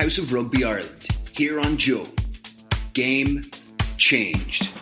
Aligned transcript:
House 0.00 0.16
of 0.16 0.32
Rugby 0.32 0.64
Ireland, 0.64 1.08
here 1.36 1.60
on 1.60 1.76
Joe. 1.76 2.06
Game 2.94 3.42
changed. 3.98 4.72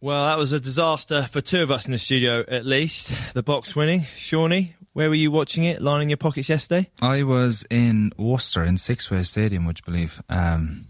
Well, 0.00 0.26
that 0.26 0.36
was 0.36 0.52
a 0.52 0.58
disaster 0.58 1.22
for 1.22 1.40
two 1.40 1.62
of 1.62 1.70
us 1.70 1.86
in 1.86 1.92
the 1.92 1.98
studio, 1.98 2.40
at 2.48 2.66
least. 2.66 3.32
The 3.34 3.44
Boks 3.44 3.76
winning. 3.76 4.00
Seanie, 4.00 4.72
where 4.92 5.08
were 5.08 5.14
you 5.14 5.30
watching 5.30 5.62
it, 5.62 5.80
lining 5.80 6.08
your 6.10 6.16
pockets 6.16 6.48
yesterday? 6.48 6.90
I 7.00 7.22
was 7.22 7.64
in 7.70 8.10
Worcester 8.18 8.64
in 8.64 8.74
Sixway 8.74 9.24
Stadium, 9.24 9.66
would 9.66 9.78
you 9.78 9.84
believe? 9.84 10.20
Um, 10.28 10.86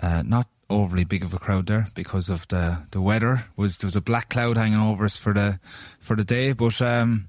uh, 0.00 0.22
not 0.24 0.46
overly 0.70 1.04
big 1.04 1.22
of 1.24 1.34
a 1.34 1.38
crowd 1.38 1.66
there 1.66 1.88
because 1.94 2.28
of 2.28 2.46
the, 2.48 2.78
the 2.92 3.00
weather. 3.00 3.44
Was 3.56 3.78
there 3.78 3.88
was 3.88 3.96
a 3.96 4.00
black 4.00 4.28
cloud 4.30 4.56
hanging 4.56 4.78
over 4.80 5.04
us 5.04 5.16
for 5.16 5.34
the 5.34 5.58
for 5.98 6.16
the 6.16 6.24
day, 6.24 6.52
but 6.52 6.80
um, 6.80 7.26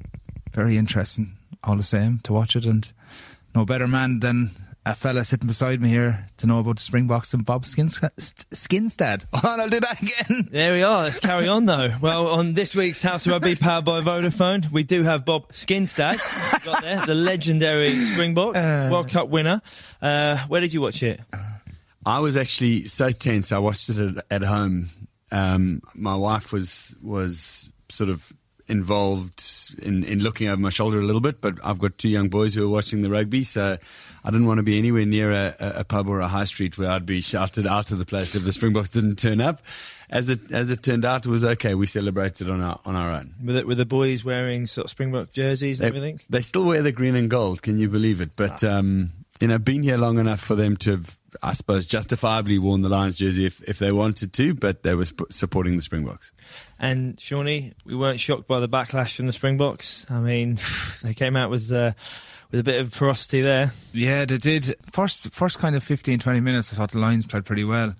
very 0.54 0.78
interesting 0.78 1.36
all 1.64 1.76
the 1.76 1.84
same 1.84 2.20
to 2.20 2.34
watch 2.34 2.56
it, 2.56 2.66
and 2.66 2.92
no 3.54 3.66
better 3.66 3.88
man 3.88 4.20
than 4.20 4.52
a 4.84 4.96
fella 4.96 5.24
sitting 5.24 5.46
beside 5.46 5.80
me 5.80 5.90
here 5.90 6.26
to 6.38 6.48
know 6.48 6.58
about 6.58 6.78
the 6.78 6.82
Springboks 6.82 7.36
and 7.36 7.46
Bob 7.46 7.62
Skinstad. 7.64 8.10
Skinstad. 8.18 9.26
Oh, 9.34 9.56
I'll 9.60 9.70
do 9.70 9.80
that 9.80 10.02
again. 10.02 10.48
There 10.52 10.74
we 10.74 10.82
are. 10.82 11.04
Let's 11.04 11.20
carry 11.20 11.48
on 11.48 11.66
though. 11.66 11.92
Well, 12.02 12.28
on 12.30 12.54
this 12.56 12.74
week's 12.76 13.02
House 13.04 13.28
of 13.28 13.32
Rugby 13.34 13.56
powered 13.56 13.86
by 13.86 14.02
Vodafone, 14.02 14.72
we 14.72 14.82
do 14.84 15.04
have 15.04 15.24
Bob 15.24 15.50
Skinstad. 15.50 16.18
Got 16.66 16.82
there, 16.82 17.06
the 17.06 17.14
legendary 17.14 17.90
Springbok 17.92 18.56
Uh. 18.56 18.90
World 18.92 19.10
Cup 19.10 19.28
winner. 19.30 19.62
Uh, 20.02 20.38
where 20.48 20.62
did 20.62 20.74
you 20.74 20.82
watch 20.82 21.04
it? 21.04 21.20
I 22.06 22.20
was 22.20 22.38
actually 22.38 22.88
so 22.88 23.12
tense. 23.12 23.52
I 23.52 23.60
watched 23.60 23.90
it 23.90 23.98
at, 23.98 24.26
at 24.30 24.42
home. 24.44 24.90
Um, 25.32 25.82
my 25.94 26.16
wife 26.16 26.52
was 26.52 26.96
was 27.04 27.72
sort 27.90 28.10
of 28.10 28.32
involved 28.68 29.44
in, 29.82 30.04
in 30.06 30.20
looking 30.20 30.48
over 30.48 30.62
my 30.62 30.70
shoulder 30.70 31.00
a 31.00 31.04
little 31.04 31.20
bit, 31.22 31.42
but 31.42 31.56
I've 31.64 31.78
got 31.80 31.98
two 31.98 32.08
young 32.10 32.30
boys 32.30 32.54
who 32.54 32.66
are 32.66 32.70
watching 32.70 33.02
the 33.02 33.10
rugby, 33.10 33.44
so 33.44 33.78
I 34.24 34.32
didn't 34.32 34.46
want 34.48 34.60
to 34.60 34.64
be 34.64 34.78
anywhere 34.78 35.06
near 35.06 35.32
a, 35.32 35.56
a 35.60 35.84
pub 35.84 36.08
or 36.08 36.22
a 36.22 36.28
high 36.30 36.46
street 36.46 36.78
where 36.78 36.90
I'd 36.90 37.06
be 37.06 37.20
shouted 37.22 37.68
out 37.68 37.92
of 37.92 38.00
the 38.00 38.06
place 38.06 38.34
if 38.34 38.46
the 38.46 38.54
Springboks 38.54 38.90
didn't 38.90 39.18
turn 39.18 39.42
up. 39.42 39.62
As 40.10 40.30
it 40.30 40.52
as 40.52 40.72
it 40.72 40.84
turned 40.84 41.06
out, 41.06 41.26
it 41.26 41.30
was 41.30 41.44
okay. 41.44 41.76
We 41.76 41.86
celebrated 41.86 42.50
on 42.50 42.62
our 42.62 42.80
on 42.86 42.96
our 42.96 43.12
own. 43.12 43.34
With, 43.44 43.56
it, 43.58 43.68
with 43.68 43.78
the 43.78 43.86
boys 43.86 44.26
wearing 44.26 44.68
sort 44.68 44.86
of 44.86 44.92
Springbok 44.92 45.32
jerseys 45.32 45.80
and 45.80 45.86
They, 45.86 45.98
everything? 45.98 46.20
they 46.30 46.42
still 46.42 46.66
wear 46.66 46.82
the 46.82 46.92
green 46.92 47.16
and 47.16 47.30
gold. 47.30 47.62
Can 47.62 47.78
you 47.80 47.88
believe 47.90 48.20
it? 48.22 48.32
But 48.36 48.64
um, 48.64 49.12
you 49.40 49.48
know, 49.48 49.58
been 49.58 49.84
here 49.84 49.98
long 49.98 50.20
enough 50.20 50.40
for 50.42 50.56
them 50.56 50.76
to 50.78 50.92
have, 50.92 51.18
I 51.42 51.54
suppose, 51.54 51.86
justifiably 51.86 52.60
worn 52.60 52.82
the 52.82 52.90
Lions 52.90 53.18
jersey 53.18 53.46
if, 53.46 53.62
if 53.68 53.80
they 53.80 53.92
wanted 53.92 54.34
to. 54.34 54.54
But 54.54 54.84
they 54.84 54.96
were 54.96 55.06
sp- 55.06 55.30
supporting 55.30 55.76
the 55.76 55.82
Springboks. 55.82 56.32
And 56.80 57.16
Seanie, 57.18 57.74
we 57.86 57.96
weren't 57.96 58.20
shocked 58.20 58.48
by 58.48 58.60
the 58.60 58.70
backlash 58.70 59.16
from 59.16 59.28
the 59.28 59.32
Springboks. 59.32 60.10
I 60.10 60.20
mean, 60.20 60.58
they 61.04 61.14
came 61.14 61.36
out 61.36 61.50
with 61.50 61.72
uh, 61.72 61.94
with 62.52 62.60
a 62.60 62.64
bit 62.64 62.82
of 62.82 62.94
ferocity 62.94 63.42
there. 63.42 63.72
Yeah, 63.94 64.26
they 64.26 64.38
did. 64.38 64.76
First, 64.92 65.34
first 65.34 65.60
kind 65.60 65.76
of 65.76 65.84
15, 65.84 66.20
20 66.20 66.40
minutes, 66.42 66.74
I 66.74 66.76
thought 66.76 66.92
the 66.92 67.00
Lions 67.00 67.26
played 67.26 67.46
pretty 67.46 67.64
well. 67.64 67.96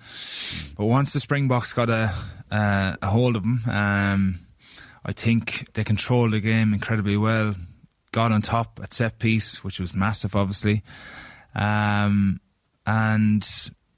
But 0.78 0.86
once 0.86 1.14
the 1.14 1.20
Springboks 1.20 1.74
got 1.74 1.90
a, 1.90 2.14
uh, 2.52 2.96
a 3.02 3.08
hold 3.08 3.38
of 3.38 3.44
them, 3.44 3.62
um, 3.68 4.40
I 5.06 5.14
think 5.14 5.72
they 5.74 5.84
controlled 5.84 6.34
the 6.34 6.42
game 6.42 6.74
incredibly 6.74 7.18
well. 7.18 7.56
Got 8.12 8.34
on 8.34 8.42
top 8.42 8.80
at 8.84 8.94
set 8.94 9.20
piece, 9.20 9.64
which 9.64 9.80
was 9.80 9.94
massive, 9.94 10.36
obviously. 10.36 10.84
Um, 11.56 12.42
and 12.86 13.48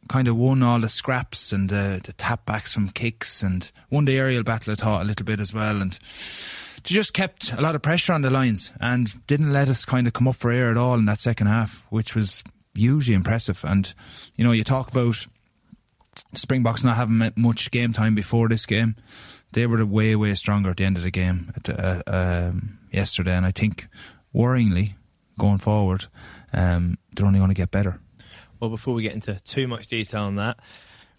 kind 0.09 0.27
of 0.27 0.37
won 0.37 0.61
all 0.61 0.79
the 0.79 0.89
scraps 0.89 1.51
and 1.51 1.69
the, 1.69 2.13
tap 2.17 2.45
backs 2.45 2.73
from 2.73 2.89
kicks 2.89 3.41
and 3.41 3.71
won 3.89 4.05
the 4.05 4.17
aerial 4.17 4.43
battle, 4.43 4.73
I 4.73 4.75
thought, 4.75 5.01
a 5.01 5.05
little 5.05 5.25
bit 5.25 5.39
as 5.39 5.53
well. 5.53 5.81
And 5.81 5.97
just 6.83 7.13
kept 7.13 7.53
a 7.53 7.61
lot 7.61 7.75
of 7.75 7.81
pressure 7.81 8.13
on 8.13 8.21
the 8.21 8.29
lines 8.29 8.71
and 8.81 9.25
didn't 9.27 9.53
let 9.53 9.69
us 9.69 9.85
kind 9.85 10.05
of 10.05 10.13
come 10.13 10.27
up 10.27 10.35
for 10.35 10.51
air 10.51 10.69
at 10.69 10.77
all 10.77 10.95
in 10.95 11.05
that 11.05 11.19
second 11.19 11.47
half, 11.47 11.85
which 11.89 12.15
was 12.15 12.43
hugely 12.75 13.15
impressive. 13.15 13.63
And, 13.63 13.93
you 14.35 14.43
know, 14.43 14.51
you 14.51 14.63
talk 14.63 14.91
about 14.91 15.25
Springboks 16.35 16.83
not 16.83 16.97
having 16.97 17.31
much 17.37 17.71
game 17.71 17.93
time 17.93 18.15
before 18.15 18.49
this 18.49 18.65
game. 18.65 18.95
They 19.53 19.65
were 19.65 19.85
way, 19.85 20.15
way 20.15 20.33
stronger 20.33 20.71
at 20.71 20.77
the 20.77 20.85
end 20.85 20.97
of 20.97 21.03
the 21.03 21.11
game 21.11 21.53
at 21.55 21.63
the, 21.63 22.03
uh, 22.07 22.49
um, 22.49 22.79
yesterday. 22.91 23.35
And 23.35 23.45
I 23.45 23.51
think, 23.51 23.87
worryingly, 24.33 24.95
going 25.37 25.59
forward, 25.59 26.05
um, 26.51 26.97
they're 27.15 27.25
only 27.25 27.39
going 27.39 27.49
to 27.49 27.55
get 27.55 27.71
better. 27.71 27.99
Well, 28.63 28.69
before 28.69 28.93
we 28.93 29.03
get 29.03 29.11
into 29.11 29.37
too 29.43 29.67
much 29.67 29.87
detail 29.87 30.21
on 30.21 30.37
that, 30.37 30.57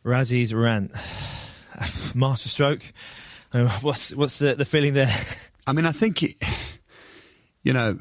Rassie's 0.02 0.54
rant, 0.54 0.92
masterstroke. 2.14 2.90
Uh, 3.52 3.68
What's 3.82 4.14
what's 4.14 4.38
the, 4.38 4.54
the 4.54 4.64
feeling 4.64 4.94
there? 4.94 5.10
I 5.66 5.72
mean, 5.74 5.84
I 5.84 5.92
think, 5.92 6.22
you 7.62 7.74
know, 7.74 7.98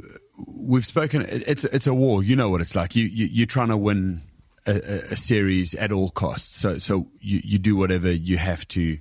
we've 0.58 0.86
spoken. 0.86 1.24
it- 1.24 1.44
It's 1.46 1.66
it's 1.66 1.88
a 1.88 1.94
war. 1.94 2.24
You 2.24 2.38
know 2.38 2.48
what 2.48 2.62
it's 2.62 2.74
like. 2.74 2.96
You, 2.96 3.03
you 3.03 3.26
you're 3.26 3.46
trying 3.46 3.68
to 3.68 3.76
win 3.76 4.22
a, 4.66 4.72
a, 4.76 4.98
a 5.12 5.16
series 5.18 5.76
at 5.76 5.92
all 5.92 6.09
costs. 6.09 6.58
So 6.62 6.78
so 6.78 7.08
you, 7.20 7.42
you 7.44 7.59
do 7.59 7.76
whatever 7.76 8.09
you 8.09 8.38
have 8.38 8.66
to 8.70 8.98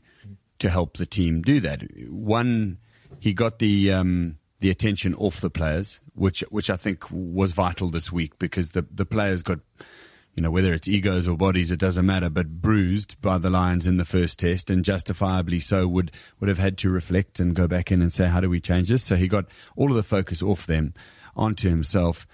to 0.58 0.68
help 0.70 0.96
the 0.96 1.06
team 1.06 1.42
do 1.42 1.60
that. 1.60 1.82
One, 2.10 2.78
he 3.20 3.32
got 3.32 3.60
the 3.60 3.92
um, 3.92 4.38
the 4.58 4.70
attention 4.70 5.14
off 5.14 5.40
the 5.40 5.50
players, 5.50 6.00
which 6.16 6.40
which 6.50 6.68
I 6.68 6.76
think 6.76 7.04
was 7.12 7.52
vital 7.52 7.90
this 7.90 8.10
week 8.10 8.40
because 8.40 8.72
the 8.72 8.84
the 8.90 9.06
players 9.06 9.44
got. 9.44 9.60
You 10.34 10.42
know, 10.42 10.50
whether 10.50 10.72
it's 10.72 10.88
egos 10.88 11.28
or 11.28 11.36
bodies, 11.36 11.70
it 11.70 11.78
doesn't 11.78 12.06
matter, 12.06 12.30
but 12.30 12.62
bruised 12.62 13.20
by 13.20 13.36
the 13.36 13.50
Lions 13.50 13.86
in 13.86 13.98
the 13.98 14.04
first 14.04 14.38
test 14.38 14.70
and 14.70 14.82
justifiably 14.82 15.58
so 15.58 15.86
would, 15.86 16.10
would 16.40 16.48
have 16.48 16.58
had 16.58 16.78
to 16.78 16.90
reflect 16.90 17.38
and 17.38 17.54
go 17.54 17.68
back 17.68 17.92
in 17.92 18.00
and 18.00 18.10
say, 18.10 18.28
how 18.28 18.40
do 18.40 18.48
we 18.48 18.58
change 18.58 18.88
this? 18.88 19.04
So 19.04 19.16
he 19.16 19.28
got 19.28 19.44
all 19.76 19.90
of 19.90 19.96
the 19.96 20.02
focus 20.02 20.42
off 20.42 20.66
them 20.66 20.94
onto 21.36 21.68
himself. 21.68 22.26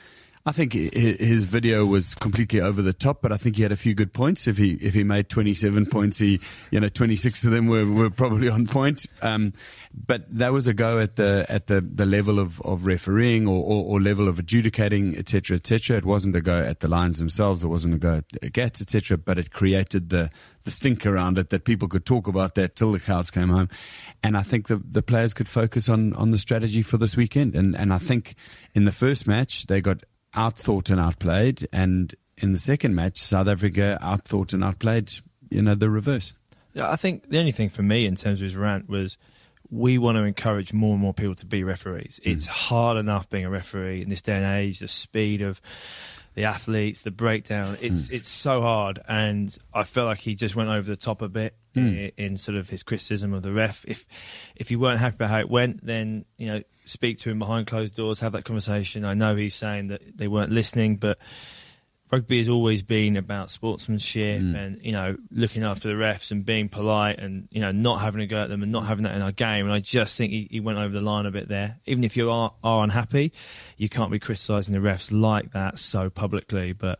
I 0.48 0.52
think 0.52 0.72
his 0.72 1.44
video 1.44 1.84
was 1.84 2.14
completely 2.14 2.62
over 2.62 2.80
the 2.80 2.94
top, 2.94 3.20
but 3.20 3.32
I 3.32 3.36
think 3.36 3.56
he 3.56 3.62
had 3.62 3.70
a 3.70 3.76
few 3.76 3.94
good 3.94 4.14
points. 4.14 4.46
If 4.46 4.56
he 4.56 4.72
if 4.80 4.94
he 4.94 5.04
made 5.04 5.28
27 5.28 5.84
points, 5.84 6.16
he 6.16 6.40
you 6.70 6.80
know 6.80 6.88
26 6.88 7.44
of 7.44 7.50
them 7.50 7.66
were, 7.66 7.84
were 7.84 8.08
probably 8.08 8.48
on 8.48 8.66
point. 8.66 9.04
Um, 9.20 9.52
but 9.92 10.24
that 10.38 10.54
was 10.54 10.66
a 10.66 10.72
go 10.72 11.00
at 11.00 11.16
the 11.16 11.44
at 11.50 11.66
the, 11.66 11.82
the 11.82 12.06
level 12.06 12.38
of, 12.38 12.62
of 12.62 12.86
refereeing 12.86 13.46
or, 13.46 13.62
or, 13.62 13.84
or 13.84 14.00
level 14.00 14.26
of 14.26 14.38
adjudicating, 14.38 15.18
etc., 15.18 15.56
etc. 15.56 15.98
It 15.98 16.06
wasn't 16.06 16.34
a 16.34 16.40
go 16.40 16.58
at 16.58 16.80
the 16.80 16.88
lines 16.88 17.18
themselves. 17.18 17.62
It 17.62 17.68
wasn't 17.68 17.96
a 17.96 17.98
go 17.98 18.22
at 18.42 18.52
Gats, 18.54 18.80
etc. 18.80 19.18
But 19.18 19.36
it 19.36 19.50
created 19.50 20.08
the 20.08 20.30
the 20.62 20.70
stink 20.70 21.04
around 21.04 21.36
it 21.36 21.50
that 21.50 21.64
people 21.64 21.88
could 21.88 22.06
talk 22.06 22.26
about 22.26 22.54
that 22.54 22.74
till 22.74 22.92
the 22.92 23.00
cows 23.00 23.30
came 23.30 23.50
home. 23.50 23.68
And 24.22 24.34
I 24.34 24.44
think 24.44 24.68
the 24.68 24.76
the 24.76 25.02
players 25.02 25.34
could 25.34 25.48
focus 25.48 25.90
on 25.90 26.14
on 26.14 26.30
the 26.30 26.38
strategy 26.38 26.80
for 26.80 26.96
this 26.96 27.18
weekend. 27.18 27.54
And 27.54 27.76
and 27.76 27.92
I 27.92 27.98
think 27.98 28.34
in 28.74 28.84
the 28.84 28.92
first 28.92 29.26
match 29.26 29.66
they 29.66 29.82
got 29.82 30.04
outthought 30.34 30.90
and 30.90 31.00
outplayed, 31.00 31.66
and 31.72 32.14
in 32.36 32.52
the 32.52 32.58
second 32.58 32.94
match 32.94 33.18
South 33.18 33.48
Africa 33.48 33.98
outthought 34.02 34.52
and 34.52 34.64
outplayed. 34.64 35.12
You 35.50 35.62
know 35.62 35.74
the 35.74 35.90
reverse. 35.90 36.34
Yeah, 36.74 36.90
I 36.90 36.96
think 36.96 37.28
the 37.28 37.38
only 37.38 37.52
thing 37.52 37.70
for 37.70 37.82
me 37.82 38.06
in 38.06 38.16
terms 38.16 38.40
of 38.40 38.44
his 38.44 38.56
rant 38.56 38.88
was 38.88 39.16
we 39.70 39.98
want 39.98 40.16
to 40.16 40.24
encourage 40.24 40.72
more 40.72 40.92
and 40.92 41.00
more 41.00 41.14
people 41.14 41.34
to 41.36 41.46
be 41.46 41.64
referees. 41.64 42.20
Mm. 42.22 42.32
It's 42.32 42.46
hard 42.46 42.96
enough 42.96 43.28
being 43.28 43.44
a 43.44 43.50
referee 43.50 44.02
in 44.02 44.08
this 44.08 44.22
day 44.22 44.36
and 44.36 44.44
age. 44.44 44.78
The 44.78 44.88
speed 44.88 45.42
of 45.42 45.60
the 46.34 46.44
athletes, 46.44 47.02
the 47.02 47.10
breakdown. 47.10 47.76
It's 47.80 48.08
mm. 48.08 48.14
it's 48.14 48.28
so 48.28 48.62
hard, 48.62 49.00
and 49.08 49.56
I 49.74 49.82
felt 49.82 50.06
like 50.06 50.18
he 50.18 50.34
just 50.34 50.54
went 50.54 50.70
over 50.70 50.88
the 50.88 50.96
top 50.96 51.20
a 51.22 51.28
bit 51.28 51.56
mm. 51.74 52.12
in, 52.16 52.24
in 52.26 52.36
sort 52.36 52.56
of 52.56 52.68
his 52.68 52.82
criticism 52.82 53.32
of 53.32 53.42
the 53.42 53.52
ref. 53.52 53.84
If 53.86 54.52
if 54.56 54.70
you 54.70 54.78
weren't 54.78 55.00
happy 55.00 55.16
about 55.16 55.30
how 55.30 55.40
it 55.40 55.50
went, 55.50 55.84
then 55.84 56.24
you 56.36 56.46
know 56.46 56.62
speak 56.88 57.18
to 57.20 57.30
him 57.30 57.38
behind 57.38 57.66
closed 57.66 57.94
doors, 57.94 58.20
have 58.20 58.32
that 58.32 58.44
conversation. 58.44 59.04
I 59.04 59.14
know 59.14 59.36
he's 59.36 59.54
saying 59.54 59.88
that 59.88 60.16
they 60.16 60.28
weren't 60.28 60.52
listening, 60.52 60.96
but 60.96 61.18
rugby 62.10 62.38
has 62.38 62.48
always 62.48 62.82
been 62.82 63.16
about 63.16 63.50
sportsmanship 63.50 64.40
mm. 64.40 64.56
and 64.56 64.80
you 64.82 64.92
know 64.92 65.14
looking 65.30 65.62
after 65.62 65.88
the 65.88 65.94
refs 65.94 66.30
and 66.30 66.46
being 66.46 66.68
polite 66.68 67.18
and 67.18 67.48
you 67.50 67.60
know 67.60 67.70
not 67.70 68.00
having 68.00 68.22
a 68.22 68.26
go 68.26 68.42
at 68.42 68.48
them 68.48 68.62
and 68.62 68.72
not 68.72 68.86
having 68.86 69.04
that 69.04 69.14
in 69.14 69.22
our 69.22 69.32
game. 69.32 69.66
And 69.66 69.74
I 69.74 69.80
just 69.80 70.16
think 70.16 70.32
he, 70.32 70.48
he 70.50 70.60
went 70.60 70.78
over 70.78 70.92
the 70.92 71.00
line 71.00 71.26
a 71.26 71.30
bit 71.30 71.48
there. 71.48 71.78
Even 71.86 72.04
if 72.04 72.16
you 72.16 72.30
are, 72.30 72.54
are 72.64 72.82
unhappy, 72.82 73.32
you 73.76 73.88
can't 73.88 74.10
be 74.10 74.18
criticising 74.18 74.74
the 74.74 74.80
refs 74.80 75.12
like 75.12 75.52
that 75.52 75.78
so 75.78 76.10
publicly. 76.10 76.72
But 76.72 76.98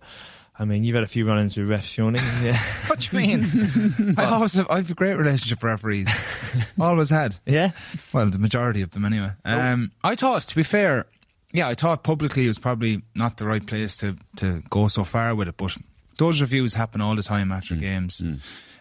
I 0.60 0.64
mean, 0.64 0.82
you've 0.82 0.94
had 0.96 1.04
a 1.04 1.08
few 1.08 1.26
run-ins 1.26 1.56
with 1.56 1.68
refs, 1.68 1.86
Seanie. 1.96 2.18
Yeah, 2.44 2.58
What 2.88 3.00
do 3.00 3.16
you 3.20 3.38
mean? 3.38 4.14
I 4.18 4.24
always 4.24 4.54
have, 4.54 4.68
I 4.70 4.76
have 4.76 4.90
a 4.90 4.94
great 4.94 5.14
relationship 5.14 5.58
with 5.58 5.70
referees. 5.70 6.74
always 6.80 7.10
had. 7.10 7.36
yeah. 7.46 7.70
Well, 8.12 8.28
the 8.30 8.38
majority 8.38 8.82
of 8.82 8.90
them 8.90 9.04
anyway. 9.04 9.30
Um, 9.44 9.92
I 10.02 10.14
thought, 10.16 10.42
to 10.42 10.56
be 10.56 10.64
fair, 10.64 11.06
yeah, 11.52 11.68
I 11.68 11.74
thought 11.74 12.02
publicly 12.02 12.44
it 12.44 12.48
was 12.48 12.58
probably 12.58 13.02
not 13.14 13.36
the 13.36 13.46
right 13.46 13.64
place 13.64 13.96
to, 13.98 14.16
to 14.36 14.62
go 14.68 14.88
so 14.88 15.04
far 15.04 15.34
with 15.34 15.48
it, 15.48 15.56
but 15.56 15.76
those 16.18 16.40
reviews 16.40 16.74
happen 16.74 17.00
all 17.00 17.14
the 17.14 17.22
time 17.22 17.52
after 17.52 17.74
games. 17.76 18.20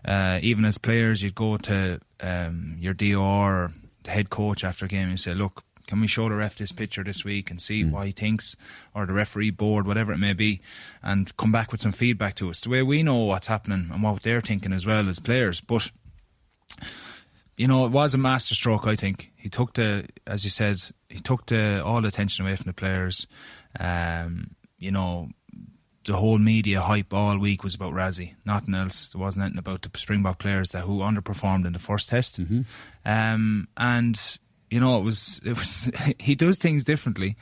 Uh, 0.03 0.39
even 0.41 0.65
as 0.65 0.77
players, 0.77 1.21
you'd 1.21 1.35
go 1.35 1.57
to 1.57 1.99
um, 2.21 2.75
your 2.79 2.93
DOR 2.93 3.19
or 3.65 3.71
the 4.03 4.11
head 4.11 4.29
coach 4.29 4.63
after 4.63 4.85
a 4.85 4.87
game 4.87 5.09
and 5.09 5.19
say, 5.19 5.33
look, 5.33 5.63
can 5.87 6.01
we 6.01 6.07
show 6.07 6.29
the 6.29 6.35
ref 6.35 6.57
this 6.57 6.71
picture 6.71 7.03
this 7.03 7.25
week 7.25 7.49
and 7.49 7.61
see 7.61 7.83
what 7.83 8.05
he 8.05 8.11
thinks, 8.11 8.55
or 8.93 9.05
the 9.05 9.13
referee 9.13 9.51
board, 9.51 9.87
whatever 9.87 10.11
it 10.11 10.19
may 10.19 10.33
be, 10.33 10.61
and 11.01 11.35
come 11.37 11.51
back 11.51 11.71
with 11.71 11.81
some 11.81 11.93
feedback 11.93 12.35
to 12.35 12.49
us. 12.49 12.59
The 12.59 12.69
way 12.69 12.83
we 12.83 13.01
know 13.01 13.23
what's 13.23 13.47
happening 13.47 13.89
and 13.91 14.03
what 14.03 14.21
they're 14.21 14.41
thinking 14.41 14.73
as 14.73 14.85
well 14.85 15.09
as 15.09 15.19
players. 15.19 15.61
But 15.61 15.89
you 17.57 17.67
know, 17.67 17.85
it 17.85 17.91
was 17.91 18.13
a 18.13 18.19
masterstroke. 18.19 18.85
I 18.85 18.95
think 18.95 19.31
he 19.35 19.49
took 19.49 19.73
the, 19.73 20.07
as 20.27 20.43
you 20.43 20.51
said, 20.51 20.79
he 21.09 21.19
took 21.19 21.47
the 21.47 21.81
all 21.83 22.01
the 22.01 22.09
attention 22.09 22.45
away 22.45 22.55
from 22.55 22.69
the 22.69 22.73
players. 22.73 23.25
Um, 23.79 24.51
you 24.77 24.91
know, 24.91 25.29
the 26.05 26.13
whole 26.13 26.37
media 26.37 26.81
hype 26.81 27.13
all 27.13 27.37
week 27.37 27.63
was 27.63 27.75
about 27.75 27.93
Rassie, 27.93 28.35
nothing 28.45 28.75
else. 28.75 29.09
There 29.09 29.19
wasn't 29.19 29.43
anything 29.43 29.59
about 29.59 29.81
the 29.81 29.97
Springbok 29.97 30.39
players 30.39 30.69
that 30.69 30.83
who 30.83 30.99
underperformed 30.99 31.65
in 31.65 31.73
the 31.73 31.79
first 31.79 32.09
test. 32.09 32.39
Mm-hmm. 32.39 32.61
Um, 33.05 33.67
and 33.75 34.37
you 34.69 34.79
know, 34.79 34.99
it 34.99 35.03
was 35.03 35.39
it 35.45 35.57
was 35.57 35.91
he 36.19 36.35
does 36.35 36.57
things 36.57 36.83
differently, 36.83 37.35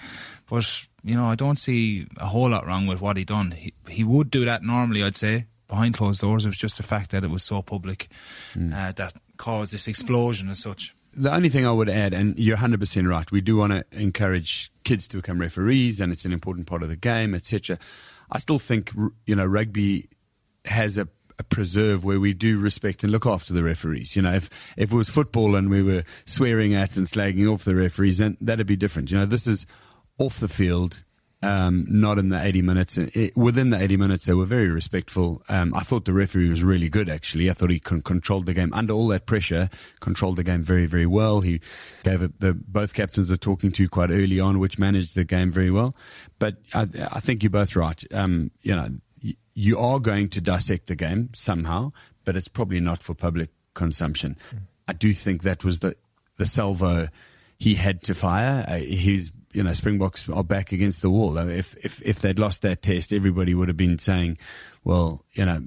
but 0.49 0.87
you 1.03 1.15
know, 1.15 1.25
I 1.25 1.35
don't 1.35 1.57
see 1.57 2.07
a 2.17 2.25
whole 2.27 2.49
lot 2.49 2.65
wrong 2.65 2.87
with 2.87 3.01
what 3.01 3.17
he 3.17 3.23
done. 3.25 3.51
He 3.51 3.73
he 3.89 4.03
would 4.03 4.29
do 4.31 4.45
that 4.45 4.63
normally, 4.63 5.03
I'd 5.03 5.15
say, 5.15 5.45
behind 5.67 5.95
closed 5.95 6.21
doors. 6.21 6.45
It 6.45 6.49
was 6.49 6.57
just 6.57 6.77
the 6.77 6.83
fact 6.83 7.11
that 7.11 7.23
it 7.23 7.29
was 7.29 7.43
so 7.43 7.61
public 7.61 8.07
Mm. 8.55 8.73
uh, 8.73 8.91
that 8.93 9.13
caused 9.37 9.73
this 9.73 9.87
explosion 9.87 10.49
as 10.49 10.59
such. 10.59 10.93
The 11.17 11.33
only 11.33 11.49
thing 11.49 11.65
I 11.65 11.71
would 11.71 11.89
add, 11.89 12.13
and 12.13 12.37
you're 12.37 12.57
100% 12.57 13.07
right, 13.07 13.31
we 13.31 13.39
do 13.41 13.55
want 13.57 13.71
to 13.71 13.85
encourage 13.91 14.69
kids 14.83 15.07
to 15.09 15.17
become 15.17 15.39
referees, 15.39 16.01
and 16.01 16.11
it's 16.11 16.25
an 16.25 16.33
important 16.33 16.67
part 16.67 16.83
of 16.83 16.89
the 16.89 16.97
game, 16.97 17.33
etc. 17.33 17.77
I 18.31 18.37
still 18.39 18.59
think, 18.59 18.91
you 19.25 19.35
know, 19.35 19.45
rugby 19.45 20.09
has 20.65 20.97
a, 20.97 21.07
a 21.37 21.43
preserve 21.43 22.05
where 22.05 22.19
we 22.19 22.33
do 22.33 22.59
respect 22.59 23.03
and 23.03 23.11
look 23.11 23.25
after 23.25 23.53
the 23.53 23.63
referees. 23.63 24.15
You 24.15 24.21
know, 24.21 24.33
if, 24.33 24.49
if 24.77 24.91
it 24.91 24.95
was 24.95 25.09
football 25.09 25.55
and 25.55 25.69
we 25.69 25.83
were 25.83 26.03
swearing 26.25 26.73
at 26.73 26.97
and 26.97 27.05
slagging 27.05 27.51
off 27.51 27.63
the 27.63 27.75
referees, 27.75 28.19
then 28.19 28.37
that'd 28.39 28.67
be 28.67 28.75
different. 28.75 29.11
You 29.11 29.19
know, 29.19 29.25
this 29.25 29.47
is 29.47 29.65
off 30.17 30.39
the 30.39 30.47
field. 30.47 31.03
Um, 31.43 31.85
not 31.87 32.17
in 32.17 32.29
the 32.29 32.41
80 32.43 32.63
minutes. 32.63 32.97
It, 32.97 33.37
within 33.37 33.69
the 33.69 33.79
80 33.79 33.97
minutes, 33.97 34.25
they 34.25 34.33
were 34.33 34.45
very 34.45 34.69
respectful. 34.69 35.43
Um, 35.47 35.75
I 35.75 35.81
thought 35.81 36.05
the 36.05 36.13
referee 36.13 36.49
was 36.49 36.63
really 36.63 36.89
good, 36.89 37.07
actually. 37.07 37.51
I 37.51 37.53
thought 37.53 37.69
he 37.69 37.79
con- 37.79 38.01
controlled 38.01 38.47
the 38.47 38.53
game 38.53 38.73
under 38.73 38.93
all 38.93 39.07
that 39.09 39.27
pressure, 39.27 39.69
controlled 39.99 40.37
the 40.37 40.43
game 40.43 40.63
very, 40.63 40.87
very 40.87 41.05
well. 41.05 41.41
He 41.41 41.61
gave 42.03 42.23
it, 42.23 42.39
the 42.39 42.53
both 42.53 42.95
captains 42.95 43.31
are 43.31 43.37
talking 43.37 43.71
to 43.73 43.87
quite 43.87 44.09
early 44.09 44.39
on, 44.39 44.57
which 44.57 44.79
managed 44.79 45.13
the 45.13 45.23
game 45.23 45.51
very 45.51 45.69
well. 45.69 45.95
But 46.39 46.55
I, 46.73 46.87
I 47.11 47.19
think 47.19 47.43
you're 47.43 47.51
both 47.51 47.75
right. 47.75 48.03
Um, 48.11 48.49
you 48.63 48.75
know, 48.75 48.89
you 49.55 49.79
are 49.79 49.99
going 49.99 50.27
to 50.29 50.41
dissect 50.41 50.87
the 50.87 50.95
game 50.95 51.29
somehow, 51.33 51.93
but 52.25 52.35
it's 52.35 52.49
probably 52.49 52.79
not 52.81 53.01
for 53.01 53.13
public 53.15 53.49
consumption. 53.73 54.37
I 54.87 54.93
do 54.93 55.13
think 55.13 55.43
that 55.43 55.63
was 55.63 55.79
the 55.79 55.95
the 56.37 56.45
salvo 56.45 57.07
he 57.57 57.75
had 57.75 58.03
to 58.03 58.13
fire. 58.13 58.65
Uh, 58.67 58.75
he's 58.77 59.31
you 59.53 59.63
know 59.63 59.71
Springboks 59.73 60.29
are 60.29 60.43
back 60.43 60.71
against 60.73 61.01
the 61.01 61.09
wall. 61.09 61.37
Uh, 61.37 61.45
If 61.47 61.75
if 61.83 62.01
if 62.01 62.19
they'd 62.19 62.37
lost 62.37 62.61
that 62.63 62.81
test, 62.81 63.13
everybody 63.13 63.53
would 63.55 63.69
have 63.69 63.77
been 63.77 63.97
saying, 63.97 64.37
well, 64.83 65.23
you 65.33 65.45
know. 65.45 65.63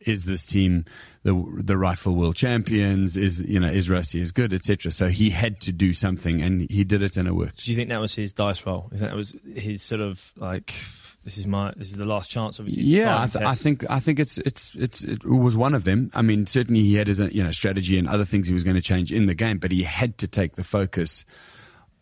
Is 0.00 0.24
this 0.24 0.46
team 0.46 0.84
the 1.24 1.34
the 1.56 1.76
rightful 1.76 2.14
world 2.14 2.36
champions? 2.36 3.16
Is 3.16 3.40
you 3.44 3.58
know 3.58 3.66
is 3.66 3.90
Rusty 3.90 4.20
as 4.20 4.30
good, 4.30 4.52
etc. 4.52 4.92
So 4.92 5.08
he 5.08 5.30
had 5.30 5.58
to 5.62 5.72
do 5.72 5.92
something, 5.92 6.42
and 6.42 6.70
he 6.70 6.84
did 6.84 7.02
it, 7.02 7.16
and 7.16 7.26
it 7.26 7.32
worked. 7.32 7.64
Do 7.64 7.72
you 7.72 7.76
think 7.76 7.88
that 7.88 8.00
was 8.00 8.14
his 8.14 8.32
dice 8.32 8.64
roll? 8.64 8.88
That 8.92 9.16
was 9.16 9.32
his 9.56 9.82
sort 9.82 10.00
of 10.00 10.32
like 10.36 10.70
this 11.26 11.38
is 11.38 11.46
my 11.48 11.72
this 11.76 11.90
is 11.90 11.96
the 11.96 12.06
last 12.06 12.30
chance? 12.30 12.60
Obviously, 12.60 12.84
Yeah, 12.84 13.20
I, 13.20 13.26
th- 13.26 13.44
I 13.44 13.56
think 13.56 13.84
I 13.90 13.98
think 13.98 14.20
it's 14.20 14.38
it's 14.38 14.76
it's 14.76 15.02
it 15.02 15.24
was 15.26 15.56
one 15.56 15.74
of 15.74 15.82
them. 15.82 16.08
I 16.14 16.22
mean, 16.22 16.46
certainly 16.46 16.82
he 16.82 16.94
had 16.94 17.08
his 17.08 17.18
you 17.18 17.42
know 17.42 17.50
strategy 17.50 17.98
and 17.98 18.06
other 18.06 18.24
things 18.24 18.46
he 18.46 18.54
was 18.54 18.62
going 18.62 18.76
to 18.76 18.82
change 18.82 19.12
in 19.12 19.26
the 19.26 19.34
game, 19.34 19.58
but 19.58 19.72
he 19.72 19.82
had 19.82 20.18
to 20.18 20.28
take 20.28 20.54
the 20.54 20.62
focus 20.62 21.24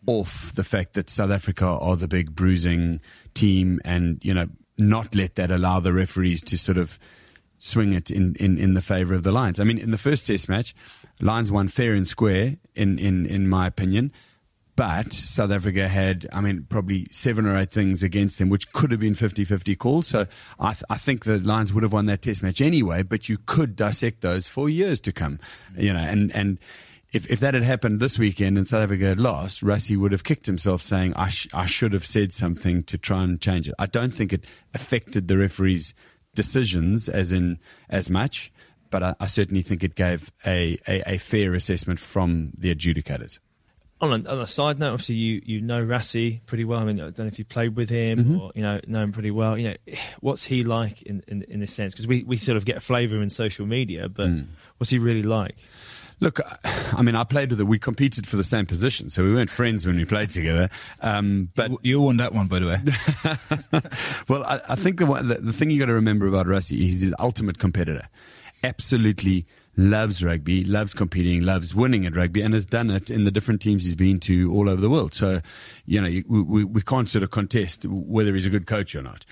off 0.05 0.53
the 0.53 0.63
fact 0.63 0.93
that 0.93 1.09
South 1.09 1.31
Africa 1.31 1.65
are 1.65 1.95
the 1.95 2.07
big 2.07 2.35
bruising 2.35 3.01
team, 3.33 3.81
and 3.83 4.23
you 4.23 4.31
know 4.33 4.45
not 4.77 5.15
let 5.15 5.33
that 5.35 5.49
allow 5.49 5.79
the 5.79 5.91
referees 5.91 6.43
to 6.43 6.57
sort 6.57 6.77
of 6.77 6.99
swing 7.57 7.93
it 7.93 8.11
in, 8.11 8.35
in, 8.35 8.59
in 8.59 8.75
the 8.75 8.81
favour 8.81 9.15
of 9.15 9.23
the 9.23 9.31
Lions. 9.31 9.59
I 9.59 9.63
mean, 9.63 9.79
in 9.79 9.89
the 9.89 9.97
first 9.97 10.27
Test 10.27 10.47
match, 10.47 10.75
Lions 11.19 11.51
won 11.51 11.67
fair 11.67 11.93
and 11.95 12.07
square, 12.07 12.57
in, 12.75 12.99
in, 12.99 13.25
in 13.25 13.47
my 13.47 13.65
opinion. 13.65 14.11
But 14.75 15.13
South 15.13 15.51
Africa 15.51 15.87
had, 15.87 16.27
I 16.33 16.41
mean, 16.41 16.65
probably 16.67 17.07
seven 17.09 17.45
or 17.45 17.57
eight 17.57 17.71
things 17.71 18.03
against 18.03 18.39
them, 18.39 18.49
which 18.49 18.71
could 18.73 18.91
have 18.91 18.99
been 18.99 19.13
50 19.13 19.45
50 19.45 19.75
calls. 19.77 20.07
So 20.07 20.27
I, 20.59 20.73
th- 20.73 20.83
I 20.89 20.97
think 20.97 21.23
the 21.23 21.39
Lions 21.39 21.73
would 21.73 21.83
have 21.83 21.93
won 21.93 22.07
that 22.07 22.23
test 22.23 22.43
match 22.43 22.59
anyway, 22.59 23.03
but 23.03 23.29
you 23.29 23.37
could 23.45 23.75
dissect 23.75 24.21
those 24.21 24.47
for 24.47 24.67
years 24.67 24.99
to 25.01 25.13
come, 25.13 25.39
you 25.77 25.93
know, 25.93 25.99
and, 25.99 26.35
and, 26.35 26.59
if, 27.13 27.31
if 27.31 27.39
that 27.39 27.53
had 27.53 27.63
happened 27.63 28.01
this 28.01 28.19
weekend 28.19 28.57
and 28.57 28.67
South 28.67 28.83
Africa 28.83 29.05
had 29.05 29.21
lost, 29.21 29.61
Rassie 29.61 29.95
would 29.95 30.11
have 30.11 30.25
kicked 30.25 30.47
himself 30.47 30.81
saying, 30.81 31.13
I, 31.15 31.29
sh- 31.29 31.47
I 31.53 31.65
should 31.65 31.93
have 31.93 32.05
said 32.05 32.33
something 32.33 32.83
to 32.83 32.97
try 32.97 33.23
and 33.23 33.39
change 33.39 33.69
it. 33.69 33.75
I 33.79 33.85
don't 33.85 34.13
think 34.13 34.33
it 34.33 34.43
affected 34.73 35.29
the 35.29 35.37
referee's 35.37 35.93
decisions 36.33 37.07
as 37.07 37.31
in 37.31 37.59
as 37.89 38.09
much, 38.09 38.51
but 38.89 39.01
I, 39.01 39.15
I 39.21 39.27
certainly 39.27 39.61
think 39.61 39.81
it 39.81 39.95
gave 39.95 40.29
a, 40.45 40.77
a, 40.89 41.13
a 41.13 41.17
fair 41.17 41.53
assessment 41.53 41.99
from 41.99 42.51
the 42.57 42.75
adjudicators. 42.75 43.39
On 44.01 44.11
a, 44.11 44.29
on 44.29 44.41
a 44.41 44.45
side 44.45 44.77
note, 44.77 44.91
obviously 44.91 45.15
you 45.15 45.41
you 45.45 45.61
know 45.61 45.81
Rassie 45.83 46.45
pretty 46.45 46.65
well. 46.65 46.79
I 46.81 46.83
mean, 46.85 46.99
I 46.99 47.03
don't 47.05 47.19
know 47.19 47.25
if 47.27 47.39
you 47.39 47.45
played 47.45 47.77
with 47.77 47.89
him 47.89 48.19
Mm-hmm. 48.19 48.39
or 48.41 48.51
you 48.53 48.61
know 48.61 48.79
know 48.87 49.01
him 49.03 49.13
pretty 49.13 49.31
well. 49.31 49.57
You 49.57 49.69
know, 49.69 49.75
what's 50.19 50.43
he 50.43 50.65
like 50.65 51.01
in 51.03 51.23
in, 51.29 51.43
in 51.43 51.59
this 51.61 51.73
sense? 51.73 51.93
Because 51.93 52.05
we, 52.05 52.23
we 52.23 52.35
sort 52.35 52.57
of 52.57 52.65
get 52.65 52.75
a 52.75 52.81
flavour 52.81 53.21
in 53.21 53.29
social 53.29 53.65
media, 53.65 54.09
but 54.09 54.27
Mm. 54.27 54.47
what's 54.77 54.89
he 54.91 54.99
really 54.99 55.23
like? 55.23 55.55
Look, 56.21 56.39
I 56.93 57.01
mean, 57.01 57.15
I 57.15 57.23
played 57.25 57.49
with 57.51 57.59
it. 57.59 57.65
We 57.65 57.77
competed 57.79 58.25
for 58.27 58.35
the 58.37 58.43
same 58.43 58.65
position, 58.65 59.09
so 59.09 59.21
we 59.23 59.33
weren't 59.33 59.49
friends 59.49 59.85
when 59.85 59.97
we 59.97 60.05
played 60.05 60.29
together. 60.29 60.69
Um, 61.01 61.49
but 61.55 61.71
You 61.83 61.99
won 62.01 62.17
that 62.17 62.33
one, 62.33 62.47
by 62.47 62.59
the 62.59 62.67
way. 62.67 62.79
well, 64.29 64.43
I, 64.45 64.61
I 64.69 64.75
think 64.75 64.99
the, 64.99 65.05
one, 65.05 65.27
the 65.27 65.35
the 65.35 65.53
thing 65.53 65.69
you 65.71 65.79
got 65.79 65.87
to 65.87 65.93
remember 65.93 66.27
about 66.27 66.47
Rassie, 66.47 66.77
he's 66.77 67.01
his 67.01 67.13
ultimate 67.19 67.59
competitor. 67.59 68.07
Absolutely 68.63 69.45
loves 69.77 70.23
rugby, 70.23 70.63
loves 70.63 70.93
competing, 70.93 71.43
loves 71.43 71.75
winning 71.75 72.05
at 72.05 72.15
rugby, 72.15 72.41
and 72.41 72.53
has 72.53 72.65
done 72.65 72.89
it 72.89 73.09
in 73.09 73.23
the 73.23 73.31
different 73.31 73.61
teams 73.61 73.83
he's 73.83 73.95
been 73.95 74.19
to 74.21 74.51
all 74.53 74.69
over 74.69 74.81
the 74.81 74.89
world. 74.89 75.13
So, 75.13 75.41
you 75.85 76.01
know, 76.01 76.09
we, 76.27 76.41
we, 76.41 76.63
we 76.63 76.81
can't 76.81 77.09
sort 77.09 77.23
of 77.23 77.31
contest 77.31 77.85
whether 77.85 78.33
he's 78.33 78.45
a 78.45 78.49
good 78.49 78.67
coach 78.67 78.95
or 78.95 79.01
not. 79.01 79.25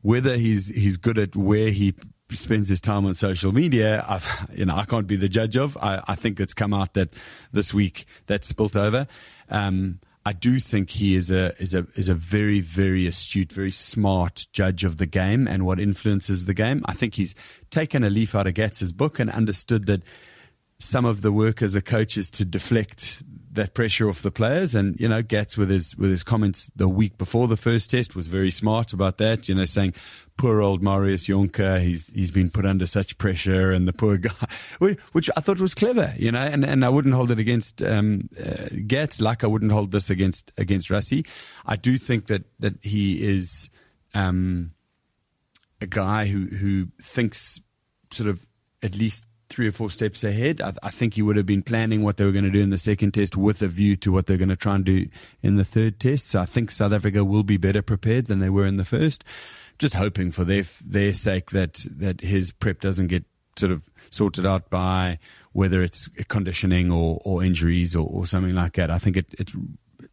Whether 0.00 0.36
he's 0.36 0.68
he's 0.68 0.96
good 0.96 1.18
at 1.18 1.34
where 1.34 1.70
he 1.70 1.94
spends 2.30 2.68
his 2.68 2.80
time 2.80 3.04
on 3.06 3.14
social 3.14 3.52
media, 3.52 4.04
I've, 4.08 4.48
you 4.54 4.64
know, 4.64 4.76
I 4.76 4.84
can't 4.84 5.08
be 5.08 5.16
the 5.16 5.28
judge 5.28 5.56
of. 5.56 5.76
I, 5.78 6.02
I 6.06 6.14
think 6.14 6.38
it's 6.38 6.54
come 6.54 6.72
out 6.72 6.94
that 6.94 7.14
this 7.50 7.74
week 7.74 8.04
that's 8.26 8.46
spilt 8.46 8.76
over. 8.76 9.08
Um, 9.50 9.98
I 10.28 10.34
do 10.34 10.58
think 10.58 10.90
he 10.90 11.14
is 11.14 11.30
a 11.30 11.54
is 11.58 11.74
a 11.74 11.86
is 11.94 12.10
a 12.10 12.14
very 12.14 12.60
very 12.60 13.06
astute, 13.06 13.50
very 13.50 13.70
smart 13.70 14.46
judge 14.52 14.84
of 14.84 14.98
the 14.98 15.06
game 15.06 15.48
and 15.48 15.64
what 15.64 15.80
influences 15.80 16.44
the 16.44 16.52
game. 16.52 16.82
I 16.84 16.92
think 16.92 17.14
he's 17.14 17.34
taken 17.70 18.04
a 18.04 18.10
leaf 18.10 18.34
out 18.34 18.46
of 18.46 18.52
Gatz's 18.52 18.92
book 18.92 19.18
and 19.18 19.30
understood 19.30 19.86
that 19.86 20.02
some 20.78 21.06
of 21.06 21.22
the 21.22 21.32
work 21.32 21.62
as 21.62 21.74
a 21.74 21.80
coach 21.80 22.18
is 22.18 22.28
to 22.32 22.44
deflect 22.44 23.22
that 23.52 23.72
pressure 23.72 24.10
off 24.10 24.20
the 24.20 24.30
players. 24.30 24.74
And 24.74 25.00
you 25.00 25.08
know, 25.08 25.22
Gatz 25.22 25.56
with 25.56 25.70
his 25.70 25.96
with 25.96 26.10
his 26.10 26.24
comments 26.24 26.70
the 26.76 26.90
week 26.90 27.16
before 27.16 27.48
the 27.48 27.56
first 27.56 27.88
test 27.88 28.14
was 28.14 28.26
very 28.26 28.50
smart 28.50 28.92
about 28.92 29.16
that. 29.16 29.48
You 29.48 29.54
know, 29.54 29.64
saying 29.64 29.94
poor 30.38 30.62
old 30.62 30.82
Marius 30.82 31.26
Jonker, 31.26 31.80
he's 31.80 32.10
he's 32.14 32.30
been 32.30 32.48
put 32.48 32.64
under 32.64 32.86
such 32.86 33.18
pressure, 33.18 33.70
and 33.70 33.86
the 33.86 33.92
poor 33.92 34.16
guy, 34.16 34.30
which 35.12 35.28
I 35.36 35.40
thought 35.40 35.60
was 35.60 35.74
clever. 35.74 36.14
You 36.16 36.32
know, 36.32 36.40
and 36.40 36.64
and 36.64 36.84
I 36.84 36.88
wouldn't 36.88 37.14
hold 37.14 37.30
it 37.30 37.38
against 37.38 37.82
um, 37.82 38.30
uh, 38.38 38.68
Gatz 38.86 39.20
like 39.20 39.44
I 39.44 39.48
wouldn't 39.48 39.72
hold 39.72 39.90
this 39.90 40.08
against 40.08 40.52
against 40.56 40.88
Rassie. 40.88 41.28
I 41.66 41.76
do 41.76 41.98
think 41.98 42.28
that 42.28 42.44
that 42.60 42.74
he 42.82 43.22
is. 43.22 43.68
Um, 44.14 44.72
a 45.80 45.86
guy 45.86 46.26
who 46.26 46.46
who 46.46 46.88
thinks 47.00 47.60
sort 48.10 48.28
of 48.28 48.40
at 48.82 48.96
least 48.96 49.24
three 49.48 49.66
or 49.66 49.72
four 49.72 49.90
steps 49.90 50.24
ahead. 50.24 50.60
I, 50.60 50.72
I 50.82 50.90
think 50.90 51.14
he 51.14 51.22
would 51.22 51.36
have 51.36 51.46
been 51.46 51.62
planning 51.62 52.02
what 52.02 52.16
they 52.16 52.24
were 52.24 52.32
going 52.32 52.44
to 52.44 52.50
do 52.50 52.62
in 52.62 52.70
the 52.70 52.78
second 52.78 53.12
test 53.12 53.36
with 53.36 53.62
a 53.62 53.68
view 53.68 53.96
to 53.96 54.12
what 54.12 54.26
they're 54.26 54.36
going 54.36 54.50
to 54.50 54.56
try 54.56 54.74
and 54.74 54.84
do 54.84 55.06
in 55.42 55.56
the 55.56 55.64
third 55.64 55.98
test. 55.98 56.28
So 56.28 56.40
I 56.40 56.44
think 56.44 56.70
South 56.70 56.92
Africa 56.92 57.24
will 57.24 57.44
be 57.44 57.56
better 57.56 57.82
prepared 57.82 58.26
than 58.26 58.40
they 58.40 58.50
were 58.50 58.66
in 58.66 58.76
the 58.76 58.84
first. 58.84 59.24
Just 59.78 59.94
hoping 59.94 60.30
for 60.30 60.44
their 60.44 60.64
their 60.84 61.12
sake 61.12 61.50
that 61.50 61.84
that 61.90 62.20
his 62.20 62.52
prep 62.52 62.80
doesn't 62.80 63.06
get 63.08 63.24
sort 63.56 63.72
of 63.72 63.88
sorted 64.10 64.46
out 64.46 64.70
by 64.70 65.18
whether 65.52 65.82
it's 65.82 66.08
conditioning 66.28 66.90
or, 66.90 67.20
or 67.24 67.42
injuries 67.42 67.96
or, 67.96 68.06
or 68.08 68.26
something 68.26 68.54
like 68.54 68.74
that. 68.74 68.90
I 68.90 68.98
think 68.98 69.16
it, 69.16 69.26
it's 69.38 69.56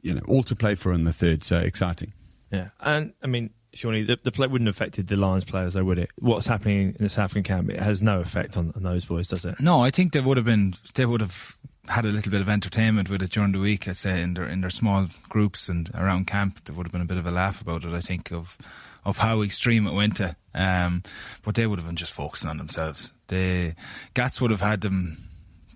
you 0.01 0.13
know 0.13 0.22
all 0.27 0.43
to 0.43 0.55
play 0.55 0.75
for 0.75 0.93
in 0.93 1.03
the 1.03 1.13
third. 1.13 1.43
So 1.43 1.57
exciting. 1.60 2.13
Yeah, 2.51 2.69
and 2.79 3.13
I 3.24 3.27
mean, 3.27 3.51
surely 3.74 4.03
the, 4.03 4.19
the 4.22 4.31
play 4.31 4.48
wouldn't 4.48 4.67
have 4.67 4.75
affected 4.75 5.07
the 5.07 5.17
Lions 5.17 5.45
players, 5.45 5.74
though, 5.74 5.84
would 5.84 6.00
it? 6.00 6.12
What's 6.17 6.48
happening 6.48 6.95
in 6.98 7.03
the 7.03 7.10
South 7.10 7.25
African 7.25 7.43
camp? 7.43 7.69
It 7.69 7.79
has 7.79 8.01
no 8.01 8.22
effect 8.22 8.57
on, 8.57 8.72
on 8.75 8.84
those 8.84 9.05
boys, 9.05 9.27
does 9.27 9.45
it? 9.45 9.60
No, 9.60 9.81
I 9.81 9.89
think 9.89 10.13
they 10.13 10.22
would 10.22 10.38
have 10.38 10.45
been. 10.45 10.74
They 10.93 11.05
would 11.05 11.22
have 11.22 11.57
had 11.88 12.05
a 12.05 12.10
little 12.10 12.31
bit 12.31 12.41
of 12.41 12.50
entertainment 12.50 13.10
with 13.10 13.22
it 13.22 13.31
during 13.31 13.51
the 13.51 13.60
week. 13.60 13.88
I 13.88 13.91
say 13.91 14.22
in 14.22 14.34
their 14.34 14.48
in 14.48 14.62
their 14.62 14.69
small 14.69 15.07
groups 15.29 15.69
and 15.69 15.89
around 15.93 16.27
camp, 16.27 16.63
there 16.63 16.75
would 16.75 16.86
have 16.86 16.93
been 16.93 17.01
a 17.01 17.05
bit 17.05 17.17
of 17.17 17.25
a 17.25 17.31
laugh 17.31 17.62
about 17.62 17.84
it. 17.84 17.93
I 17.93 18.00
think 18.00 18.31
of 18.31 18.57
of 19.06 19.18
how 19.18 19.42
extreme 19.42 19.88
it 19.88 19.94
went 19.94 20.18
to. 20.18 20.36
Um, 20.54 21.04
but 21.44 21.56
they 21.56 21.68
would 21.68 21.80
have 21.80 21.88
been 21.88 21.96
just 21.96 22.14
focusing 22.14 22.50
on 22.50 22.58
themselves. 22.58 23.14
The 23.28 23.74
Gats 24.14 24.42
would 24.42 24.52
have 24.52 24.62
had 24.62 24.82
them 24.82 25.18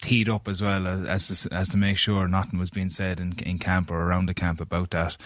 teed 0.02 0.30
up 0.30 0.48
as 0.48 0.62
well 0.62 0.88
as 0.88 1.30
as 1.30 1.44
to, 1.44 1.54
as 1.54 1.70
to 1.70 1.78
make 1.78 1.98
sure 1.98 2.26
nothing 2.28 2.58
was 2.58 2.70
being 2.70 2.90
said 2.90 3.20
in 3.20 3.34
in 3.46 3.60
camp 3.60 3.92
or 3.92 4.02
around 4.02 4.28
the 4.28 4.34
camp 4.34 4.62
about 4.62 4.92
that. 4.92 5.18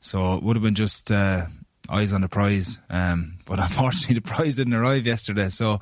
So 0.00 0.34
it 0.34 0.42
would 0.42 0.56
have 0.56 0.62
been 0.62 0.74
just. 0.74 1.10
Uh, 1.10 1.46
eyes 1.90 2.12
on 2.12 2.20
the 2.20 2.28
prize. 2.28 2.78
Um, 2.90 3.38
but 3.46 3.58
unfortunately, 3.58 4.16
the 4.16 4.20
prize 4.20 4.56
didn't 4.56 4.74
arrive 4.74 5.06
yesterday, 5.06 5.48
so 5.48 5.80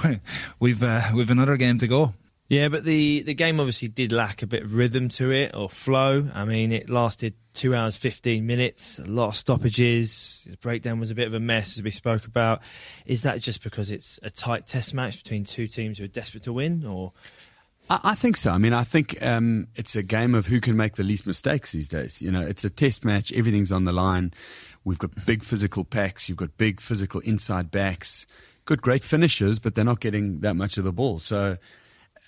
we've 0.60 0.82
uh, 0.82 1.02
we've 1.14 1.30
another 1.30 1.56
game 1.56 1.78
to 1.78 1.86
go. 1.86 2.12
Yeah, 2.48 2.70
but 2.70 2.84
the, 2.84 3.22
the 3.22 3.34
game 3.34 3.60
obviously 3.60 3.88
did 3.88 4.10
lack 4.10 4.42
a 4.42 4.46
bit 4.46 4.62
of 4.62 4.74
rhythm 4.74 5.10
to 5.10 5.30
it 5.30 5.54
or 5.54 5.68
flow. 5.68 6.30
I 6.34 6.46
mean, 6.46 6.72
it 6.72 6.88
lasted 6.88 7.34
two 7.58 7.74
hours, 7.74 7.96
15 7.96 8.46
minutes, 8.46 9.00
a 9.00 9.06
lot 9.06 9.28
of 9.28 9.34
stoppages. 9.34 10.46
The 10.48 10.56
breakdown 10.58 11.00
was 11.00 11.10
a 11.10 11.14
bit 11.14 11.26
of 11.26 11.34
a 11.34 11.40
mess, 11.40 11.76
as 11.76 11.82
we 11.82 11.90
spoke 11.90 12.24
about. 12.24 12.62
Is 13.04 13.22
that 13.22 13.40
just 13.40 13.64
because 13.64 13.90
it's 13.90 14.20
a 14.22 14.30
tight 14.30 14.66
test 14.66 14.94
match 14.94 15.24
between 15.24 15.42
two 15.42 15.66
teams 15.66 15.98
who 15.98 16.04
are 16.04 16.08
desperate 16.08 16.44
to 16.44 16.52
win, 16.52 16.86
or 16.86 17.12
I, 17.90 18.00
I 18.04 18.14
think 18.14 18.36
so. 18.36 18.52
I 18.52 18.58
mean, 18.58 18.72
I 18.72 18.84
think 18.84 19.20
um, 19.26 19.66
it's 19.74 19.96
a 19.96 20.04
game 20.04 20.36
of 20.36 20.46
who 20.46 20.60
can 20.60 20.76
make 20.76 20.94
the 20.94 21.02
least 21.02 21.26
mistakes 21.26 21.72
these 21.72 21.88
days. 21.88 22.22
You 22.22 22.30
know, 22.30 22.46
it's 22.46 22.64
a 22.64 22.70
test 22.70 23.04
match. 23.04 23.32
Everything's 23.32 23.72
on 23.72 23.84
the 23.84 23.92
line. 23.92 24.32
We've 24.84 24.98
got 24.98 25.10
big 25.26 25.42
physical 25.42 25.82
packs. 25.82 26.28
You've 26.28 26.38
got 26.38 26.56
big 26.56 26.80
physical 26.80 27.20
inside 27.22 27.72
backs. 27.72 28.24
Good, 28.66 28.82
great 28.82 29.02
finishers, 29.02 29.58
but 29.58 29.74
they're 29.74 29.84
not 29.84 29.98
getting 29.98 30.40
that 30.40 30.54
much 30.54 30.78
of 30.78 30.84
the 30.84 30.92
ball. 30.92 31.18
So 31.18 31.56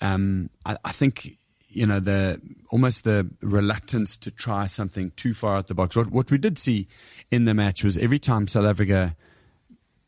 um, 0.01 0.49
I, 0.65 0.75
I 0.83 0.91
think 0.91 1.37
you 1.71 1.85
know 1.85 1.99
the 1.99 2.41
almost 2.69 3.03
the 3.03 3.29
reluctance 3.41 4.17
to 4.17 4.31
try 4.31 4.65
something 4.65 5.11
too 5.11 5.33
far 5.33 5.57
out 5.57 5.67
the 5.67 5.73
box. 5.73 5.95
What 5.95 6.11
what 6.11 6.31
we 6.31 6.37
did 6.37 6.57
see 6.57 6.87
in 7.29 7.45
the 7.45 7.53
match 7.53 7.83
was 7.83 7.97
every 7.97 8.19
time 8.19 8.47
South 8.47 8.65
Africa 8.65 9.15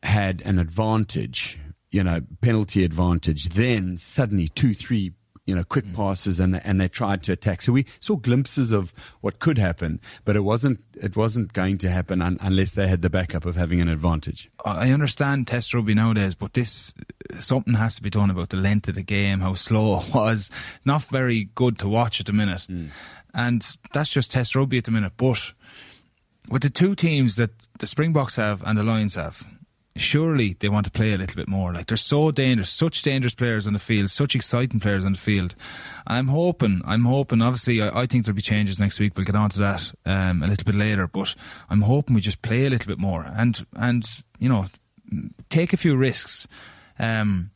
had 0.02 0.42
an 0.42 0.58
advantage, 0.58 1.58
you 1.90 2.04
know, 2.04 2.20
penalty 2.40 2.84
advantage, 2.84 3.48
then 3.50 3.96
suddenly 3.96 4.48
two, 4.48 4.74
three 4.74 5.12
you 5.46 5.54
know, 5.54 5.62
quick 5.64 5.84
Mm. 5.84 5.94
passes 5.94 6.40
and 6.40 6.56
and 6.64 6.80
they 6.80 6.88
tried 6.88 7.22
to 7.24 7.32
attack. 7.32 7.60
So 7.62 7.72
we 7.72 7.84
saw 8.00 8.16
glimpses 8.16 8.72
of 8.72 8.94
what 9.20 9.38
could 9.40 9.58
happen, 9.58 10.00
but 10.24 10.36
it 10.36 10.40
wasn't 10.40 10.80
it 11.02 11.16
wasn't 11.16 11.52
going 11.52 11.76
to 11.78 11.90
happen 11.90 12.22
un, 12.22 12.38
unless 12.40 12.72
they 12.72 12.88
had 12.88 13.02
the 13.02 13.10
backup 13.10 13.44
of 13.44 13.54
having 13.56 13.80
an 13.80 13.88
advantage. 13.88 14.50
I 14.64 14.90
understand 14.90 15.46
Test 15.46 15.74
rugby 15.74 15.92
nowadays, 15.94 16.34
but 16.34 16.54
this 16.54 16.94
something 17.38 17.74
has 17.74 17.96
to 17.96 18.02
be 18.02 18.10
done 18.10 18.30
about 18.30 18.48
the 18.48 18.56
length 18.56 18.88
of 18.88 18.94
the 18.94 19.02
game, 19.02 19.40
how 19.40 19.54
slow 19.54 20.00
it 20.00 20.14
was. 20.14 20.50
Not 20.84 21.04
very 21.04 21.50
good 21.54 21.78
to 21.80 21.88
watch 21.88 22.20
at 22.20 22.26
the 22.26 22.32
minute, 22.32 22.66
and 23.34 23.76
that's 23.92 24.10
just 24.10 24.32
Test 24.32 24.54
rugby 24.54 24.78
at 24.78 24.84
the 24.84 24.92
minute. 24.92 25.12
But 25.16 25.52
with 26.48 26.62
the 26.62 26.70
two 26.70 26.94
teams 26.94 27.36
that 27.36 27.50
the 27.78 27.86
Springboks 27.86 28.36
have 28.36 28.62
and 28.66 28.78
the 28.78 28.82
Lions 28.82 29.14
have, 29.16 29.46
surely 29.96 30.54
they 30.58 30.68
want 30.68 30.86
to 30.86 30.92
play 30.92 31.12
a 31.12 31.18
little 31.18 31.36
bit 31.36 31.48
more. 31.48 31.72
Like 31.72 31.86
they're 31.86 31.96
so 31.96 32.30
dangerous, 32.30 32.70
such 32.70 33.02
dangerous 33.02 33.34
players 33.34 33.66
on 33.66 33.72
the 33.72 33.78
field, 33.78 34.10
such 34.10 34.34
exciting 34.34 34.80
players 34.80 35.04
on 35.04 35.12
the 35.12 35.18
field. 35.18 35.54
I'm 36.06 36.28
hoping, 36.28 36.82
I'm 36.84 37.04
hoping. 37.04 37.42
Obviously, 37.42 37.82
I, 37.82 38.02
I 38.02 38.06
think 38.06 38.24
there'll 38.24 38.36
be 38.36 38.42
changes 38.42 38.80
next 38.80 38.98
week. 38.98 39.16
We'll 39.16 39.26
get 39.26 39.36
on 39.36 39.50
to 39.50 39.58
that 39.60 39.92
um, 40.04 40.42
a 40.42 40.46
little 40.46 40.64
bit 40.64 40.74
later. 40.74 41.06
But 41.06 41.34
I'm 41.70 41.82
hoping 41.82 42.14
we 42.14 42.20
just 42.20 42.42
play 42.42 42.66
a 42.66 42.70
little 42.70 42.88
bit 42.88 42.98
more 42.98 43.24
and 43.24 43.64
and 43.76 44.04
you 44.38 44.48
know 44.48 44.66
take 45.48 45.72
a 45.72 45.78
few 45.78 45.96
risks. 45.96 46.46
Um, 46.98 47.50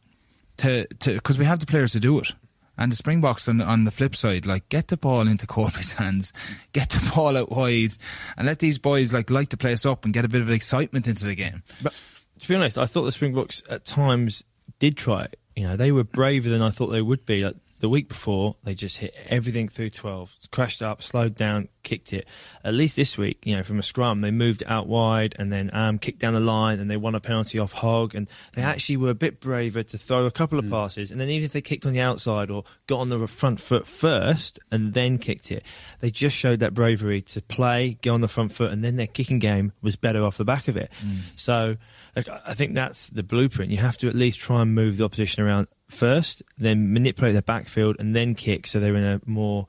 to 0.58 0.86
to 0.86 1.14
because 1.14 1.38
we 1.38 1.44
have 1.44 1.60
the 1.60 1.66
players 1.66 1.92
to 1.92 2.00
do 2.00 2.18
it. 2.18 2.32
And 2.80 2.92
the 2.92 2.96
Springboks 2.96 3.48
on, 3.48 3.60
on 3.60 3.82
the 3.82 3.90
flip 3.90 4.14
side, 4.14 4.46
like 4.46 4.68
get 4.68 4.86
the 4.86 4.96
ball 4.96 5.22
into 5.22 5.48
Kolbe's 5.48 5.92
hands, 5.94 6.32
get 6.72 6.90
the 6.90 7.10
ball 7.12 7.36
out 7.36 7.50
wide, 7.50 7.94
and 8.36 8.46
let 8.46 8.60
these 8.60 8.78
boys 8.78 9.12
like 9.12 9.30
light 9.30 9.50
the 9.50 9.56
place 9.56 9.84
up 9.84 10.04
and 10.04 10.14
get 10.14 10.24
a 10.24 10.28
bit 10.28 10.42
of 10.42 10.50
excitement 10.50 11.08
into 11.08 11.24
the 11.24 11.34
game. 11.34 11.64
But 11.82 12.00
to 12.38 12.48
be 12.48 12.54
honest, 12.54 12.78
I 12.78 12.86
thought 12.86 13.02
the 13.02 13.12
Springboks 13.12 13.62
at 13.70 13.84
times 13.84 14.44
did 14.78 14.96
try. 14.96 15.28
You 15.56 15.68
know, 15.68 15.76
they 15.76 15.92
were 15.92 16.04
braver 16.04 16.48
than 16.48 16.62
I 16.62 16.70
thought 16.70 16.88
they 16.88 17.02
would 17.02 17.26
be. 17.26 17.44
Like 17.44 17.56
the 17.80 17.88
week 17.88 18.08
before, 18.08 18.56
they 18.64 18.74
just 18.74 18.98
hit 18.98 19.14
everything 19.28 19.68
through 19.68 19.90
12, 19.90 20.36
crashed 20.50 20.82
up, 20.82 21.02
slowed 21.02 21.34
down, 21.34 21.68
kicked 21.88 22.12
it. 22.12 22.28
At 22.62 22.74
least 22.74 22.96
this 22.96 23.16
week, 23.16 23.38
you 23.44 23.56
know, 23.56 23.62
from 23.62 23.78
a 23.78 23.82
scrum, 23.82 24.20
they 24.20 24.30
moved 24.30 24.62
it 24.62 24.70
out 24.70 24.86
wide 24.86 25.34
and 25.38 25.50
then 25.50 25.70
um, 25.72 25.98
kicked 25.98 26.18
down 26.18 26.34
the 26.34 26.40
line 26.40 26.80
and 26.80 26.90
they 26.90 26.96
won 26.96 27.14
a 27.14 27.20
penalty 27.20 27.58
off 27.58 27.72
Hogg. 27.72 28.14
And 28.14 28.28
they 28.54 28.62
hmm. 28.62 28.68
actually 28.68 28.98
were 28.98 29.10
a 29.10 29.14
bit 29.14 29.40
braver 29.40 29.82
to 29.82 29.98
throw 29.98 30.26
a 30.26 30.30
couple 30.30 30.58
of 30.58 30.66
hmm. 30.66 30.70
passes. 30.70 31.10
And 31.10 31.20
then 31.20 31.28
even 31.28 31.46
if 31.46 31.52
they 31.52 31.62
kicked 31.62 31.86
on 31.86 31.92
the 31.94 32.00
outside 32.00 32.50
or 32.50 32.64
got 32.86 33.00
on 33.00 33.08
the 33.08 33.26
front 33.26 33.60
foot 33.60 33.86
first 33.86 34.60
and 34.70 34.92
then 34.92 35.18
kicked 35.18 35.50
it, 35.50 35.64
they 36.00 36.10
just 36.10 36.36
showed 36.36 36.60
that 36.60 36.74
bravery 36.74 37.22
to 37.22 37.40
play, 37.40 37.98
go 38.02 38.12
on 38.12 38.20
the 38.20 38.28
front 38.28 38.52
foot, 38.52 38.70
and 38.70 38.84
then 38.84 38.96
their 38.96 39.06
kicking 39.06 39.38
game 39.38 39.72
was 39.80 39.96
better 39.96 40.22
off 40.22 40.36
the 40.36 40.44
back 40.44 40.68
of 40.68 40.76
it. 40.76 40.92
Hmm. 41.00 41.16
So 41.36 41.76
like, 42.14 42.28
I 42.46 42.54
think 42.54 42.74
that's 42.74 43.10
the 43.10 43.22
blueprint. 43.22 43.70
You 43.70 43.78
have 43.78 43.96
to 43.98 44.08
at 44.08 44.14
least 44.14 44.40
try 44.40 44.62
and 44.62 44.74
move 44.74 44.96
the 44.96 45.04
opposition 45.04 45.44
around 45.44 45.68
first, 45.88 46.42
then 46.56 46.92
manipulate 46.92 47.32
their 47.32 47.42
backfield, 47.42 47.96
and 47.98 48.14
then 48.14 48.34
kick 48.34 48.66
so 48.66 48.80
they're 48.80 48.96
in 48.96 49.04
a 49.04 49.20
more, 49.24 49.66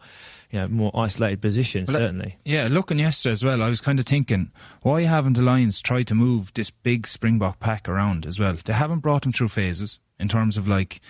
you 0.51 0.59
know, 0.59 0.67
more 0.67 0.91
isolated 0.95 1.41
position. 1.41 1.85
Well, 1.87 1.97
certainly. 1.97 2.37
Yeah, 2.43 2.67
looking 2.69 2.99
yesterday 2.99 3.33
as 3.33 3.43
well, 3.43 3.61
I 3.61 3.69
was 3.69 3.81
kind 3.81 3.99
of 3.99 4.05
thinking, 4.05 4.51
why 4.81 5.03
haven't 5.03 5.33
the 5.33 5.43
Lions 5.43 5.81
tried 5.81 6.07
to 6.07 6.15
move 6.15 6.53
this 6.53 6.71
big 6.71 7.07
Springbok 7.07 7.59
pack 7.59 7.87
around 7.87 8.25
as 8.25 8.39
well? 8.39 8.53
They 8.53 8.73
haven't 8.73 8.99
brought 8.99 9.25
him 9.25 9.31
through 9.31 9.49
phases 9.49 9.99
in 10.19 10.27
terms 10.27 10.57
of 10.57 10.67
like, 10.67 11.01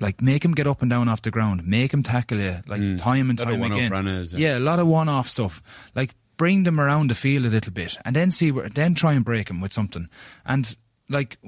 like 0.00 0.22
make 0.22 0.44
him 0.44 0.52
get 0.52 0.66
up 0.66 0.80
and 0.80 0.90
down 0.90 1.08
off 1.08 1.22
the 1.22 1.30
ground, 1.30 1.66
make 1.66 1.92
him 1.92 2.02
tackle 2.02 2.38
you, 2.38 2.56
like 2.66 2.80
mm. 2.80 2.98
time 2.98 3.30
and 3.30 3.38
Lot 3.38 3.46
time 3.46 3.62
again. 3.62 3.90
runners 3.90 4.32
and- 4.32 4.42
yeah, 4.42 4.56
a 4.56 4.60
lot 4.60 4.78
of 4.78 4.86
one-off 4.86 5.28
stuff. 5.28 5.90
Like 5.94 6.14
bring 6.38 6.64
them 6.64 6.80
around 6.80 7.10
the 7.10 7.14
field 7.14 7.44
a 7.44 7.50
little 7.50 7.72
bit, 7.72 7.98
and 8.04 8.16
then 8.16 8.30
see 8.30 8.50
where, 8.50 8.68
then 8.68 8.94
try 8.94 9.12
and 9.12 9.24
break 9.24 9.50
him 9.50 9.60
with 9.60 9.72
something. 9.72 10.08
And 10.46 10.76
like, 11.08 11.38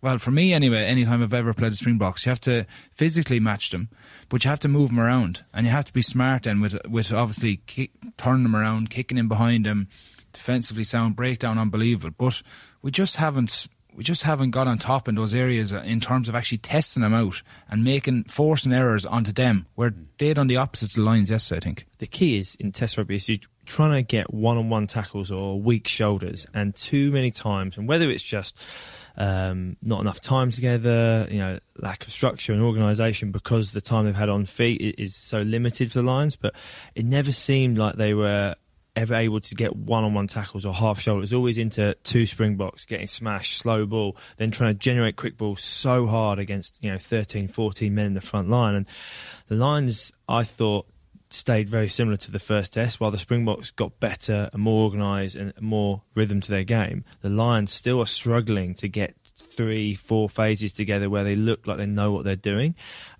well, 0.00 0.18
for 0.18 0.30
me 0.30 0.52
anyway, 0.52 0.84
anytime 0.84 1.22
I've 1.22 1.34
ever 1.34 1.54
played 1.54 1.72
the 1.72 1.76
Springboks, 1.76 2.26
you 2.26 2.30
have 2.30 2.40
to 2.40 2.66
physically 2.92 3.38
match 3.38 3.70
them, 3.70 3.88
but 4.28 4.44
you 4.44 4.50
have 4.50 4.60
to 4.60 4.68
move 4.68 4.88
them 4.88 5.00
around, 5.00 5.44
and 5.54 5.66
you 5.66 5.72
have 5.72 5.84
to 5.84 5.92
be 5.92 6.02
smart 6.02 6.44
then 6.44 6.60
with 6.60 6.76
with 6.88 7.12
obviously 7.12 7.58
kick, 7.66 7.92
turning 8.16 8.42
them 8.42 8.56
around, 8.56 8.90
kicking 8.90 9.18
in 9.18 9.28
behind 9.28 9.66
them, 9.66 9.88
defensively 10.32 10.84
sound, 10.84 11.16
breakdown 11.16 11.58
unbelievable. 11.58 12.14
But 12.16 12.42
we 12.82 12.90
just 12.90 13.16
haven't. 13.16 13.68
We 13.94 14.02
just 14.02 14.22
haven't 14.22 14.52
got 14.52 14.66
on 14.66 14.78
top 14.78 15.06
in 15.06 15.16
those 15.16 15.34
areas 15.34 15.70
uh, 15.70 15.82
in 15.84 16.00
terms 16.00 16.26
of 16.26 16.34
actually 16.34 16.58
testing 16.58 17.02
them 17.02 17.12
out 17.12 17.42
and 17.68 17.84
making 17.84 18.24
forcing 18.24 18.72
errors 18.72 19.04
onto 19.04 19.32
them. 19.32 19.66
Where 19.74 19.94
they 20.16 20.32
done 20.32 20.46
the 20.46 20.56
opposite 20.56 20.96
lines 20.96 21.30
yesterday, 21.30 21.58
I 21.58 21.60
think. 21.60 21.86
the 21.98 22.06
key 22.06 22.38
is 22.38 22.54
in 22.54 22.72
test 22.72 22.96
rugby 22.96 23.16
is 23.16 23.28
you're 23.28 23.38
trying 23.66 23.92
to 23.92 24.02
get 24.02 24.32
one-on-one 24.32 24.86
tackles 24.86 25.30
or 25.30 25.60
weak 25.60 25.86
shoulders, 25.86 26.46
and 26.54 26.74
too 26.74 27.12
many 27.12 27.30
times, 27.30 27.76
and 27.76 27.86
whether 27.86 28.10
it's 28.10 28.24
just 28.24 28.58
um, 29.16 29.76
not 29.82 30.00
enough 30.00 30.20
time 30.20 30.50
together, 30.50 31.26
you 31.30 31.38
know, 31.38 31.58
lack 31.78 32.06
of 32.06 32.12
structure 32.12 32.52
and 32.52 32.62
organisation 32.62 33.30
because 33.30 33.72
the 33.72 33.80
time 33.80 34.06
they've 34.06 34.14
had 34.14 34.28
on 34.28 34.44
feet 34.44 34.94
is 34.98 35.14
so 35.14 35.40
limited 35.40 35.92
for 35.92 35.98
the 35.98 36.04
Lions, 36.04 36.36
but 36.36 36.54
it 36.94 37.04
never 37.04 37.32
seemed 37.32 37.78
like 37.78 37.96
they 37.96 38.14
were 38.14 38.54
ever 38.94 39.14
able 39.14 39.40
to 39.40 39.54
get 39.54 39.74
one-on-one 39.74 40.26
tackles 40.26 40.66
or 40.66 40.74
half 40.74 41.00
shoulder. 41.00 41.18
It 41.18 41.22
was 41.22 41.32
always 41.32 41.58
into 41.58 41.96
two 42.02 42.26
springboks, 42.26 42.84
getting 42.84 43.06
smashed, 43.06 43.56
slow 43.56 43.86
ball, 43.86 44.16
then 44.36 44.50
trying 44.50 44.72
to 44.72 44.78
generate 44.78 45.16
quick 45.16 45.36
ball 45.36 45.56
so 45.56 46.06
hard 46.06 46.38
against, 46.38 46.82
you 46.84 46.90
know, 46.90 46.98
13, 46.98 47.48
14 47.48 47.94
men 47.94 48.06
in 48.06 48.14
the 48.14 48.20
front 48.20 48.50
line. 48.50 48.74
And 48.74 48.86
the 49.48 49.54
Lions, 49.54 50.12
I 50.28 50.44
thought, 50.44 50.86
stayed 51.32 51.68
very 51.68 51.88
similar 51.88 52.16
to 52.18 52.30
the 52.30 52.38
first 52.38 52.74
test, 52.74 53.00
while 53.00 53.10
the 53.10 53.18
Springboks 53.18 53.70
got 53.70 53.98
better 54.00 54.50
and 54.52 54.62
more 54.62 54.84
organised 54.84 55.36
and 55.36 55.52
more 55.60 56.02
rhythm 56.14 56.40
to 56.40 56.50
their 56.50 56.64
game. 56.64 57.04
The 57.20 57.30
Lions 57.30 57.72
still 57.72 58.00
are 58.00 58.06
struggling 58.06 58.74
to 58.74 58.88
get 58.88 59.16
three, 59.34 59.94
four 59.94 60.28
phases 60.28 60.72
together 60.72 61.08
where 61.08 61.24
they 61.24 61.36
look 61.36 61.66
like 61.66 61.78
they 61.78 61.86
know 61.86 62.12
what 62.12 62.24
they're 62.24 62.36
doing, 62.36 62.74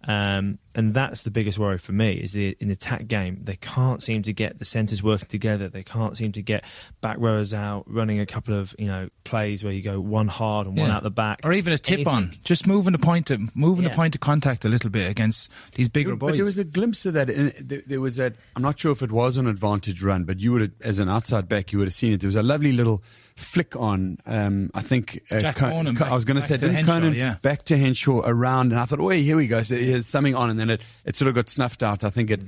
um, 0.04 0.58
and 0.74 0.94
that's 0.94 1.22
the 1.22 1.30
biggest 1.30 1.58
worry 1.58 1.78
for 1.78 1.92
me. 1.92 2.14
Is 2.14 2.32
the 2.32 2.56
in 2.60 2.68
the 2.68 2.74
attack 2.74 3.06
game 3.06 3.38
they 3.42 3.56
can't 3.56 4.02
seem 4.02 4.22
to 4.22 4.32
get 4.32 4.58
the 4.58 4.64
centres 4.64 5.02
working 5.02 5.28
together. 5.28 5.68
They 5.68 5.82
can't 5.82 6.16
seem 6.16 6.32
to 6.32 6.42
get 6.42 6.64
back 7.00 7.16
rowers 7.18 7.52
out 7.54 7.84
running 7.86 8.20
a 8.20 8.26
couple 8.26 8.54
of 8.58 8.74
you 8.78 8.86
know 8.86 9.08
plays 9.24 9.62
where 9.64 9.72
you 9.72 9.82
go 9.82 10.00
one 10.00 10.28
hard 10.28 10.66
and 10.66 10.76
one 10.76 10.88
Yeah. 10.88 10.96
out 10.96 11.02
the 11.02 11.10
back, 11.10 11.40
or 11.44 11.52
even 11.52 11.72
a 11.72 11.78
tip 11.78 11.94
Anything. 11.94 12.12
on, 12.14 12.30
just 12.44 12.66
moving 12.66 12.92
the 12.92 12.98
point 12.98 13.30
of 13.30 13.54
moving 13.56 13.84
Yeah. 13.84 13.90
the 13.90 13.96
point 13.96 14.14
of 14.14 14.20
contact 14.20 14.64
a 14.64 14.68
little 14.68 14.90
bit 14.90 15.10
against 15.10 15.50
these 15.74 15.88
bigger 15.88 16.16
boys. 16.16 16.30
But 16.32 16.36
there 16.36 16.44
was 16.44 16.58
a 16.58 16.64
glimpse 16.64 17.06
of 17.06 17.14
that. 17.14 17.28
There, 17.28 17.82
there 17.86 18.00
was 18.00 18.16
that. 18.16 18.34
I'm 18.56 18.62
not 18.62 18.78
sure 18.78 18.92
if 18.92 19.02
it 19.02 19.12
was 19.12 19.36
an 19.36 19.46
advantage 19.46 20.02
run, 20.02 20.24
but 20.24 20.40
you 20.40 20.52
would, 20.52 20.60
have, 20.62 20.70
as 20.82 20.98
an 20.98 21.08
outside 21.08 21.48
back, 21.48 21.72
you 21.72 21.78
would 21.78 21.86
have 21.88 21.94
seen 21.94 22.12
it. 22.12 22.20
There 22.20 22.28
was 22.28 22.36
a 22.36 22.42
lovely 22.42 22.72
little 22.72 23.02
flick 23.36 23.74
on. 23.76 24.18
Um, 24.26 24.70
I 24.74 24.82
think 24.82 25.20
uh, 25.30 25.40
Jack 25.40 25.56
Co- 25.56 25.70
Conan 25.70 25.94
back- 25.94 26.10
I 26.10 26.14
was 26.14 26.24
going 26.24 26.36
to 26.36 26.42
say, 26.42 26.56
to 26.58 26.70
Henshaw, 26.72 26.92
Conan 26.94 27.14
yeah. 27.14 27.36
back 27.42 27.62
to 27.64 27.76
Henshaw 27.78 28.22
around, 28.24 28.72
and 28.72 28.80
I 28.80 28.84
thought, 28.84 29.00
oh, 29.00 29.08
here 29.08 29.36
we 29.36 29.46
go. 29.46 29.62
So 29.62 29.76
here's 29.76 30.06
something 30.06 30.34
on, 30.34 30.50
and 30.50 30.58
then 30.62 30.70
it, 30.70 30.84
it 31.04 31.16
sort 31.16 31.28
of 31.28 31.34
got 31.34 31.48
snuffed 31.50 31.82
out. 31.82 32.04
I 32.04 32.10
think 32.10 32.30
it. 32.30 32.40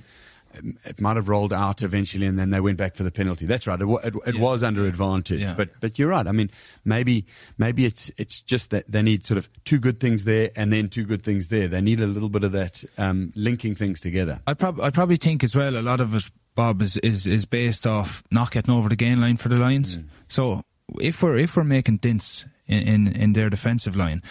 It 0.84 1.00
might 1.00 1.16
have 1.16 1.28
rolled 1.28 1.52
out 1.52 1.82
eventually, 1.82 2.26
and 2.26 2.38
then 2.38 2.50
they 2.50 2.60
went 2.60 2.78
back 2.78 2.94
for 2.94 3.02
the 3.02 3.10
penalty. 3.10 3.44
That's 3.44 3.66
right. 3.66 3.80
It, 3.80 3.88
it, 4.04 4.14
it 4.24 4.34
Yeah. 4.36 4.40
was 4.40 4.62
under 4.62 4.84
advantage, 4.86 5.40
Yeah. 5.40 5.54
but 5.56 5.70
but 5.80 5.98
you're 5.98 6.10
right. 6.10 6.24
I 6.28 6.30
mean, 6.30 6.48
maybe 6.84 7.26
maybe 7.58 7.84
it's 7.84 8.08
it's 8.18 8.40
just 8.40 8.70
that 8.70 8.86
they 8.88 9.02
need 9.02 9.26
sort 9.26 9.38
of 9.38 9.48
two 9.64 9.80
good 9.80 9.98
things 9.98 10.22
there, 10.22 10.50
and 10.54 10.72
then 10.72 10.86
two 10.88 11.02
good 11.02 11.22
things 11.24 11.48
there. 11.48 11.66
They 11.66 11.80
need 11.80 12.00
a 12.00 12.06
little 12.06 12.28
bit 12.28 12.44
of 12.44 12.52
that 12.52 12.84
um, 12.98 13.32
linking 13.34 13.74
things 13.74 13.98
together. 13.98 14.38
I 14.46 14.54
prob- 14.54 14.80
I 14.80 14.90
probably 14.90 15.16
think 15.16 15.42
as 15.42 15.56
well 15.56 15.76
a 15.76 15.82
lot 15.82 16.00
of 16.00 16.14
it, 16.14 16.30
Bob, 16.54 16.82
is, 16.82 16.98
is, 16.98 17.26
is 17.26 17.46
based 17.46 17.84
off 17.84 18.22
not 18.30 18.52
getting 18.52 18.72
over 18.72 18.88
the 18.88 18.94
gain 18.94 19.20
line 19.20 19.38
for 19.38 19.48
the 19.48 19.56
Lions. 19.56 19.98
So 20.28 20.62
if 21.00 21.20
we're 21.20 21.36
if 21.36 21.56
we're 21.56 21.64
making 21.64 21.96
dints 21.96 22.46
in, 22.68 22.78
in, 23.08 23.08
in 23.08 23.32
their 23.32 23.50
defensive 23.50 23.96
line, 23.96 24.22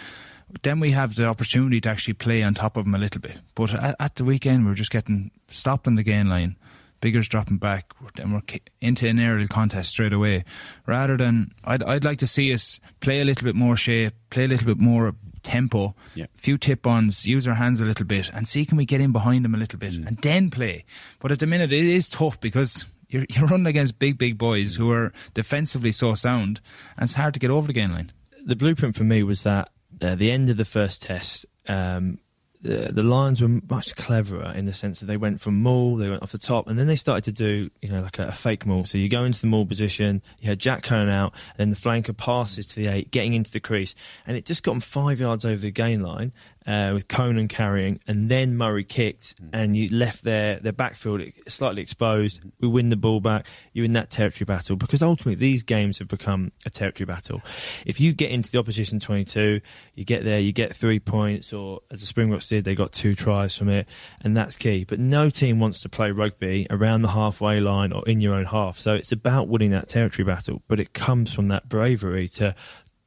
then 0.62 0.80
we 0.80 0.92
have 0.92 1.14
the 1.14 1.26
opportunity 1.26 1.80
to 1.80 1.88
actually 1.88 2.14
play 2.14 2.42
on 2.42 2.54
top 2.54 2.76
of 2.76 2.84
them 2.84 2.94
a 2.94 2.98
little 2.98 3.20
bit. 3.20 3.38
But 3.54 3.74
at, 3.74 3.96
at 3.98 4.14
the 4.16 4.24
weekend, 4.24 4.66
we're 4.66 4.74
just 4.74 4.90
getting 4.90 5.30
stopped 5.48 5.86
on 5.86 5.94
the 5.94 6.02
gain 6.02 6.28
line. 6.28 6.56
Biggar's 7.00 7.28
dropping 7.28 7.58
back, 7.58 7.92
then 8.14 8.32
we're 8.32 8.40
into 8.80 9.06
an 9.06 9.18
aerial 9.18 9.48
contest 9.48 9.90
straight 9.90 10.14
away. 10.14 10.44
Rather 10.86 11.18
than, 11.18 11.50
I'd, 11.64 11.82
I'd 11.82 12.04
like 12.04 12.18
to 12.20 12.26
see 12.26 12.52
us 12.54 12.80
play 13.00 13.20
a 13.20 13.24
little 13.26 13.44
bit 13.44 13.54
more 13.54 13.76
shape, 13.76 14.14
play 14.30 14.44
a 14.44 14.48
little 14.48 14.66
bit 14.66 14.78
more 14.78 15.14
tempo, 15.42 15.94
Yeah. 16.14 16.26
few 16.36 16.56
tip 16.56 16.86
ons, 16.86 17.26
use 17.26 17.46
our 17.46 17.56
hands 17.56 17.82
a 17.82 17.84
little 17.84 18.06
bit, 18.06 18.30
and 18.32 18.48
see 18.48 18.64
can 18.64 18.78
we 18.78 18.86
get 18.86 19.02
in 19.02 19.12
behind 19.12 19.44
them 19.44 19.54
a 19.54 19.58
little 19.58 19.78
bit, 19.78 19.92
mm. 19.92 20.06
and 20.06 20.16
then 20.18 20.50
play. 20.50 20.86
But 21.18 21.30
at 21.30 21.40
the 21.40 21.46
minute, 21.46 21.72
it 21.72 21.84
is 21.84 22.08
tough 22.08 22.40
because 22.40 22.86
you're, 23.10 23.26
you're 23.28 23.48
running 23.48 23.66
against 23.66 23.98
big, 23.98 24.16
big 24.16 24.38
boys 24.38 24.76
who 24.76 24.90
are 24.90 25.12
defensively 25.34 25.92
so 25.92 26.14
sound, 26.14 26.62
and 26.96 27.04
it's 27.04 27.14
hard 27.14 27.34
to 27.34 27.40
get 27.40 27.50
over 27.50 27.66
the 27.66 27.74
game 27.74 27.92
line. 27.92 28.12
the 28.46 28.56
blueprint 28.56 28.96
for 28.96 29.04
me 29.04 29.22
was 29.22 29.42
that 29.42 29.68
at 30.12 30.18
the 30.18 30.30
end 30.30 30.50
of 30.50 30.56
the 30.56 30.64
first 30.64 31.02
test, 31.02 31.46
um, 31.68 32.18
the, 32.64 32.90
the 32.90 33.02
Lions 33.02 33.42
were 33.42 33.60
much 33.68 33.94
cleverer 33.94 34.52
in 34.56 34.64
the 34.64 34.72
sense 34.72 35.00
that 35.00 35.06
they 35.06 35.18
went 35.18 35.40
from 35.40 35.62
maul, 35.62 35.96
they 35.96 36.08
went 36.08 36.22
off 36.22 36.32
the 36.32 36.38
top, 36.38 36.66
and 36.66 36.78
then 36.78 36.86
they 36.86 36.96
started 36.96 37.24
to 37.24 37.32
do, 37.32 37.70
you 37.82 37.90
know, 37.90 38.00
like 38.00 38.18
a, 38.18 38.28
a 38.28 38.32
fake 38.32 38.64
maul. 38.64 38.86
So 38.86 38.96
you 38.96 39.10
go 39.10 39.24
into 39.24 39.42
the 39.42 39.46
maul 39.46 39.66
position, 39.66 40.22
you 40.40 40.48
had 40.48 40.58
Jack 40.58 40.82
Conan 40.82 41.10
out, 41.10 41.34
and 41.50 41.58
then 41.58 41.70
the 41.70 41.76
flanker 41.76 42.16
passes 42.16 42.66
to 42.68 42.76
the 42.76 42.86
eight, 42.86 43.10
getting 43.10 43.34
into 43.34 43.50
the 43.50 43.60
crease, 43.60 43.94
and 44.26 44.36
it 44.36 44.46
just 44.46 44.62
got 44.62 44.72
them 44.72 44.80
five 44.80 45.20
yards 45.20 45.44
over 45.44 45.60
the 45.60 45.70
gain 45.70 46.00
line. 46.00 46.32
Uh, 46.66 46.92
with 46.94 47.08
Conan 47.08 47.46
carrying, 47.46 48.00
and 48.06 48.30
then 48.30 48.56
Murray 48.56 48.84
kicked, 48.84 49.34
and 49.52 49.76
you 49.76 49.94
left 49.94 50.24
their 50.24 50.58
their 50.60 50.72
backfield 50.72 51.20
slightly 51.46 51.82
exposed. 51.82 52.42
We 52.58 52.68
win 52.68 52.88
the 52.88 52.96
ball 52.96 53.20
back. 53.20 53.46
You're 53.74 53.84
in 53.84 53.92
that 53.92 54.08
territory 54.08 54.46
battle 54.46 54.76
because 54.76 55.02
ultimately 55.02 55.34
these 55.34 55.62
games 55.62 55.98
have 55.98 56.08
become 56.08 56.52
a 56.64 56.70
territory 56.70 57.04
battle. 57.04 57.42
If 57.84 58.00
you 58.00 58.14
get 58.14 58.30
into 58.30 58.50
the 58.50 58.58
opposition 58.58 58.98
22, 58.98 59.60
you 59.94 60.04
get 60.06 60.24
there, 60.24 60.38
you 60.38 60.52
get 60.52 60.74
three 60.74 61.00
points, 61.00 61.52
or 61.52 61.80
as 61.90 62.00
the 62.00 62.06
Springboks 62.06 62.48
did, 62.48 62.64
they 62.64 62.74
got 62.74 62.92
two 62.92 63.14
tries 63.14 63.54
from 63.58 63.68
it, 63.68 63.86
and 64.22 64.34
that's 64.34 64.56
key. 64.56 64.84
But 64.84 64.98
no 64.98 65.28
team 65.28 65.60
wants 65.60 65.82
to 65.82 65.90
play 65.90 66.12
rugby 66.12 66.66
around 66.70 67.02
the 67.02 67.08
halfway 67.08 67.60
line 67.60 67.92
or 67.92 68.08
in 68.08 68.22
your 68.22 68.34
own 68.34 68.46
half. 68.46 68.78
So 68.78 68.94
it's 68.94 69.12
about 69.12 69.48
winning 69.48 69.72
that 69.72 69.88
territory 69.90 70.24
battle, 70.24 70.62
but 70.66 70.80
it 70.80 70.94
comes 70.94 71.32
from 71.32 71.48
that 71.48 71.68
bravery 71.68 72.28
to 72.28 72.54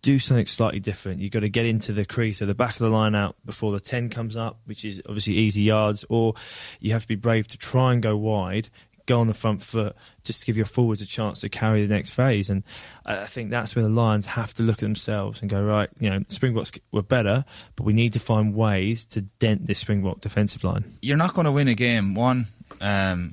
do 0.07 0.19
something 0.19 0.45
slightly 0.45 0.79
different. 0.79 1.19
You've 1.19 1.33
got 1.33 1.41
to 1.41 1.49
get 1.49 1.65
into 1.65 1.91
the 1.91 2.05
crease, 2.05 2.37
so 2.37 2.45
the 2.45 2.55
back 2.55 2.71
of 2.71 2.77
the 2.77 2.89
line 2.89 3.13
out 3.13 3.35
before 3.45 3.73
the 3.73 3.81
10 3.81 4.09
comes 4.09 4.37
up, 4.37 4.57
which 4.63 4.85
is 4.85 5.03
obviously 5.05 5.33
easy 5.33 5.63
yards, 5.63 6.05
or 6.07 6.33
you 6.79 6.93
have 6.93 7.01
to 7.01 7.07
be 7.09 7.15
brave 7.15 7.45
to 7.49 7.57
try 7.57 7.91
and 7.91 8.01
go 8.01 8.15
wide, 8.15 8.69
go 9.05 9.19
on 9.19 9.27
the 9.27 9.33
front 9.33 9.61
foot, 9.61 9.97
just 10.23 10.39
to 10.39 10.45
give 10.45 10.55
your 10.55 10.65
forwards 10.65 11.01
a 11.01 11.05
chance 11.05 11.41
to 11.41 11.49
carry 11.49 11.85
the 11.85 11.93
next 11.93 12.11
phase. 12.11 12.49
And 12.49 12.63
I 13.05 13.23
I 13.23 13.25
think 13.25 13.49
that's 13.49 13.75
where 13.75 13.83
the 13.83 13.89
Lions 13.89 14.27
have 14.27 14.53
to 14.53 14.63
look 14.63 14.75
at 14.75 14.79
themselves 14.79 15.41
and 15.41 15.51
go, 15.51 15.61
right, 15.61 15.89
you 15.99 16.09
know, 16.09 16.23
Springboks 16.29 16.71
were 16.93 17.01
better, 17.01 17.43
but 17.75 17.83
we 17.83 17.91
need 17.91 18.13
to 18.13 18.19
find 18.21 18.55
ways 18.55 19.05
to 19.07 19.23
dent 19.39 19.65
this 19.65 19.79
Springbok 19.79 20.21
defensive 20.21 20.63
line. 20.63 20.85
You're 21.01 21.17
not 21.17 21.33
going 21.33 21.43
to 21.43 21.51
win 21.51 21.67
a 21.67 21.75
game, 21.75 22.15
one, 22.15 22.45
um, 22.79 23.31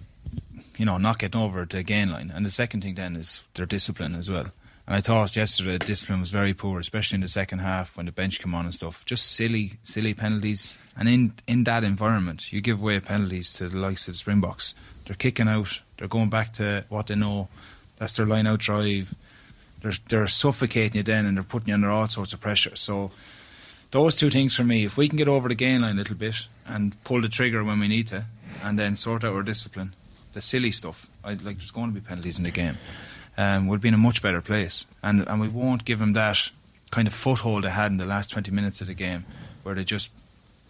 you 0.76 0.86
know, 0.86 0.98
not 0.98 1.20
getting 1.20 1.40
over 1.40 1.64
the 1.64 1.84
gain 1.84 2.10
line. 2.10 2.32
And 2.34 2.44
the 2.44 2.50
second 2.50 2.80
thing 2.80 2.96
then 2.96 3.14
is 3.14 3.44
their 3.54 3.64
discipline 3.64 4.16
as 4.16 4.28
well. 4.28 4.50
And 4.86 4.94
I 4.94 5.00
thought 5.00 5.34
yesterday 5.34 5.78
the 5.78 5.84
discipline 5.84 6.20
was 6.20 6.30
very 6.30 6.52
poor, 6.52 6.78
especially 6.78 7.16
in 7.16 7.22
the 7.22 7.28
second 7.28 7.60
half 7.60 7.96
when 7.96 8.06
the 8.06 8.12
bench 8.12 8.38
came 8.40 8.54
on 8.54 8.66
and 8.66 8.74
stuff. 8.74 9.04
Just 9.06 9.32
silly, 9.32 9.72
silly 9.82 10.12
penalties. 10.12 10.78
And 10.96 11.08
in, 11.08 11.32
in 11.46 11.64
that 11.64 11.84
environment, 11.84 12.52
you 12.52 12.60
give 12.60 12.82
away 12.82 13.00
penalties 13.00 13.52
to 13.54 13.68
the 13.68 13.78
likes 13.78 14.06
of 14.08 14.14
the 14.14 14.18
Springboks. 14.18 14.74
They're 15.06 15.16
kicking 15.16 15.48
out, 15.48 15.80
they're 15.96 16.08
going 16.08 16.30
back 16.30 16.52
to 16.54 16.84
what 16.88 17.06
they 17.06 17.14
know. 17.14 17.48
That's 17.96 18.16
their 18.16 18.26
line 18.26 18.46
out 18.46 18.58
drive. 18.58 19.14
They're, 19.80 19.92
they're 20.08 20.26
suffocating 20.26 20.98
you 20.98 21.02
then 21.02 21.26
and 21.26 21.36
they're 21.36 21.44
putting 21.44 21.68
you 21.68 21.74
under 21.74 21.90
all 21.90 22.06
sorts 22.08 22.32
of 22.32 22.40
pressure. 22.40 22.76
So 22.76 23.10
those 23.90 24.14
two 24.16 24.28
things 24.28 24.56
for 24.56 24.64
me, 24.64 24.84
if 24.84 24.96
we 24.96 25.08
can 25.08 25.16
get 25.16 25.28
over 25.28 25.48
the 25.48 25.54
gain 25.54 25.82
line 25.82 25.92
a 25.92 25.98
little 25.98 26.16
bit 26.16 26.48
and 26.66 27.02
pull 27.04 27.22
the 27.22 27.28
trigger 27.28 27.62
when 27.62 27.80
we 27.80 27.88
need 27.88 28.08
to, 28.08 28.24
and 28.62 28.78
then 28.78 28.96
sort 28.96 29.24
out 29.24 29.34
our 29.34 29.42
discipline, 29.42 29.92
the 30.32 30.42
silly 30.42 30.72
stuff, 30.72 31.08
I 31.22 31.30
like 31.30 31.58
there's 31.58 31.70
going 31.70 31.94
to 31.94 32.00
be 32.00 32.06
penalties 32.06 32.38
in 32.38 32.44
the 32.44 32.50
game, 32.50 32.76
um, 33.36 33.66
we'll 33.66 33.78
be 33.78 33.88
in 33.88 33.94
a 33.94 33.98
much 33.98 34.22
better 34.22 34.40
place, 34.40 34.86
and 35.02 35.26
and 35.28 35.40
we 35.40 35.48
won't 35.48 35.84
give 35.84 35.98
them 35.98 36.12
that 36.14 36.50
kind 36.90 37.08
of 37.08 37.14
foothold 37.14 37.64
they 37.64 37.70
had 37.70 37.90
in 37.90 37.96
the 37.96 38.06
last 38.06 38.30
20 38.30 38.50
minutes 38.52 38.80
of 38.80 38.86
the 38.86 38.94
game, 38.94 39.24
where 39.64 39.74
they 39.74 39.82
just 39.84 40.10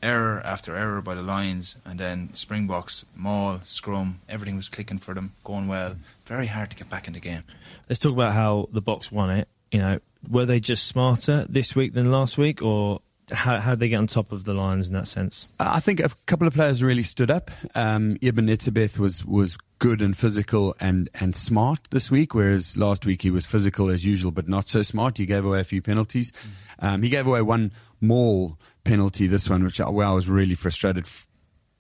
error 0.03 0.41
after 0.45 0.77
error 0.77 1.01
by 1.03 1.15
the 1.15 1.23
lines, 1.23 1.77
and 1.85 1.99
then 1.99 2.33
Springboks, 2.35 3.07
maul, 3.17 3.61
scrum, 3.65 4.21
everything 4.29 4.57
was 4.57 4.69
clicking 4.69 4.99
for 4.99 5.15
them, 5.15 5.33
going 5.43 5.67
well. 5.67 5.97
Very 6.27 6.47
hard 6.47 6.71
to 6.71 6.77
get 6.77 6.91
back 6.91 7.07
in 7.07 7.15
the 7.15 7.21
game. 7.21 7.43
Let's 7.89 7.99
talk 7.99 8.13
about 8.13 8.35
how 8.35 8.69
the 8.73 8.83
Boks 8.83 9.11
won 9.11 9.31
it. 9.31 9.49
You 9.73 9.79
know, 9.81 10.01
were 10.29 10.47
they 10.47 10.61
just 10.61 10.87
smarter 10.87 11.45
this 11.49 11.75
week 11.75 11.95
than 11.95 12.11
last 12.11 12.39
week, 12.39 12.63
or 12.63 13.01
how 13.33 13.59
how 13.61 13.71
did 13.71 13.81
they 13.81 13.89
get 13.89 13.97
on 13.97 14.07
top 14.07 14.33
of 14.33 14.45
the 14.45 14.55
Lions 14.55 14.89
in 14.89 14.95
that 14.95 15.07
sense? 15.07 15.47
I 15.59 15.81
think 15.81 16.01
a 16.01 16.11
couple 16.27 16.47
of 16.47 16.55
players 16.55 16.83
really 16.83 17.03
stood 17.03 17.31
up. 17.31 17.51
Um, 17.75 18.17
Eben 18.23 18.49
Etzebeth 18.49 18.99
was 18.99 19.25
was 19.25 19.57
good 19.79 20.01
and 20.03 20.17
physical 20.17 20.75
and 20.81 21.09
and 21.21 21.35
smart 21.35 21.81
this 21.91 22.11
week, 22.11 22.35
whereas 22.35 22.77
last 22.77 23.07
week 23.07 23.23
he 23.23 23.31
was 23.31 23.47
physical 23.47 23.89
as 23.91 24.05
usual 24.05 24.31
but 24.31 24.49
not 24.49 24.69
so 24.69 24.83
smart. 24.83 25.19
He 25.19 25.27
gave 25.27 25.45
away 25.45 25.61
a 25.61 25.65
few 25.65 25.83
penalties. 25.83 26.33
Um, 26.79 27.03
he 27.03 27.09
gave 27.09 27.27
away 27.27 27.43
one 27.43 27.73
maul 28.01 28.59
penalty 28.85 29.27
this 29.27 29.49
one, 29.49 29.65
which 29.65 29.81
I, 29.81 29.89
where 29.89 30.07
I 30.07 30.13
was 30.13 30.29
really 30.29 30.55
frustrated. 30.55 31.05
F- 31.05 31.27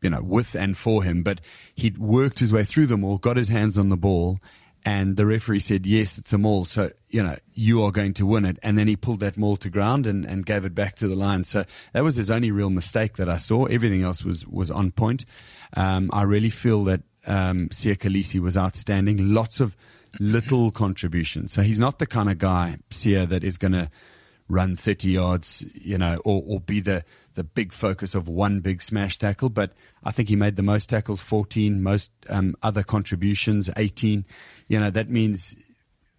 you 0.03 0.11
know, 0.11 0.21
with 0.23 0.55
and 0.55 0.77
for 0.77 1.03
him, 1.03 1.23
but 1.23 1.41
he'd 1.75 1.97
worked 1.97 2.39
his 2.39 2.53
way 2.53 2.63
through 2.63 2.85
them 2.85 3.03
all, 3.03 3.17
got 3.17 3.39
his 3.39 3.49
hands 3.49 3.79
on 3.79 3.89
the 3.89 3.97
ball, 3.97 4.39
and 4.85 5.17
the 5.17 5.25
referee 5.25 5.61
said, 5.61 5.87
yes, 5.87 6.19
it's 6.19 6.33
a 6.33 6.39
maul. 6.39 6.65
So, 6.65 6.91
you 7.09 7.23
know, 7.23 7.37
you 7.55 7.83
are 7.85 7.91
going 7.91 8.15
to 8.15 8.27
win 8.27 8.45
it. 8.45 8.59
And 8.63 8.77
then 8.77 8.87
he 8.87 8.97
pulled 8.97 9.21
that 9.21 9.39
maul 9.39 9.57
to 9.59 9.71
ground 9.71 10.07
and, 10.07 10.27
and 10.27 10.45
gave 10.45 10.65
it 10.65 10.75
back 10.75 10.97
to 10.97 11.09
the 11.09 11.17
line. 11.17 11.45
So 11.45 11.65
that 11.93 12.05
was 12.05 12.17
his 12.17 12.31
only 12.31 12.51
real 12.51 12.71
mistake 12.71 13.15
that 13.15 13.29
I 13.29 13.39
saw. 13.39 13.65
Everything 13.65 14.03
else 14.03 14.25
was, 14.25 14.47
was 14.47 14.71
on 14.71 14.91
point. 14.91 15.25
Um, 15.77 16.11
I 16.13 16.23
really 16.25 16.51
feel 16.51 16.85
that, 16.85 17.03
um, 17.27 17.69
Siya 17.71 17.97
Kolisi 17.97 18.41
was 18.41 18.57
outstanding. 18.57 19.33
Lots 19.33 19.61
of 19.61 19.77
little 20.21 20.71
contributions. 20.71 21.53
So 21.53 21.63
he's 21.63 21.81
not 21.81 21.99
the 21.99 22.07
kind 22.07 22.29
of 22.29 22.39
guy, 22.39 22.79
Siya, 22.91 23.29
that 23.29 23.43
is 23.43 23.57
going 23.57 23.73
to 23.73 23.89
run 24.49 24.77
30 24.77 25.11
yards, 25.11 25.65
you 25.75 25.97
know, 25.97 26.21
or, 26.25 26.43
or 26.47 26.61
be 26.61 26.81
the, 26.81 27.05
the 27.35 27.45
big 27.45 27.73
focus 27.73 28.15
of 28.15 28.29
one 28.29 28.61
big 28.61 28.83
smash 28.83 29.19
tackle. 29.19 29.49
But 29.49 29.73
I 30.03 30.11
think 30.11 30.29
he 30.29 30.37
made 30.37 30.57
the 30.57 30.63
most 30.63 30.91
tackles, 30.91 31.21
14, 31.21 31.83
most 31.83 32.11
um, 32.29 32.55
other 32.63 32.83
contributions, 32.83 33.71
18. 33.77 34.25
You 34.69 34.81
know, 34.81 34.91
that 34.91 35.09
means 35.09 35.57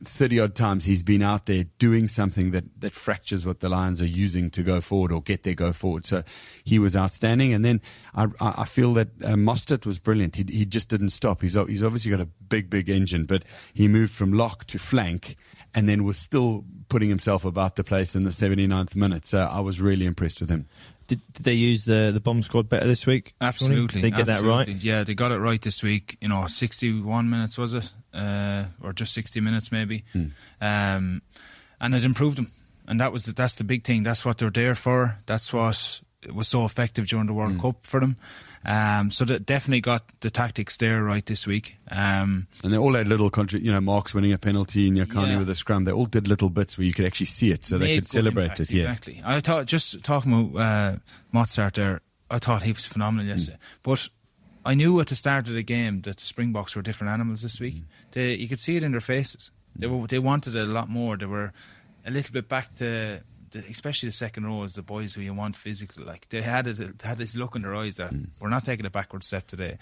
30 0.07 0.39
odd 0.39 0.55
times 0.55 0.85
he's 0.85 1.03
been 1.03 1.21
out 1.21 1.45
there 1.45 1.65
doing 1.79 2.07
something 2.07 2.51
that, 2.51 2.63
that 2.81 2.93
fractures 2.93 3.45
what 3.45 3.59
the 3.59 3.69
Lions 3.69 4.01
are 4.01 4.07
using 4.07 4.49
to 4.51 4.63
go 4.63 4.81
forward 4.81 5.11
or 5.11 5.21
get 5.21 5.43
their 5.43 5.55
go 5.55 5.71
forward. 5.71 6.05
So 6.05 6.23
he 6.63 6.79
was 6.79 6.95
outstanding. 6.95 7.53
And 7.53 7.63
then 7.63 7.81
I, 8.13 8.27
I 8.39 8.65
feel 8.65 8.93
that 8.93 9.09
uh, 9.23 9.29
Mostert 9.29 9.85
was 9.85 9.99
brilliant. 9.99 10.35
He, 10.35 10.45
he 10.49 10.65
just 10.65 10.89
didn't 10.89 11.09
stop. 11.09 11.41
He's, 11.41 11.53
he's 11.53 11.83
obviously 11.83 12.11
got 12.11 12.21
a 12.21 12.25
big, 12.25 12.69
big 12.69 12.89
engine, 12.89 13.25
but 13.25 13.43
he 13.73 13.87
moved 13.87 14.13
from 14.13 14.33
lock 14.33 14.65
to 14.65 14.79
flank 14.79 15.35
and 15.73 15.89
then 15.89 16.03
was 16.03 16.17
still 16.17 16.63
putting 16.87 17.09
himself 17.09 17.43
about 17.45 17.75
the 17.75 17.83
place 17.83 18.15
in 18.15 18.23
the 18.23 18.29
79th 18.29 18.95
minute. 18.95 19.25
So 19.25 19.39
I 19.39 19.59
was 19.59 19.81
really 19.81 20.05
impressed 20.05 20.39
with 20.39 20.49
him. 20.49 20.67
Did, 21.07 21.21
did 21.33 21.43
they 21.45 21.53
use 21.53 21.85
the 21.85 22.11
the 22.11 22.19
bomb 22.19 22.41
squad 22.41 22.67
better 22.67 22.87
this 22.87 23.05
week? 23.05 23.35
Absolutely, 23.39 24.01
they 24.01 24.09
get 24.09 24.27
absolutely. 24.27 24.65
that 24.65 24.71
right? 24.71 24.83
Yeah, 24.83 25.03
they 25.03 25.13
got 25.13 25.31
it 25.31 25.37
right 25.37 25.61
this 25.61 25.83
week. 25.83 26.17
You 26.19 26.29
know, 26.29 26.47
sixty-one 26.47 27.29
minutes 27.29 27.57
was 27.57 27.75
it, 27.75 27.93
uh, 28.11 28.65
or 28.81 28.91
just 28.91 29.13
sixty 29.13 29.39
minutes 29.39 29.71
maybe, 29.71 30.03
um, 30.59 31.21
and 31.79 31.93
it 31.93 32.03
improved 32.03 32.37
them. 32.37 32.47
And 32.87 32.99
that 33.01 33.11
was 33.11 33.25
the, 33.25 33.33
that's 33.33 33.55
the 33.55 33.63
big 33.63 33.83
thing. 33.83 34.03
That's 34.03 34.25
what 34.25 34.37
they're 34.37 34.49
there 34.49 34.75
for. 34.75 35.19
That's 35.25 35.51
what 35.53 36.01
was 36.33 36.47
so 36.47 36.65
effective 36.65 37.07
during 37.07 37.27
the 37.27 37.33
World 37.33 37.59
Cup 37.59 37.85
for 37.85 37.99
them. 37.99 38.17
Um, 38.65 39.11
so 39.11 39.25
that 39.25 39.45
definitely 39.45 39.81
got 39.81 40.03
the 40.21 40.29
tactics 40.31 40.77
there 40.77 41.03
right 41.03 41.25
this 41.25 41.45
week. 41.45 41.77
Um, 41.91 42.47
And 42.63 42.73
they 42.73 42.77
all 42.77 42.93
had 42.95 43.07
little, 43.07 43.29
country, 43.29 43.59
you 43.61 43.71
know, 43.71 43.79
Marx 43.81 44.13
winning 44.15 44.33
a 44.33 44.37
penalty 44.39 44.87
and 44.87 44.97
Nyakane 44.97 45.27
Yeah. 45.27 45.37
with 45.39 45.49
a 45.49 45.55
scrum. 45.55 45.83
They 45.85 45.91
all 45.91 46.07
did 46.07 46.27
little 46.27 46.49
bits 46.49 46.77
where 46.77 46.85
you 46.85 46.93
could 46.93 47.05
actually 47.05 47.27
see 47.27 47.51
it, 47.51 47.63
so 47.63 47.77
they 47.77 47.95
could 47.95 48.07
celebrate 48.07 48.43
impact, 48.45 48.59
it. 48.61 48.71
Yeah, 48.71 48.83
Exactly. 48.83 49.21
I 49.23 49.39
thought 49.41 49.67
just 49.67 50.03
talking 50.03 50.33
about 50.33 50.59
uh, 50.61 50.95
Mozart 51.31 51.75
there, 51.75 52.01
I 52.31 52.39
thought 52.39 52.63
he 52.63 52.71
was 52.71 52.87
phenomenal 52.87 53.27
yesterday. 53.27 53.59
But 53.83 54.09
I 54.65 54.73
knew 54.73 54.99
at 54.99 55.07
the 55.07 55.15
start 55.15 55.47
of 55.47 55.53
the 55.53 55.63
game 55.63 56.01
that 56.01 56.17
the 56.17 56.25
Springboks 56.25 56.75
were 56.75 56.81
different 56.81 57.13
animals 57.13 57.43
this 57.43 57.59
week. 57.59 57.83
They, 58.13 58.33
you 58.33 58.47
could 58.47 58.59
see 58.59 58.75
it 58.77 58.83
in 58.83 58.91
their 58.93 59.01
faces. 59.01 59.51
They 59.75 59.85
were, 59.87 60.07
they 60.07 60.17
wanted 60.19 60.55
it 60.55 60.67
a 60.67 60.71
lot 60.71 60.89
more. 60.89 61.17
They 61.17 61.27
were 61.27 61.53
a 62.05 62.09
little 62.09 62.33
bit 62.33 62.47
back 62.49 62.73
to. 62.77 63.21
The, 63.51 63.59
especially 63.69 64.09
the 64.09 64.13
second 64.13 64.45
row 64.45 64.63
is 64.63 64.73
the 64.73 64.81
boys 64.81 65.13
who 65.15 65.21
you 65.21 65.33
want 65.33 65.55
physically. 65.55 66.03
Like 66.03 66.29
they 66.29 66.41
had 66.41 66.67
it, 66.67 67.01
had 67.01 67.17
this 67.17 67.35
look 67.35 67.55
in 67.55 67.61
their 67.61 67.75
eyes 67.75 67.95
that 67.95 68.13
we're 68.39 68.49
not 68.49 68.65
taking 68.65 68.85
a 68.85 68.89
backward 68.89 69.23
step 69.23 69.47
today. 69.47 69.77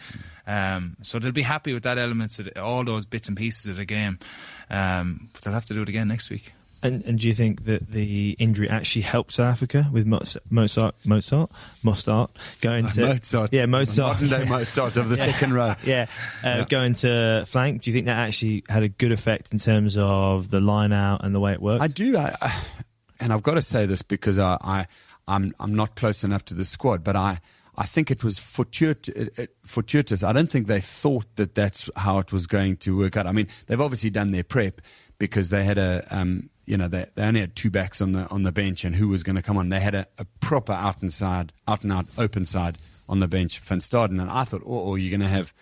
Um, 0.45 0.95
so 1.01 1.19
they'll 1.19 1.31
be 1.31 1.41
happy 1.43 1.73
with 1.73 1.83
that 1.83 1.97
element, 1.97 2.37
of 2.39 2.45
the, 2.45 2.61
all 2.63 2.83
those 2.83 3.05
bits 3.05 3.27
and 3.27 3.37
pieces 3.37 3.67
of 3.67 3.77
the 3.77 3.85
game. 3.85 4.19
Um, 4.69 5.29
but 5.33 5.41
they'll 5.41 5.53
have 5.53 5.65
to 5.65 5.73
do 5.73 5.81
it 5.81 5.89
again 5.89 6.07
next 6.07 6.29
week. 6.29 6.53
And, 6.83 7.01
and 7.05 7.17
do 7.17 7.29
you 7.29 7.33
think 7.33 7.63
that 7.63 7.91
the 7.91 8.31
injury 8.39 8.67
actually 8.67 9.03
helped 9.03 9.31
South 9.31 9.53
Africa 9.53 9.85
with 9.89 10.05
Mozart, 10.05 10.43
Mozart, 10.49 10.95
Mozart, 11.05 11.49
Mostart 11.81 12.59
going 12.59 12.87
to 12.87 13.05
Mozart, 13.05 13.53
Yeah, 13.53 13.67
Mozart. 13.67 14.21
modern 14.21 14.41
day 14.43 14.49
Mozart 14.49 14.97
of 14.97 15.07
the 15.07 15.15
second 15.29 15.53
row. 15.53 15.75
yeah, 15.85 16.07
uh, 16.43 16.65
going 16.65 16.93
to 16.95 17.45
flank. 17.47 17.83
Do 17.83 17.89
you 17.89 17.93
think 17.95 18.07
that 18.07 18.17
actually 18.17 18.65
had 18.67 18.83
a 18.83 18.89
good 18.89 19.13
effect 19.13 19.53
in 19.53 19.59
terms 19.59 19.97
of 19.97 20.49
the 20.51 20.59
line 20.59 20.91
out 20.91 21.23
and 21.23 21.33
the 21.33 21.39
way 21.39 21.53
it 21.53 21.61
worked? 21.61 21.81
I 21.81 21.87
do, 21.87 22.17
I, 22.17 22.35
I, 22.41 22.63
and 23.23 23.31
I've 23.31 23.41
got 23.41 23.53
to 23.53 23.61
say 23.61 23.85
this 23.85 24.01
because 24.01 24.37
I, 24.37 24.57
I, 24.61 24.87
I'm, 25.29 25.55
I'm 25.57 25.73
not 25.73 25.95
close 25.95 26.25
enough 26.25 26.43
to 26.45 26.53
the 26.53 26.65
squad, 26.65 27.05
but 27.05 27.15
I, 27.15 27.39
I 27.77 27.85
think 27.85 28.11
it 28.11 28.21
was 28.21 28.37
fortuit, 28.37 29.07
it, 29.07 29.39
it, 29.39 29.55
fortuitous. 29.63 30.23
I 30.23 30.33
don't 30.33 30.51
think 30.51 30.67
they 30.67 30.81
thought 30.81 31.37
that 31.37 31.55
that's 31.55 31.89
how 31.95 32.19
it 32.19 32.33
was 32.33 32.47
going 32.47 32.75
to 32.77 32.97
work 32.97 33.15
out. 33.15 33.25
I 33.25 33.31
mean, 33.31 33.47
they've 33.67 33.79
obviously 33.79 34.09
done 34.09 34.31
their 34.31 34.43
prep 34.43 34.81
because 35.19 35.51
they 35.51 35.63
had 35.63 35.77
a, 35.77 36.05
um, 36.11 36.49
you 36.65 36.75
know, 36.75 36.89
they, 36.89 37.05
they 37.15 37.23
only 37.23 37.39
had 37.39 37.55
two 37.55 37.71
backs 37.71 38.01
on 38.01 38.11
the 38.11 38.27
on 38.29 38.43
the 38.43 38.51
bench, 38.51 38.83
and 38.83 38.95
who 38.95 39.07
was 39.07 39.23
going 39.23 39.37
to 39.37 39.41
come 39.41 39.57
on? 39.57 39.69
They 39.69 39.79
had 39.79 39.95
a, 39.95 40.05
a 40.17 40.25
proper 40.41 40.73
out 40.73 41.01
and 41.01 41.11
side, 41.11 41.53
out 41.65 41.83
and 41.83 41.93
out 41.93 42.05
open 42.17 42.45
side 42.45 42.75
on 43.07 43.21
the 43.21 43.27
bench, 43.27 43.59
Van 43.59 43.79
Staden, 43.79 44.21
and 44.21 44.29
I 44.29 44.43
thought, 44.43 44.63
oh, 44.65 44.91
oh 44.91 44.95
you're 44.95 45.17
going 45.17 45.29
to 45.29 45.33
have 45.33 45.53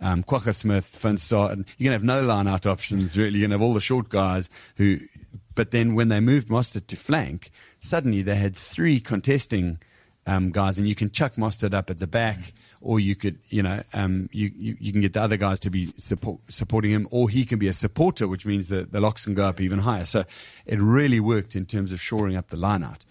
um, 0.00 0.22
Kwagga 0.22 0.54
Smith, 0.54 0.98
Van 1.00 1.16
Staden. 1.16 1.66
You're 1.78 1.90
going 1.90 2.00
to 2.00 2.12
have 2.12 2.22
no 2.22 2.22
line 2.22 2.46
out 2.46 2.66
options, 2.66 3.18
really. 3.18 3.38
You're 3.38 3.48
going 3.48 3.58
to 3.58 3.62
have 3.62 3.62
all 3.62 3.74
the 3.74 3.80
short 3.80 4.08
guys 4.08 4.50
who. 4.76 4.98
But 5.58 5.72
then 5.72 5.96
when 5.96 6.06
they 6.06 6.20
moved 6.20 6.50
Mostert 6.50 6.86
to 6.86 6.94
flank, 6.94 7.50
suddenly 7.80 8.22
they 8.22 8.36
had 8.36 8.54
three 8.54 9.00
contesting 9.00 9.80
um, 10.24 10.52
guys, 10.52 10.78
and 10.78 10.86
you 10.86 10.94
can 10.94 11.10
chuck 11.10 11.34
Mostert 11.34 11.74
up 11.74 11.90
at 11.90 11.98
the 11.98 12.06
back, 12.06 12.52
or 12.80 13.00
you 13.00 13.16
could, 13.16 13.40
you 13.48 13.64
know, 13.64 13.82
um, 13.92 14.28
you, 14.30 14.52
you, 14.54 14.76
you 14.78 14.92
can 14.92 15.00
get 15.00 15.14
the 15.14 15.20
other 15.20 15.36
guys 15.36 15.58
to 15.60 15.70
be 15.70 15.86
support, 15.96 16.38
supporting 16.48 16.92
him, 16.92 17.08
or 17.10 17.28
he 17.28 17.44
can 17.44 17.58
be 17.58 17.66
a 17.66 17.72
supporter, 17.72 18.28
which 18.28 18.46
means 18.46 18.68
that 18.68 18.92
the 18.92 19.00
locks 19.00 19.24
can 19.24 19.34
go 19.34 19.48
up 19.48 19.60
even 19.60 19.80
higher. 19.80 20.04
So 20.04 20.22
it 20.64 20.78
really 20.78 21.18
worked 21.18 21.56
in 21.56 21.66
terms 21.66 21.90
of 21.90 22.00
shoring 22.00 22.36
up 22.36 22.50
the 22.50 22.56
line 22.56 22.84
out. 22.84 23.04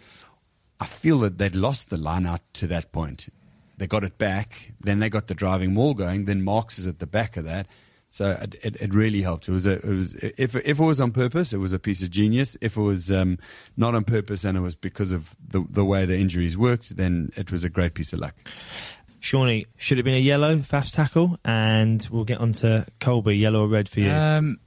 I 0.79 0.86
feel 0.86 1.19
that 1.19 1.39
they'd 1.39 1.53
lost 1.53 1.89
the 1.89 1.97
line 1.97 2.25
out 2.25 2.43
to 2.53 2.67
that 2.67 2.93
point. 2.93 3.27
They 3.77 3.88
got 3.88 4.05
it 4.05 4.17
back, 4.17 4.71
then 4.79 4.99
they 4.99 5.10
got 5.10 5.27
the 5.27 5.36
driving 5.36 5.73
maul 5.73 5.95
going, 5.95 6.23
then 6.23 6.45
Marx 6.45 6.79
is 6.79 6.88
at 6.88 6.99
the 6.99 7.07
back 7.07 7.36
of 7.36 7.43
that. 7.43 7.67
So 8.17 8.32
it, 8.32 8.56
it, 8.63 8.82
it, 8.82 8.93
really 8.95 9.21
helped. 9.21 9.47
It 9.47 9.51
was 9.51 9.67
a, 9.67 9.73
it 9.73 9.86
was 9.86 10.15
if 10.15 10.56
if 10.56 10.80
it 10.80 10.84
was 10.84 10.99
on 10.99 11.12
purpose, 11.12 11.53
it 11.53 11.60
was 11.60 11.71
a 11.71 11.77
piece 11.77 12.01
of 12.01 12.10
genius. 12.10 12.58
If 12.62 12.75
it 12.75 12.82
was 12.82 13.12
um, 13.12 13.38
not 13.77 13.93
on 13.93 14.06
purpose 14.06 14.43
and 14.43 14.58
it 14.58 14.62
was 14.62 14.75
because 14.75 15.12
of 15.12 15.36
the 15.47 15.63
the 15.69 15.86
way 15.86 16.03
the 16.06 16.17
injuries 16.17 16.58
worked, 16.58 16.97
then 16.97 17.32
it 17.36 17.51
was 17.51 17.63
a 17.63 17.69
great 17.69 17.93
piece 17.93 18.13
of 18.13 18.19
luck. 18.19 18.34
Seanie, 19.21 19.67
should 19.77 19.97
it 19.97 19.99
have 19.99 20.06
been 20.06 20.15
a 20.15 20.19
yellow 20.19 20.58
Faf's 20.58 20.91
tackle? 20.91 21.38
And 21.45 22.08
we'll 22.10 22.23
get 22.23 22.39
on 22.39 22.53
to 22.53 22.88
Kolbe, 22.99 23.39
yellow 23.39 23.65
or 23.65 23.67
red 23.67 23.88
for 23.88 23.99
you? 23.99 24.10
Um, 24.10 24.60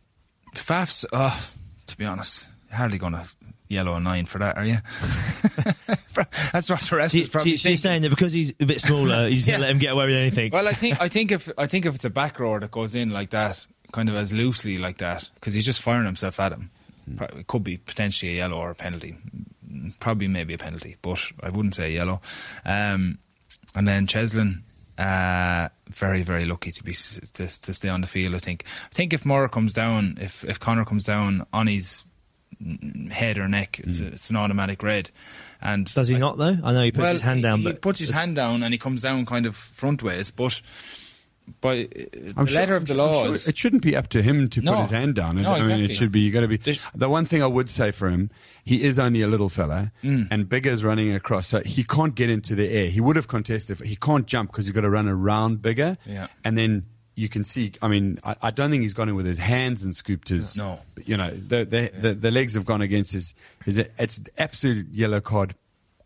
Faf's, 0.54 1.04
oh, 1.12 1.50
to 1.86 1.96
be 1.96 2.04
honest, 2.04 2.46
hardly 2.72 2.98
going 2.98 3.14
to 3.14 3.26
yellow 3.70 3.94
a 3.94 4.00
nine 4.00 4.26
for 4.26 4.38
that, 4.38 4.58
are 4.58 4.64
you? 4.66 4.76
That's 6.52 6.68
what 6.68 6.80
the 6.80 6.96
rest 6.96 7.12
she, 7.12 7.20
is 7.20 7.28
probably 7.28 7.52
she, 7.52 7.70
She's 7.70 7.82
saying 7.82 8.02
that 8.02 8.10
because 8.10 8.32
he's 8.32 8.54
a 8.60 8.66
bit 8.66 8.80
smaller, 8.80 9.28
he's 9.28 9.46
Yeah. 9.48 9.56
to 9.56 9.60
let 9.62 9.70
him 9.70 9.78
get 9.78 9.92
away 9.92 10.06
with 10.06 10.16
anything. 10.16 10.50
Well, 10.52 10.68
I 10.68 10.72
think 10.72 11.00
I 11.00 11.08
think 11.16 11.32
if 11.32 11.48
I 11.56 11.66
think 11.66 11.86
if 11.86 11.94
it's 11.94 12.04
a 12.04 12.10
back 12.10 12.38
row 12.40 12.58
that 12.58 12.70
goes 12.70 12.94
in 12.94 13.10
like 13.10 13.30
that, 13.30 13.66
kind 13.92 14.08
of 14.08 14.14
as 14.16 14.32
loosely 14.32 14.78
like 14.78 14.98
that, 14.98 15.30
because 15.34 15.54
he's 15.54 15.64
just 15.66 15.82
firing 15.82 16.06
himself 16.06 16.38
at 16.40 16.52
him. 16.52 16.70
It 17.36 17.46
could 17.46 17.64
be 17.64 17.76
potentially 17.78 18.32
a 18.32 18.36
yellow 18.36 18.58
or 18.58 18.70
a 18.70 18.74
penalty. 18.74 19.16
Probably 20.00 20.28
maybe 20.28 20.54
a 20.54 20.58
penalty, 20.58 20.96
but 21.02 21.24
I 21.42 21.50
wouldn't 21.50 21.74
say 21.74 21.92
yellow. 21.92 22.20
Um, 22.64 23.18
and 23.74 23.86
then 23.86 24.06
Cheslin, 24.06 24.62
uh, 24.98 25.68
very 25.88 26.22
very 26.22 26.44
lucky 26.44 26.72
to 26.72 26.82
be 26.84 26.92
to, 26.92 27.60
to 27.60 27.72
stay 27.72 27.88
on 27.88 28.00
the 28.00 28.06
field. 28.06 28.34
I 28.34 28.38
think. 28.38 28.64
I 28.66 28.94
think 28.94 29.12
if 29.12 29.24
Moore 29.24 29.48
comes 29.48 29.72
down, 29.72 30.16
if 30.20 30.44
if 30.44 30.58
Conor 30.60 30.84
comes 30.84 31.04
down 31.04 31.46
on 31.52 31.66
his 31.68 32.04
head 33.10 33.38
or 33.38 33.48
neck, 33.48 33.78
it's 33.80 34.00
a, 34.00 34.08
it's 34.08 34.30
an 34.30 34.36
automatic 34.36 34.82
red. 34.82 35.10
And 35.62 35.92
Does 35.92 36.08
he 36.08 36.16
I- 36.16 36.18
not, 36.18 36.38
though? 36.38 36.56
I 36.62 36.72
know 36.72 36.82
he 36.82 36.92
puts 36.92 37.08
his 37.10 37.22
hand 37.22 37.42
down, 37.42 37.58
he, 37.58 37.64
but. 37.64 37.72
he 37.74 37.78
puts 37.78 37.98
his 38.00 38.10
hand 38.10 38.36
down 38.36 38.62
and 38.62 38.72
he 38.74 38.78
comes 38.78 39.02
down 39.02 39.24
kind 39.26 39.46
of 39.46 39.56
front 39.56 40.02
ways, 40.02 40.30
but 40.30 40.60
by 41.60 41.70
uh, 41.82 41.86
the 42.12 42.34
I'm 42.36 42.46
sure- 42.46 42.60
letter 42.60 42.76
of 42.76 42.86
the 42.86 42.92
I'm 42.92 42.98
law 42.98 43.24
sure 43.24 43.50
it 43.50 43.56
shouldn't 43.56 43.82
be 43.82 43.96
up 43.96 44.08
to 44.08 44.22
him 44.22 44.48
to 44.50 44.60
No. 44.60 44.74
put 44.74 44.80
his 44.82 44.90
hand 44.90 45.14
down. 45.16 45.36
No, 45.42 45.50
I 45.50 45.54
mean, 45.54 45.60
exactly. 45.62 45.84
it 45.86 45.96
should 45.96 46.12
be 46.12 46.20
you 46.20 46.30
got 46.30 46.42
to 46.42 46.48
be. 46.48 46.58
The 46.94 47.08
one 47.08 47.24
thing 47.24 47.42
I 47.42 47.46
would 47.46 47.68
say 47.68 47.90
for 47.90 48.08
him, 48.08 48.30
he 48.64 48.84
is 48.84 48.98
only 48.98 49.22
a 49.22 49.26
little 49.28 49.48
fella, 49.48 49.90
Mm. 50.04 50.28
and 50.30 50.48
Biggar's 50.48 50.84
running 50.84 51.12
across, 51.12 51.48
so 51.48 51.60
he 51.64 51.82
can't 51.82 52.14
get 52.14 52.30
into 52.30 52.54
the 52.54 52.68
air. 52.70 52.88
He 52.88 53.00
would 53.00 53.16
have 53.16 53.26
contested. 53.26 53.80
He 53.80 53.96
can't 53.96 54.26
jump 54.26 54.52
because 54.52 54.66
he's 54.66 54.74
got 54.74 54.82
to 54.82 54.90
run 54.90 55.08
around 55.08 55.58
Biggar. 55.58 55.96
Yeah. 56.06 56.28
and 56.44 56.56
then. 56.56 56.84
You 57.20 57.28
can 57.28 57.44
see. 57.44 57.72
I 57.82 57.88
mean, 57.88 58.18
I, 58.24 58.34
I 58.42 58.50
don't 58.50 58.70
think 58.70 58.82
he's 58.82 58.94
gone 58.94 59.08
in 59.10 59.14
with 59.14 59.26
his 59.26 59.38
hands 59.38 59.84
and 59.84 59.94
scooped 59.94 60.28
his. 60.30 60.56
No. 60.56 60.78
you 61.04 61.16
know, 61.16 61.30
the 61.30 61.64
the, 61.64 61.90
the 61.94 62.14
the 62.14 62.30
legs 62.30 62.54
have 62.54 62.64
gone 62.64 62.80
against 62.82 63.12
his. 63.12 63.34
his 63.64 63.76
it's 63.78 64.20
absolute 64.38 64.86
yellow 64.90 65.20
card, 65.20 65.54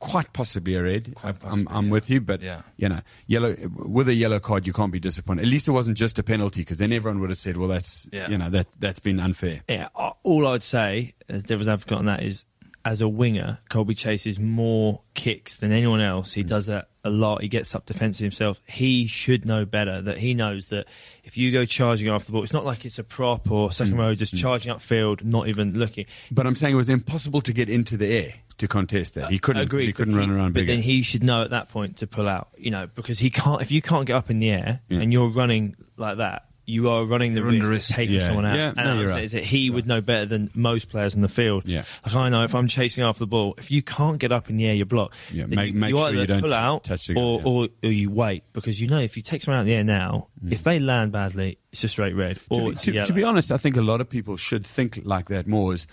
quite 0.01 0.33
possibly 0.33 0.75
a 0.75 0.83
red. 0.83 1.15
Quite 1.15 1.37
I'm, 1.45 1.69
I'm 1.71 1.87
yeah. 1.87 1.91
with 1.93 2.11
you, 2.11 2.21
but 2.21 2.41
Yeah. 2.43 2.63
you 2.77 2.89
know, 2.89 3.01
yellow 3.27 3.55
with 3.77 4.09
a 4.09 4.15
yellow 4.15 4.41
card, 4.41 4.67
you 4.67 4.73
can't 4.73 4.93
be 4.93 5.01
disappointed. 5.01 5.43
At 5.43 5.49
least 5.49 5.69
it 5.69 5.73
wasn't 5.73 5.97
just 5.97 6.19
a 6.19 6.23
penalty, 6.23 6.63
because 6.63 6.79
then 6.79 6.93
everyone 6.93 7.21
would 7.21 7.31
have 7.31 7.39
said, 7.39 7.57
"Well, 7.57 7.69
that's 7.69 8.09
Yeah. 8.13 8.29
you 8.29 8.37
know 8.37 8.51
that 8.51 8.67
that's 8.81 8.99
been 8.99 9.21
unfair." 9.21 9.63
Yeah, 9.69 9.89
all 10.25 10.47
I'd 10.49 10.63
say, 10.63 11.15
as 11.29 11.45
devil's 11.45 11.69
advocate 11.69 11.99
on 11.99 12.07
that, 12.07 12.23
is 12.25 12.45
as 12.85 13.01
a 13.01 13.09
winger, 13.09 13.59
Kolbe 13.71 13.97
chases 13.97 14.39
more 14.39 15.01
kicks 15.15 15.57
than 15.57 15.73
anyone 15.73 16.01
else. 16.01 16.35
He 16.35 16.45
mm. 16.45 16.49
does 16.49 16.67
that 16.67 16.89
a 17.03 17.11
lot. 17.11 17.43
He 17.43 17.49
gets 17.49 17.75
up 17.75 17.87
defensive 17.87 18.25
himself. 18.25 18.61
He 18.67 19.07
should 19.07 19.47
know 19.47 19.65
better 19.65 20.03
that 20.03 20.19
he 20.19 20.35
knows 20.35 20.69
that 20.69 20.87
if 21.23 21.37
you 21.37 21.51
go 21.51 21.65
charging 21.65 22.09
after 22.09 22.27
the 22.27 22.33
ball, 22.33 22.43
it's 22.43 22.53
not 22.53 22.65
like 22.65 22.85
it's 22.85 22.99
a 22.99 23.05
prop 23.05 23.51
or 23.51 23.73
second 23.73 23.95
mm. 23.95 24.01
row 24.01 24.15
just 24.15 24.35
mm. 24.35 24.41
charging 24.41 24.73
upfield, 24.73 25.25
not 25.25 25.49
even 25.49 25.79
looking. 25.79 26.07
But 26.31 26.47
I'm 26.47 26.55
saying 26.55 26.75
it 26.75 26.77
was 26.77 26.89
impossible 26.91 27.41
to 27.43 27.53
get 27.53 27.71
into 27.71 27.97
the 27.97 28.07
air 28.07 28.35
to 28.59 28.69
contest 28.69 29.15
that. 29.15 29.31
He 29.31 29.39
couldn't. 29.39 29.63
Agreed, 29.63 29.87
he 29.87 29.93
couldn't 29.93 30.17
run 30.17 30.31
around 30.31 30.53
But 30.53 30.65
Biggar. 30.65 30.67
then 30.69 30.81
he 30.81 31.03
should 31.03 31.23
know 31.23 31.43
at 31.43 31.51
that 31.51 31.71
point 31.71 31.99
to 31.99 32.07
pull 32.07 32.29
out, 32.29 32.49
you 32.59 32.71
know, 32.71 32.87
because 32.87 33.19
he 33.19 33.31
can't. 33.31 33.63
If 33.63 33.73
you 33.73 33.83
can't 33.83 34.07
get 34.07 34.15
up 34.15 34.31
in 34.31 34.39
the 34.39 34.51
air 34.51 34.81
Yeah. 34.89 35.01
and 35.01 35.13
you're 35.13 35.29
running 35.29 35.77
like 35.97 36.19
that, 36.19 36.47
you 36.67 36.89
are 36.89 37.05
running 37.05 37.35
the 37.35 37.43
risk, 37.43 37.69
risk. 37.71 37.91
of 37.91 37.97
taking 37.97 38.15
Yeah. 38.17 38.21
someone 38.23 38.47
out. 38.47 38.57
Yeah, 38.57 38.69
and 38.69 38.77
no, 38.77 38.99
you're 39.01 39.09
right. 39.11 39.25
is 39.25 39.33
that 39.33 39.45
he 39.45 39.69
would 39.71 39.87
know 39.87 40.01
better 40.01 40.25
than 40.27 40.51
most 40.55 40.89
players 40.89 41.15
in 41.15 41.21
the 41.23 41.29
field. 41.29 41.67
Yeah. 41.69 41.85
Like 42.07 42.15
I 42.15 42.29
know 42.31 42.43
if 42.45 42.55
I'm 42.55 42.67
chasing 42.69 43.05
after 43.05 43.21
the 43.21 43.27
ball, 43.27 43.55
if 43.59 43.71
you 43.71 43.83
can't 43.83 44.19
get 44.19 44.33
up 44.33 44.49
in 44.49 44.57
the 44.57 44.67
air, 44.67 44.75
you're 44.75 44.87
blocked. 44.87 45.33
Yeah, 45.33 45.47
make- 45.47 45.73
you, 45.75 45.79
make 45.79 45.91
you 45.91 45.99
sure 45.99 46.11
you 46.11 46.27
don't 46.27 46.41
pull 46.41 46.55
out 46.55 46.85
touch 46.85 47.07
the 47.09 47.15
or, 47.17 47.41
or 47.45 47.69
or 47.83 47.91
you 47.91 48.11
wait 48.11 48.45
because 48.53 48.81
you 48.81 48.89
know 48.89 49.01
if 49.01 49.17
you 49.17 49.23
take 49.23 49.43
someone 49.43 49.59
out 49.59 49.63
in 49.63 49.67
the 49.69 49.75
air 49.75 49.85
now, 49.85 50.29
Mm. 50.45 50.53
if 50.53 50.63
they 50.63 50.79
land 50.79 51.13
badly, 51.13 51.59
it's 51.73 51.85
a 51.85 51.89
straight 51.89 52.15
red. 52.15 52.39
Or 52.51 52.73
to, 52.73 52.91
be, 52.93 52.99
to, 52.99 53.05
to 53.07 53.13
be 53.13 53.25
honest, 53.25 53.51
I 53.53 53.57
think 53.57 53.77
a 53.77 53.83
lot 53.83 54.01
of 54.01 54.11
people 54.11 54.37
should 54.37 54.67
think 54.67 55.01
like 55.05 55.27
that 55.29 55.47
more. 55.47 55.73
Is 55.75 55.87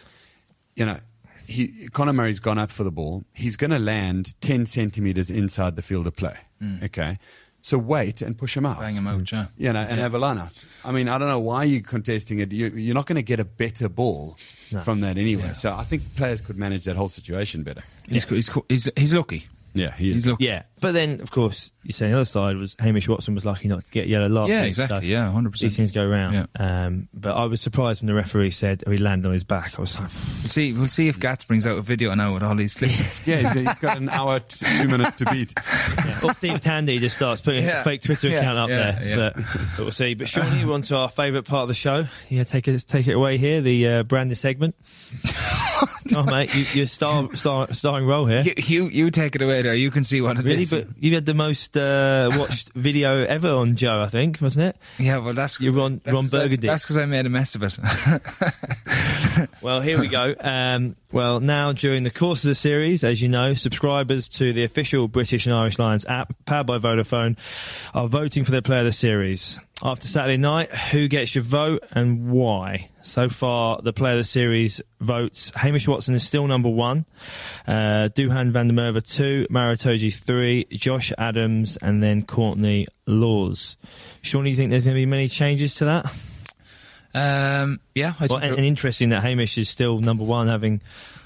you 0.75 0.85
know, 0.85 0.97
he 1.47 1.87
Conor 1.91 2.13
Murray's 2.13 2.39
gone 2.39 2.57
up 2.57 2.71
for 2.71 2.83
the 2.83 2.91
ball. 2.91 3.23
He's 3.33 3.55
going 3.57 3.71
to 3.71 3.79
land 3.79 4.39
ten 4.41 4.65
centimeters 4.65 5.29
inside 5.29 5.75
the 5.75 5.81
field 5.81 6.07
of 6.07 6.15
play. 6.15 6.35
Okay, 6.83 7.17
so 7.61 7.77
wait 7.77 8.21
and 8.21 8.37
push 8.37 8.57
him 8.57 8.65
out. 8.65 8.79
bang 8.79 8.95
him 8.95 9.07
out, 9.07 9.21
mm. 9.21 9.31
yeah. 9.31 9.45
You 9.57 9.73
know, 9.73 9.81
and 9.81 9.99
have 9.99 10.13
a 10.13 10.19
line 10.19 10.39
out. 10.39 10.51
I 10.83 10.91
mean, 10.91 11.07
I 11.07 11.17
don't 11.17 11.27
know 11.27 11.39
why 11.39 11.63
you're 11.65 11.81
contesting 11.81 12.39
it. 12.39 12.51
You, 12.51 12.67
you're 12.67 12.95
not 12.95 13.05
going 13.05 13.17
to 13.17 13.23
get 13.23 13.39
a 13.39 13.45
better 13.45 13.87
ball 13.87 14.35
from 14.83 15.01
that 15.01 15.17
anyway. 15.17 15.53
So 15.53 15.73
I 15.73 15.83
think 15.83 16.15
players 16.15 16.41
could 16.41 16.57
manage 16.57 16.85
that 16.85 16.95
whole 16.95 17.07
situation 17.07 17.63
better. 17.63 17.81
He's, 18.09 18.25
he's 18.25 18.49
he's 18.67 18.89
he's 18.97 19.13
lucky. 19.13 19.47
Yeah, 19.73 19.93
he 19.93 20.09
is. 20.09 20.15
He's 20.15 20.27
lucky. 20.27 20.45
Yeah, 20.45 20.63
but 20.81 20.91
then 20.93 21.21
of 21.21 21.31
course 21.31 21.71
you 21.83 21.93
say 21.93 22.07
on 22.07 22.11
the 22.11 22.17
other 22.17 22.25
side 22.25 22.57
was 22.57 22.75
Hamish 22.79 23.07
Watson 23.07 23.33
was 23.35 23.45
lucky 23.45 23.67
not 23.69 23.83
to 23.85 23.91
get 23.91 24.07
yellow 24.07 24.27
last 24.27 24.49
Yeah, 24.49 24.61
week, 24.61 24.67
exactly. 24.69 24.99
so 24.99 25.05
Yeah, 25.05 25.31
100%. 25.33 25.59
These 25.59 25.77
things 25.77 25.91
go 25.91 26.05
round. 26.05 26.33
Yeah. 26.59 26.85
Um, 26.85 27.07
but 27.13 27.35
I 27.35 27.45
was 27.45 27.61
surprised 27.61 28.01
when 28.01 28.07
the 28.07 28.13
referee 28.13 28.51
said 28.51 28.83
oh, 28.85 28.91
he 28.91 28.97
landed 28.97 29.27
on 29.27 29.33
his 29.33 29.43
back. 29.43 29.77
I 29.77 29.81
was 29.81 29.95
like, 29.99 30.09
We'll 30.09 30.49
see. 30.49 30.73
We'll 30.73 30.87
see 30.87 31.07
if 31.07 31.19
Gats 31.19 31.45
brings 31.45 31.65
out 31.65 31.77
a 31.77 31.81
video 31.81 32.13
now 32.15 32.33
with 32.33 32.43
all 32.43 32.55
these 32.55 32.73
clips. 32.75 33.27
Yeah, 33.27 33.53
he's 33.53 33.79
got 33.79 33.97
an 33.97 34.09
hour, 34.09 34.39
two 34.41 34.87
minutes 34.87 35.17
to 35.17 35.25
beat. 35.25 35.53
or 36.23 36.33
Steve 36.33 36.59
Tandy 36.61 36.99
just 36.99 37.15
starts 37.15 37.41
putting 37.41 37.63
Yeah. 37.63 37.81
a 37.81 37.83
fake 37.83 38.01
Twitter 38.01 38.27
Yeah, 38.29 38.39
account 38.39 38.57
up 38.59 38.69
yeah, 38.69 38.91
there. 38.91 39.07
yeah. 39.07 39.15
But, 39.15 39.35
but 39.35 39.79
we'll 39.79 39.91
see. 39.91 40.13
But 40.15 40.27
Seanie, 40.27 40.65
we're 40.65 40.73
on 40.73 40.81
to 40.83 40.97
our 40.97 41.09
favourite 41.09 41.45
part 41.45 41.63
of 41.63 41.67
the 41.67 41.73
show. 41.75 42.05
Yeah, 42.29 42.43
take 42.43 42.67
it, 42.67 42.79
take 42.87 43.07
it 43.07 43.13
away 43.13 43.37
here, 43.37 43.61
the 43.61 43.87
uh, 43.87 44.03
branded 44.03 44.37
segment. 44.37 44.75
oh, 46.15 46.23
mate, 46.25 46.53
you, 46.55 46.65
you're 46.73 46.87
star, 46.87 47.33
star, 47.35 47.71
starring 47.73 48.05
role 48.05 48.25
here. 48.25 48.41
you, 48.41 48.53
you 48.57 48.89
you 48.89 49.11
take 49.11 49.35
it 49.35 49.41
away 49.41 49.61
there. 49.61 49.73
You 49.73 49.91
can 49.91 50.03
see 50.03 50.21
what 50.21 50.37
it 50.37 50.43
Really, 50.43 50.63
is. 50.63 50.70
But 50.71 50.87
you 50.99 51.13
had 51.13 51.25
the 51.25 51.33
most 51.33 51.77
uh, 51.77 52.29
watched 52.35 52.73
video 52.75 53.19
ever 53.23 53.49
on 53.49 53.75
Joe, 53.75 54.01
I 54.01 54.07
think, 54.07 54.39
wasn't 54.41 54.67
it? 54.67 54.77
yeah, 54.99 55.17
well, 55.17 55.33
that's 55.33 55.59
You're 55.61 55.73
Ron- 55.73 56.01
that's 56.03 56.13
Ron 56.13 56.23
'cause 56.25 56.35
I- 56.35 56.39
Burgundy. 56.43 56.67
That's 56.67 56.83
because 56.83 56.97
I 56.97 57.05
made 57.05 57.25
a 57.25 57.29
mess 57.29 57.55
of 57.55 57.63
it. 57.63 57.77
Well, 59.61 59.81
here 59.81 59.99
we 59.99 60.07
go. 60.07 60.33
Um, 60.39 60.95
well, 61.11 61.39
now 61.39 61.73
during 61.73 62.03
the 62.03 62.11
course 62.11 62.43
of 62.43 62.49
the 62.49 62.55
series, 62.55 63.03
as 63.03 63.21
you 63.21 63.29
know, 63.29 63.53
subscribers 63.53 64.29
to 64.29 64.53
the 64.53 64.63
official 64.63 65.07
British 65.07 65.45
and 65.45 65.55
Irish 65.55 65.77
Lions 65.79 66.05
app, 66.05 66.33
powered 66.45 66.67
by 66.67 66.77
Vodafone, 66.77 67.37
are 67.95 68.07
voting 68.07 68.43
for 68.43 68.51
their 68.51 68.61
player 68.61 68.79
of 68.79 68.85
the 68.85 68.91
series. 68.91 69.59
After 69.83 70.07
Saturday 70.07 70.37
night, 70.37 70.71
who 70.71 71.07
gets 71.07 71.33
your 71.33 71.43
vote 71.43 71.83
and 71.91 72.29
why? 72.29 72.89
So 73.01 73.29
far, 73.29 73.81
the 73.81 73.93
player 73.93 74.13
of 74.13 74.19
the 74.19 74.23
series 74.23 74.79
votes. 74.99 75.51
Hamish 75.55 75.87
Watson 75.87 76.13
is 76.13 76.25
still 76.25 76.45
number 76.45 76.69
one. 76.69 77.05
Uh, 77.67 78.09
Duhan 78.13 78.51
van 78.51 78.67
der 78.67 78.75
Merwe 78.75 79.01
two. 79.01 79.47
Maro 79.49 79.73
Itoje 79.73 80.23
three. 80.23 80.65
Josh 80.65 81.11
Adams 81.17 81.77
and 81.77 82.03
then 82.03 82.21
Courtney 82.21 82.85
Lawes. 83.07 83.75
Sean, 84.21 84.43
do 84.43 84.51
you 84.51 84.55
think 84.55 84.69
there's 84.69 84.85
going 84.85 84.95
to 84.95 85.01
be 85.01 85.07
many 85.07 85.27
changes 85.27 85.73
to 85.75 85.85
that? 85.85 86.30
Um, 87.13 87.79
yeah, 87.95 88.13
I 88.19 88.27
Well, 88.27 88.39
and, 88.39 88.55
and 88.55 88.65
interesting 88.65 89.09
that 89.09 89.21
Hamish 89.23 89.57
is 89.57 89.69
still 89.69 89.99
number 89.99 90.23
one, 90.23 90.47
having 90.47 90.81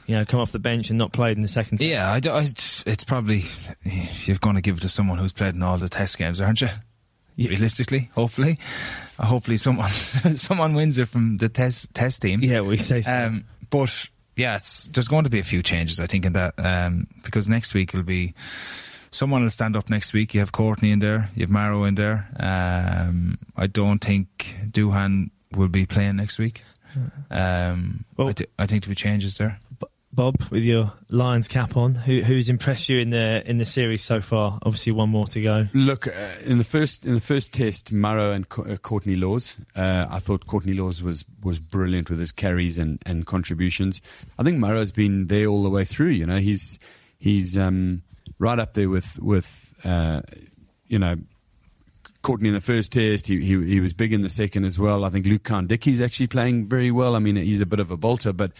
you 0.08 0.15
know 0.17 0.26
come 0.26 0.39
off 0.39 0.52
the 0.52 0.60
bench 0.60 0.89
and 0.89 0.98
not 0.98 1.12
played 1.12 1.38
in 1.38 1.41
the 1.41 1.48
second. 1.48 1.82
Yeah, 1.82 2.10
I, 2.12 2.21
I, 2.28 2.41
it's 2.41 3.04
probably 3.04 3.41
you're 4.26 4.38
going 4.38 4.56
to 4.56 4.62
give 4.62 4.78
it 4.78 4.82
to 4.82 4.89
someone 4.89 5.17
who's 5.17 5.34
played 5.34 5.56
in 5.56 5.63
all 5.63 5.78
the 5.78 5.89
test 5.89 6.17
games, 6.17 6.41
aren't 6.41 6.62
you? 6.62 6.69
Yeah. 7.36 7.50
Realistically, 7.50 8.10
hopefully, 8.15 8.58
hopefully 9.19 9.58
someone 9.58 9.89
someone 9.89 10.74
wins 10.74 10.98
it 11.00 11.08
from 11.08 11.38
the 11.38 11.50
test 11.50 11.93
test 11.93 12.21
team. 12.21 12.41
yeah, 12.41 12.62
we 12.62 12.78
say 12.78 13.02
so. 13.02 13.28
Um, 13.28 13.45
but 13.69 14.10
yeah, 14.38 14.56
it's, 14.56 14.86
there's 14.86 15.08
going 15.08 15.26
to 15.26 15.30
be 15.30 15.39
a 15.39 15.43
few 15.43 15.62
changes, 15.62 16.00
I 16.00 16.08
think, 16.08 16.26
in 16.26 16.34
that 16.34 16.54
um, 16.58 17.08
because 17.24 17.48
next 17.50 17.74
week 17.74 17.93
will 17.93 18.04
be 18.04 18.34
someone 19.12 19.41
will 19.41 19.50
stand 19.50 19.76
up 19.76 19.89
next 19.89 20.13
week. 20.13 20.34
You 20.34 20.41
have 20.41 20.52
Courtney 20.52 20.91
in 20.91 21.00
there, 21.00 21.30
you 21.36 21.41
have 21.41 21.50
Maro 21.50 21.84
in 21.84 21.95
there. 21.95 22.28
Um, 22.39 23.38
I 23.56 23.67
don't 23.67 24.00
think 24.00 24.56
Duhan 24.71 25.30
will 25.57 25.67
be 25.69 25.85
playing 25.85 26.15
next 26.17 26.39
week. 26.39 26.63
Um, 27.31 28.05
Well- 28.17 28.29
I, 28.29 28.33
thi- 28.33 28.45
I 28.59 28.65
think 28.65 28.83
there'll 28.83 28.91
be 28.91 28.95
changes 28.95 29.37
there. 29.37 29.59
Bob, 30.13 30.35
with 30.49 30.63
your 30.63 30.93
Lions 31.09 31.49
cap 31.49 31.75
on, 31.75 31.93
who, 31.93 32.21
who's 32.21 32.47
impressed 32.47 32.87
you 32.87 32.99
in 32.99 33.09
the 33.09 33.43
in 33.45 33.57
the 33.57 33.65
series 33.65 34.01
so 34.01 34.21
far? 34.21 34.59
Obviously, 34.63 34.93
one 34.93 35.09
more 35.09 35.27
to 35.27 35.41
go. 35.41 35.67
Look, 35.73 36.07
uh, 36.07 36.11
in 36.45 36.57
the 36.57 36.63
first 36.63 37.05
in 37.05 37.15
the 37.15 37.19
first 37.19 37.51
test, 37.51 37.91
Maro 37.91 38.31
and 38.31 38.47
Co- 38.47 38.63
uh, 38.63 38.77
Courtney 38.77 39.15
Lawes. 39.17 39.57
Uh, 39.75 40.07
I 40.09 40.19
thought 40.19 40.47
Courtney 40.47 40.71
Lawes 40.71 41.03
was 41.03 41.25
was 41.43 41.59
brilliant 41.59 42.09
with 42.09 42.21
his 42.21 42.31
carries 42.31 42.79
and, 42.79 43.03
and 43.05 43.25
contributions. 43.25 43.99
I 44.39 44.43
think 44.43 44.57
Maro's 44.57 44.93
been 44.93 45.27
there 45.27 45.47
all 45.47 45.63
the 45.63 45.69
way 45.69 45.83
through. 45.83 46.11
You 46.11 46.25
know, 46.27 46.37
he's 46.37 46.79
he's 47.17 47.57
um, 47.57 48.01
right 48.39 48.57
up 48.57 48.73
there 48.73 48.87
with 48.89 49.19
with 49.21 49.73
uh, 49.83 50.21
you 50.87 50.97
know. 50.97 51.17
Courtney 52.25 52.49
in 52.49 52.55
the 52.55 52.61
first 52.61 52.91
test, 52.91 53.27
he, 53.27 53.39
he 53.39 53.63
he 53.65 53.79
was 53.79 53.93
big 53.93 54.11
in 54.11 54.21
the 54.21 54.31
second 54.31 54.65
as 54.65 54.79
well. 54.79 55.05
I 55.05 55.11
think 55.11 55.27
Luke 55.27 55.43
Khan 55.43 55.67
Cowan-Dickie's 55.67 56.01
actually 56.01 56.25
playing 56.25 56.65
very 56.65 56.89
well. 56.89 57.15
I 57.15 57.19
mean, 57.19 57.35
he's 57.35 57.61
a 57.61 57.67
bit 57.67 57.79
of 57.79 57.91
a 57.91 57.97
bolter, 57.97 58.33
but 58.33 58.51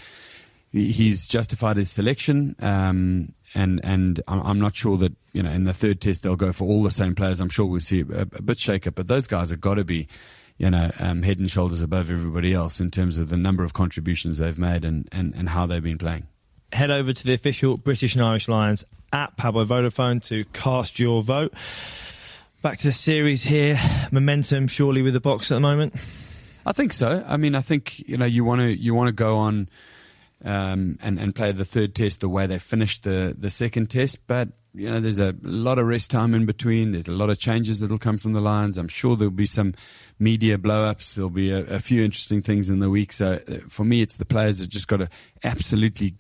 he's 0.72 1.28
justified 1.28 1.78
his 1.78 1.90
selection, 1.90 2.56
um, 2.60 3.34
and 3.56 3.82
and 3.84 4.22
I'm 4.28 4.60
not 4.60 4.76
sure 4.76 4.98
that 4.98 5.14
you 5.34 5.42
know 5.42 5.50
in 5.50 5.64
the 5.64 5.74
third 5.74 6.00
test 6.00 6.22
they'll 6.22 6.36
go 6.36 6.52
for 6.52 6.66
all 6.66 6.84
the 6.84 6.92
same 6.92 7.16
players. 7.16 7.42
I'm 7.42 7.50
sure 7.50 7.66
we'll 7.66 7.80
see 7.80 8.02
a, 8.02 8.22
a 8.22 8.42
bit 8.42 8.60
shake 8.60 8.86
up, 8.86 8.94
but 8.94 9.08
those 9.08 9.26
guys 9.26 9.50
have 9.50 9.62
got 9.62 9.76
to 9.76 9.84
be, 9.84 10.08
you 10.60 10.70
know, 10.70 10.92
um, 11.00 11.24
head 11.24 11.40
and 11.40 11.50
shoulders 11.50 11.82
above 11.82 12.12
everybody 12.12 12.54
else 12.54 12.80
in 12.80 12.92
terms 12.92 13.18
of 13.18 13.30
the 13.30 13.38
number 13.38 13.64
of 13.64 13.74
contributions 13.74 14.38
they've 14.38 14.60
made 14.60 14.86
and, 14.86 15.10
and, 15.12 15.34
and 15.36 15.50
how 15.50 15.66
they've 15.66 15.82
been 15.82 15.98
playing. 15.98 16.28
Head 16.72 16.92
over 16.92 17.14
to 17.14 17.24
the 17.26 17.34
official 17.34 17.78
British 17.78 18.14
and 18.14 18.24
Irish 18.24 18.48
Lions 18.48 18.86
at 19.12 19.38
Pablo 19.38 19.66
Vodafone 19.66 20.22
to 20.28 20.46
cast 20.46 21.00
your 21.00 21.24
vote. 21.24 21.54
Back 22.66 22.80
to 22.80 22.88
the 22.88 22.94
series 22.94 23.44
here. 23.44 23.78
Momentum 24.12 24.66
surely 24.66 25.04
with 25.04 25.14
the 25.14 25.22
Boks 25.22 25.52
at 25.52 25.54
the 25.54 25.60
moment. 25.60 25.94
I 26.66 26.72
think 26.72 26.94
so. 26.94 27.24
I 27.28 27.38
mean, 27.38 27.54
I 27.54 27.62
think 27.62 28.00
you 28.10 28.18
know 28.18 28.26
you 28.26 28.44
want 28.44 28.62
to 28.62 28.76
you 28.76 28.96
want 28.96 29.08
to 29.08 29.14
go 29.14 29.38
on 29.38 29.70
um, 30.44 30.98
and 31.04 31.20
and 31.20 31.36
play 31.36 31.52
the 31.52 31.64
third 31.64 31.94
test 31.94 32.22
the 32.22 32.28
way 32.28 32.48
they 32.48 32.58
finished 32.58 33.04
the 33.04 33.36
the 33.38 33.52
second 33.52 33.92
test, 33.92 34.26
but 34.26 34.50
you 34.74 34.90
know 34.90 35.00
there's 35.00 35.20
a 35.20 35.36
lot 35.44 35.78
of 35.78 35.86
rest 35.86 36.10
time 36.10 36.34
in 36.34 36.48
between. 36.48 36.94
There's 36.94 37.08
a 37.08 37.12
lot 37.12 37.30
of 37.30 37.38
changes 37.38 37.82
that'll 37.82 38.00
come 38.00 38.18
from 38.18 38.34
the 38.34 38.42
Lions. 38.42 38.80
I'm 38.80 38.88
sure 38.88 39.16
there'll 39.16 39.30
be 39.30 39.46
some 39.46 39.76
media 40.18 40.58
blow-ups. 40.58 41.14
There'll 41.14 41.30
be 41.30 41.52
a, 41.52 41.60
a 41.66 41.80
few 41.80 42.04
interesting 42.04 42.42
things 42.42 42.72
in 42.72 42.80
the 42.80 42.90
week. 42.90 43.14
So 43.14 43.34
uh, 43.48 43.58
for 43.70 43.84
me, 43.84 44.02
it's 44.02 44.16
the 44.16 44.26
players 44.26 44.58
that 44.58 44.72
just 44.72 44.88
got 44.88 44.98
to 44.98 45.10
absolutely 45.44 46.16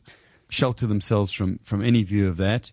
shelter 0.49 0.85
themselves 0.85 1.31
from 1.31 1.57
from 1.63 1.83
any 1.83 2.03
view 2.03 2.27
of 2.27 2.37
that. 2.37 2.71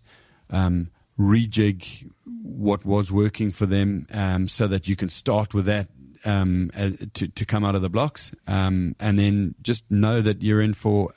Um, 0.51 0.91
rejig 1.17 2.11
what 2.43 2.85
was 2.85 3.11
working 3.11 3.51
for 3.51 3.65
them 3.65 4.05
um, 4.13 4.47
so 4.47 4.67
that 4.67 4.87
you 4.87 4.95
can 4.95 5.09
start 5.09 5.53
with 5.53 5.65
that 5.65 5.87
um, 6.25 6.69
uh, 6.77 6.91
to, 7.13 7.27
to 7.29 7.45
come 7.45 7.63
out 7.63 7.75
of 7.75 7.81
the 7.81 7.89
blocks. 7.89 8.33
Um, 8.47 8.95
and 8.99 9.17
then 9.17 9.55
just 9.61 9.89
know 9.89 10.21
that 10.21 10.41
you're 10.41 10.61
in 10.61 10.73
for 10.73 11.13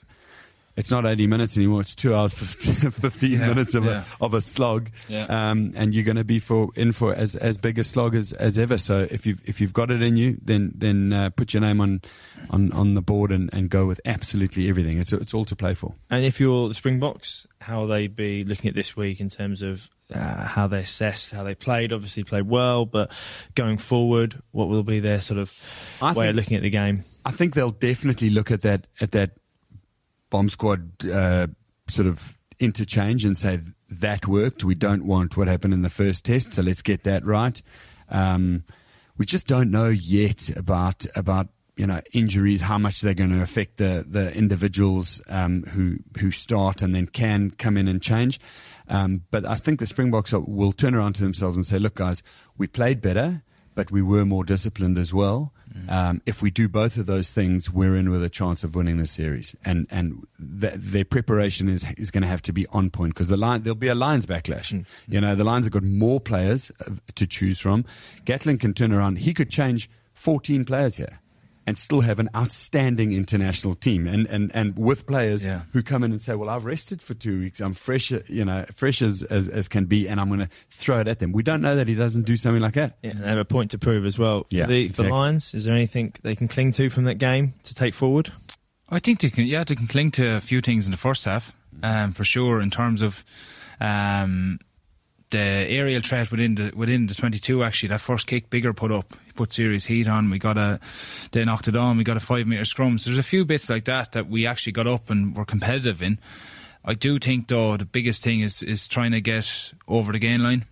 it's 0.77 0.91
not 0.91 1.07
80 1.07 1.27
minutes 1.27 1.57
anymore 1.57 1.81
it's 1.81 1.95
two 1.95 2.15
hours 2.15 2.35
15, 2.35 2.91
15 2.91 3.31
Yeah, 3.31 3.47
minutes 3.49 3.75
of, 3.75 3.85
yeah. 3.85 4.05
a, 4.21 4.25
of 4.25 4.35
a 4.35 4.41
slog 4.41 4.91
Yeah. 5.09 5.25
um, 5.29 5.73
and 5.77 5.95
you're 5.95 6.05
going 6.05 6.17
to 6.17 6.25
be 6.25 6.39
for 6.39 6.69
in 6.77 6.93
for 6.93 7.15
as, 7.15 7.35
as 7.37 7.59
big 7.59 7.79
a 7.79 7.85
slog 7.85 8.15
as, 8.15 8.33
as 8.35 8.59
ever 8.59 8.79
so 8.79 9.07
if 9.11 9.27
you've 9.27 9.43
if 9.49 9.61
you've 9.61 9.73
got 9.73 9.91
it 9.91 10.03
in 10.03 10.17
you 10.17 10.37
then 10.43 10.73
then 10.77 11.13
uh, 11.13 11.31
put 11.31 11.55
your 11.55 11.61
name 11.63 11.81
on 11.81 12.01
on, 12.51 12.73
on 12.73 12.95
the 12.95 13.03
board 13.03 13.33
and, 13.33 13.49
and 13.53 13.71
go 13.71 13.87
with 13.87 14.01
absolutely 14.05 14.69
everything 14.69 14.99
it's, 14.99 15.13
it's 15.13 15.35
all 15.35 15.45
to 15.45 15.57
play 15.57 15.75
for 15.75 15.95
And 16.11 16.25
if 16.25 16.39
you're 16.41 16.69
the 16.69 16.75
Springboks, 16.75 17.47
how 17.61 17.81
will 17.81 17.87
they 17.89 18.07
be 18.07 18.45
looking 18.45 18.69
at 18.69 18.75
this 18.75 18.97
week 18.97 19.21
in 19.21 19.29
terms 19.29 19.63
of 19.63 19.89
uh, 20.15 20.45
how 20.47 20.67
they 20.69 20.81
assess 20.81 21.33
how 21.33 21.43
they 21.43 21.55
played? 21.57 21.93
Obviously 21.93 22.23
played 22.23 22.47
well, 22.47 22.85
but 22.87 23.11
going 23.57 23.77
forward, 23.77 24.37
what 24.53 24.69
will 24.69 24.85
be 24.85 25.01
their 25.01 25.19
sort 25.21 25.39
of 25.41 25.51
I 26.01 26.09
way 26.13 26.15
think- 26.15 26.31
of 26.31 26.37
looking 26.37 26.57
at 26.57 26.63
the 26.63 26.71
game? 26.71 27.03
I 27.25 27.33
think 27.33 27.55
they'll 27.55 27.73
definitely 27.73 28.31
look 28.31 28.51
at 28.53 28.63
that 28.63 28.87
at 29.01 29.11
that 29.13 29.31
bomb 30.31 30.49
squad 30.49 30.91
uh, 31.07 31.47
sort 31.89 32.09
of 32.09 32.37
interchange 32.59 33.25
and 33.25 33.37
say 33.37 33.61
that 33.89 34.27
worked. 34.27 34.65
We 34.65 34.75
don't 34.75 35.07
want 35.07 35.37
what 35.37 35.49
happened 35.49 35.75
in 35.75 35.83
the 35.83 35.91
first 35.91 36.25
test, 36.25 36.55
so 36.55 36.63
let's 36.63 36.83
get 36.83 37.05
that 37.05 37.25
right. 37.25 37.61
Um, 38.09 38.65
we 39.17 39.27
just 39.27 39.47
don't 39.47 39.71
know 39.71 39.89
yet 39.89 40.51
about 40.57 41.07
about 41.17 41.49
you 41.77 41.87
know 41.87 42.01
injuries, 42.13 42.63
how 42.63 42.79
much 42.79 43.01
they're 43.01 43.15
going 43.15 43.31
to 43.31 43.43
affect 43.43 43.77
the 43.77 44.05
the 44.07 44.33
individuals 44.35 45.21
um, 45.29 45.63
who 45.65 45.99
who 46.21 46.31
start 46.31 46.83
and 46.83 46.95
then 46.95 47.07
can 47.07 47.51
come 47.51 47.77
in 47.77 47.89
and 47.89 48.03
change. 48.03 48.41
Um, 48.89 49.23
but 49.31 49.45
I 49.45 49.57
think 49.57 49.79
the 49.79 49.87
Springboks 49.87 50.33
will 50.33 50.73
turn 50.73 50.95
around 50.95 51.15
to 51.15 51.23
themselves 51.23 51.57
and 51.57 51.65
say, 51.65 51.79
"Look, 51.79 51.97
guys, 51.97 52.23
we 52.57 52.67
played 52.67 53.01
better." 53.01 53.43
But 53.75 53.91
we 53.91 54.01
were 54.01 54.25
more 54.25 54.43
disciplined 54.43 54.99
as 54.99 55.13
well. 55.13 55.53
Um, 55.89 56.23
if 56.27 56.43
we 56.43 56.51
do 56.51 56.69
both 56.69 56.97
of 56.97 57.07
those 57.07 57.31
things, 57.31 57.71
we're 57.71 57.97
in 57.97 58.11
with 58.11 58.23
a 58.23 58.29
chance 58.29 58.65
of 58.65 58.75
winning 58.75 58.97
the 58.97 59.07
series. 59.07 59.55
And 59.65 59.87
and 59.91 60.27
th- 60.61 60.75
their 60.75 61.05
preparation 61.05 61.69
is 61.69 61.85
is 61.97 62.11
going 62.11 62.23
to 62.23 62.29
have 62.29 62.43
to 62.43 62.53
be 62.53 62.67
on 62.69 62.91
point 62.91 63.15
because 63.15 63.29
the 63.29 63.37
line 63.37 63.63
there'll 63.63 63.77
be 63.77 63.89
a 63.89 63.95
Lions 63.95 64.27
backlash. 64.27 64.85
You 65.09 65.21
know, 65.21 65.35
the 65.35 65.45
Lions 65.45 65.67
have 65.67 65.73
got 65.73 65.83
more 65.83 66.21
players 66.21 66.73
uh, 66.87 66.95
to 67.15 67.27
choose 67.27 67.61
from. 67.61 67.85
Gatland 68.25 68.61
can 68.61 68.75
turn 68.75 68.93
around; 68.93 69.19
he 69.19 69.33
could 69.33 69.51
change 69.51 69.91
14 70.15 70.65
players 70.65 70.97
here 70.97 71.21
and 71.67 71.77
still 71.77 72.03
have 72.03 72.21
an 72.21 72.29
outstanding 72.35 73.13
international 73.13 73.75
team. 73.75 74.07
And 74.07 74.27
and 74.29 74.51
and 74.55 74.79
with 74.79 75.07
players 75.07 75.45
Yeah. 75.45 75.63
who 75.73 75.83
come 75.83 76.05
in 76.05 76.13
and 76.13 76.21
say, 76.23 76.35
"Well, 76.35 76.49
I've 76.49 76.65
rested 76.65 77.03
for 77.03 77.15
two 77.15 77.41
weeks. 77.41 77.61
I'm 77.61 77.75
fresh, 77.75 78.11
you 78.11 78.45
know, 78.45 78.65
fresh 78.75 79.03
as 79.03 79.23
as, 79.25 79.49
as 79.49 79.69
can 79.69 79.87
be, 79.87 80.09
and 80.09 80.21
I'm 80.21 80.29
going 80.29 80.41
to 80.41 80.49
throw 80.71 81.01
it 81.01 81.09
at 81.09 81.19
them." 81.19 81.33
We 81.33 81.43
don't 81.43 81.61
know 81.61 81.75
that 81.77 81.89
he 81.89 81.95
doesn't 81.95 82.23
do 82.27 82.37
something 82.37 82.63
like 82.63 82.75
that. 82.75 82.99
Yeah, 83.03 83.11
and 83.11 83.21
they 83.25 83.29
have 83.29 83.39
a 83.39 83.45
point 83.45 83.73
to 83.73 83.79
prove 83.79 84.07
as 84.07 84.19
well. 84.19 84.45
For 84.45 84.55
Yeah, 84.55 84.67
the, 84.67 84.87
for 84.89 84.91
exactly. 84.93 85.11
Lions, 85.11 85.55
is 85.55 85.65
there 85.65 85.75
anything 85.75 86.13
they 86.23 86.37
can 86.37 86.49
cling 86.49 86.73
to 86.73 86.89
from 86.91 87.05
that 87.05 87.17
game 87.19 87.55
to 87.65 87.75
take 87.75 87.95
forward? 87.95 88.31
I 88.89 89.01
think 89.01 89.21
they 89.21 89.31
can. 89.31 89.47
Yeah, 89.47 89.65
they 89.65 89.75
can 89.75 89.89
cling 89.89 90.13
to 90.13 90.37
a 90.37 90.41
few 90.41 90.61
things 90.61 90.85
in 90.87 90.93
the 90.93 90.97
first 90.99 91.25
half, 91.25 91.53
um, 91.83 92.13
for 92.13 92.23
sure. 92.23 92.61
In 92.61 92.71
terms 92.71 93.03
of 93.03 93.25
um, 93.81 94.59
the 95.31 95.39
aerial 95.39 96.01
threat 96.01 96.31
within 96.31 96.55
the 96.55 96.73
within 96.77 97.07
the 97.09 97.15
twenty 97.15 97.39
two, 97.41 97.65
actually, 97.65 97.89
that 97.89 98.01
first 98.01 98.27
kick, 98.29 98.49
Biggar 98.51 98.75
put 98.77 98.93
up, 98.93 99.13
he 99.26 99.26
put 99.37 99.53
serious 99.53 99.87
heat 99.87 100.09
on. 100.09 100.31
We 100.31 100.39
got 100.39 100.57
a, 100.57 100.81
they 101.33 101.45
knocked 101.45 101.69
it 101.69 101.77
on. 101.77 101.97
We 101.97 102.05
got 102.05 102.17
a 102.17 102.21
five 102.21 102.47
meter 102.47 102.65
scrum. 102.65 102.99
So 102.99 103.11
there's 103.11 103.19
a 103.19 103.23
few 103.23 103.45
bits 103.45 103.71
like 103.71 103.85
that 103.85 104.13
that 104.13 104.29
we 104.29 104.47
actually 104.47 104.73
got 104.73 104.87
up 104.87 105.11
and 105.11 105.37
were 105.37 105.45
competitive 105.45 106.03
in. 106.03 106.19
I 106.85 106.95
do 106.95 107.19
think 107.19 107.49
though 107.49 107.77
the 107.77 107.85
biggest 107.85 108.23
thing 108.23 108.41
is 108.41 108.63
is 108.63 108.87
trying 108.87 109.11
to 109.13 109.21
get 109.21 109.73
over 109.89 110.13
the 110.13 110.21
gain 110.21 110.43
line, 110.43 110.65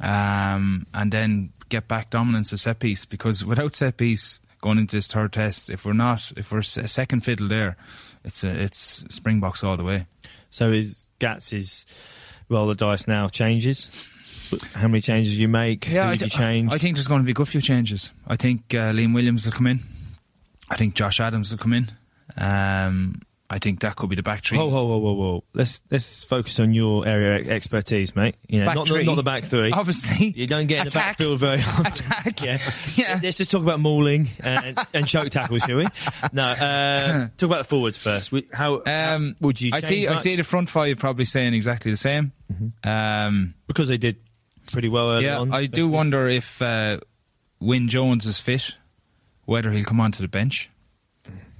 um, 0.00 0.86
and 0.94 1.12
then 1.12 1.52
get 1.68 1.88
back 1.88 2.10
dominance 2.10 2.52
of 2.52 2.60
set 2.60 2.78
piece 2.78 3.04
because 3.04 3.44
without 3.44 3.74
set 3.74 3.96
piece 3.96 4.40
going 4.60 4.78
into 4.78 4.96
this 4.96 5.08
third 5.08 5.32
test, 5.32 5.68
if 5.68 5.84
we're 5.84 5.92
not, 5.92 6.32
if 6.36 6.52
we're 6.52 6.62
second 6.62 7.22
fiddle 7.22 7.48
there, 7.48 7.76
it's 8.24 8.44
a, 8.44 8.62
it's 8.62 9.04
Springboks 9.14 9.64
all 9.64 9.76
the 9.76 9.84
way. 9.84 10.06
So 10.50 10.70
is 10.70 11.08
Gats's 11.18 11.84
roll 12.48 12.66
the 12.66 12.74
dice 12.74 13.08
now 13.08 13.28
changes? 13.28 14.08
How 14.74 14.88
many 14.88 15.00
changes 15.00 15.38
you 15.38 15.48
make? 15.48 15.84
Who 15.86 15.98
I, 15.98 16.12
you 16.12 16.28
change? 16.28 16.72
I 16.72 16.78
think 16.78 16.96
there's 16.96 17.08
going 17.08 17.20
to 17.22 17.24
be 17.26 17.32
a 17.32 17.34
good 17.34 17.48
few 17.48 17.60
changes. 17.60 18.12
I 18.26 18.36
think 18.36 18.74
uh, 18.74 18.92
Liam 18.92 19.14
Williams 19.14 19.44
will 19.44 19.52
come 19.52 19.66
in. 19.66 19.80
I 20.70 20.76
think 20.76 20.94
Josh 20.94 21.20
Adams 21.20 21.50
will 21.50 21.58
come 21.58 21.72
in. 21.72 21.86
Um, 22.40 23.20
I 23.48 23.60
think 23.60 23.78
that 23.82 23.94
could 23.94 24.10
be 24.10 24.16
the 24.16 24.24
back 24.24 24.44
three. 24.44 24.58
Whoa, 24.58 24.66
whoa, 24.66 24.84
whoa, 24.86 24.98
whoa, 24.98 25.12
whoa! 25.12 25.44
Let's 25.54 25.80
let's 25.92 26.24
focus 26.24 26.58
on 26.58 26.74
your 26.74 27.06
area 27.06 27.40
of 27.40 27.48
expertise, 27.48 28.16
mate. 28.16 28.34
You 28.48 28.58
know, 28.58 28.66
Back 28.66 28.74
not, 28.74 28.88
three. 28.88 29.04
not 29.04 29.14
the 29.14 29.22
back 29.22 29.44
three. 29.44 29.70
Obviously. 29.70 30.30
You 30.36 30.48
don't 30.48 30.66
get 30.66 30.78
in 30.80 30.84
the 30.86 30.90
backfield 30.90 31.38
very 31.38 31.58
often. 31.60 31.86
Attack. 31.86 32.42
yeah. 32.42 32.58
Yeah. 32.96 33.20
Let's 33.22 33.38
just 33.38 33.52
talk 33.52 33.62
about 33.62 33.78
mauling 33.78 34.26
and, 34.42 34.76
and 34.92 35.06
choke 35.06 35.28
tackles, 35.30 35.62
shall 35.62 35.76
we? 35.76 35.86
No. 36.32 36.42
Uh, 36.44 37.28
talk 37.36 37.46
about 37.48 37.58
the 37.58 37.64
forwards 37.64 37.96
first. 37.98 38.32
How, 38.52 38.82
how 38.84 39.14
Um, 39.14 39.36
would 39.40 39.60
you? 39.60 39.70
I 39.72 39.78
see. 39.78 40.08
I 40.08 40.16
see 40.16 40.34
the 40.34 40.42
front 40.42 40.68
five 40.68 40.98
probably 40.98 41.24
saying 41.24 41.54
exactly 41.54 41.92
the 41.92 41.96
same. 41.96 42.32
Um, 42.82 43.54
because 43.68 43.86
they 43.86 43.98
did 43.98 44.16
pretty 44.72 44.88
well 44.88 45.10
early 45.10 45.24
yeah, 45.24 45.38
on. 45.38 45.52
I 45.52 45.66
do 45.66 45.88
wonder 45.88 46.28
if 46.28 46.60
uh, 46.62 46.98
Wyn 47.60 47.88
Jones 47.88 48.26
is 48.26 48.40
fit, 48.40 48.76
whether 49.44 49.70
he'll 49.72 49.84
come 49.84 50.00
onto 50.00 50.22
the 50.22 50.28
bench. 50.28 50.70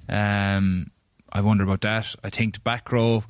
Um, 0.09 0.91
I 1.33 1.41
wonder 1.41 1.65
about 1.65 1.81
that. 1.83 2.15
I 2.23 2.31
think 2.31 2.55
the 2.55 2.61
back 2.61 2.93
row. 2.93 3.25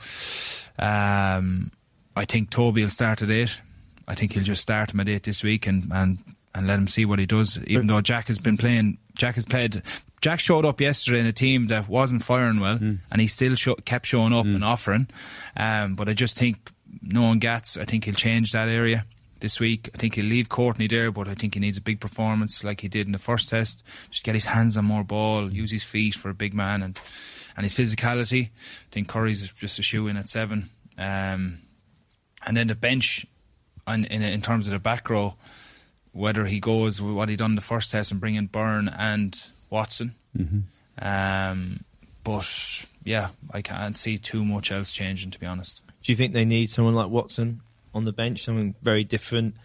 Um, 0.78 1.70
I 2.14 2.24
think 2.24 2.50
Toby 2.50 2.82
will 2.82 2.88
start 2.88 3.22
at 3.22 3.30
eight. 3.30 3.60
I 4.08 4.14
think 4.14 4.32
he'll 4.32 4.42
just 4.42 4.62
start 4.62 4.92
him 4.92 5.00
at 5.00 5.08
eight 5.08 5.24
this 5.24 5.42
week 5.42 5.66
and, 5.66 5.90
and, 5.92 6.18
and 6.54 6.66
let 6.66 6.78
him 6.78 6.86
see 6.86 7.04
what 7.04 7.18
he 7.18 7.26
does. 7.26 7.62
Even 7.66 7.86
though 7.86 8.00
Jack 8.00 8.28
has 8.28 8.38
been 8.38 8.56
playing, 8.56 8.98
Jack 9.14 9.34
has 9.34 9.44
played. 9.44 9.82
Jack 10.20 10.40
showed 10.40 10.64
up 10.64 10.80
yesterday 10.80 11.20
in 11.20 11.26
a 11.26 11.32
team 11.32 11.66
that 11.66 11.88
wasn't 11.88 12.22
firing 12.22 12.60
well, 12.60 12.78
and 12.80 13.20
he 13.20 13.26
still 13.26 13.54
kept 13.84 14.06
showing 14.06 14.32
up 14.32 14.46
and 14.46 14.64
offering. 14.64 15.08
Um, 15.56 15.94
but 15.94 16.08
I 16.08 16.14
just 16.14 16.38
think 16.38 16.70
knowing 17.02 17.38
Gats, 17.38 17.76
I 17.76 17.84
think 17.84 18.04
he'll 18.04 18.14
change 18.14 18.52
that 18.52 18.68
area 18.68 19.04
this 19.40 19.60
week. 19.60 19.90
I 19.94 19.98
think 19.98 20.14
he'll 20.14 20.26
leave 20.26 20.48
Courtney 20.48 20.86
there, 20.86 21.10
but 21.10 21.28
I 21.28 21.34
think 21.34 21.54
he 21.54 21.60
needs 21.60 21.76
a 21.76 21.82
big 21.82 22.00
performance 22.00 22.64
like 22.64 22.80
he 22.80 22.88
did 22.88 23.06
in 23.06 23.12
the 23.12 23.18
first 23.18 23.48
test. 23.48 23.84
Just 24.10 24.24
get 24.24 24.34
his 24.34 24.46
hands 24.46 24.76
on 24.76 24.84
more 24.84 25.04
ball, 25.04 25.52
use 25.52 25.70
his 25.70 25.84
feet 25.84 26.14
for 26.14 26.30
a 26.30 26.34
big 26.34 26.54
man, 26.54 26.82
and 26.82 27.00
and 27.56 27.64
his 27.64 27.74
physicality. 27.74 28.46
I 28.46 28.90
think 28.90 29.08
Curry's 29.08 29.52
just 29.52 29.78
a 29.78 29.82
shoe 29.82 30.08
in 30.08 30.16
at 30.16 30.28
seven. 30.28 30.64
Um, 30.98 31.58
and 32.46 32.56
then 32.56 32.66
the 32.66 32.74
bench, 32.74 33.26
and 33.86 34.06
in, 34.06 34.22
in 34.22 34.42
terms 34.42 34.66
of 34.66 34.72
the 34.72 34.78
back 34.78 35.08
row, 35.10 35.36
whether 36.12 36.46
he 36.46 36.60
goes 36.60 37.00
with 37.00 37.14
what 37.14 37.28
he 37.28 37.36
done 37.36 37.54
the 37.54 37.60
first 37.60 37.90
test 37.92 38.10
and 38.10 38.20
bring 38.20 38.34
in 38.34 38.46
Byrne 38.46 38.88
and 38.88 39.38
Watson. 39.70 40.14
Um, 41.00 41.80
but 42.24 42.86
yeah, 43.04 43.28
I 43.52 43.62
can't 43.62 43.96
see 43.96 44.18
too 44.18 44.44
much 44.44 44.72
else 44.72 44.92
changing, 44.92 45.30
to 45.32 45.40
be 45.40 45.46
honest. 45.46 45.82
Do 46.02 46.12
you 46.12 46.16
think 46.16 46.32
they 46.32 46.44
need 46.44 46.70
someone 46.70 46.94
like 46.94 47.08
Watson 47.08 47.60
on 47.96 48.04
the 48.04 48.12
bench, 48.12 48.44
something 48.44 48.74
very 48.82 49.04
different? 49.04 49.56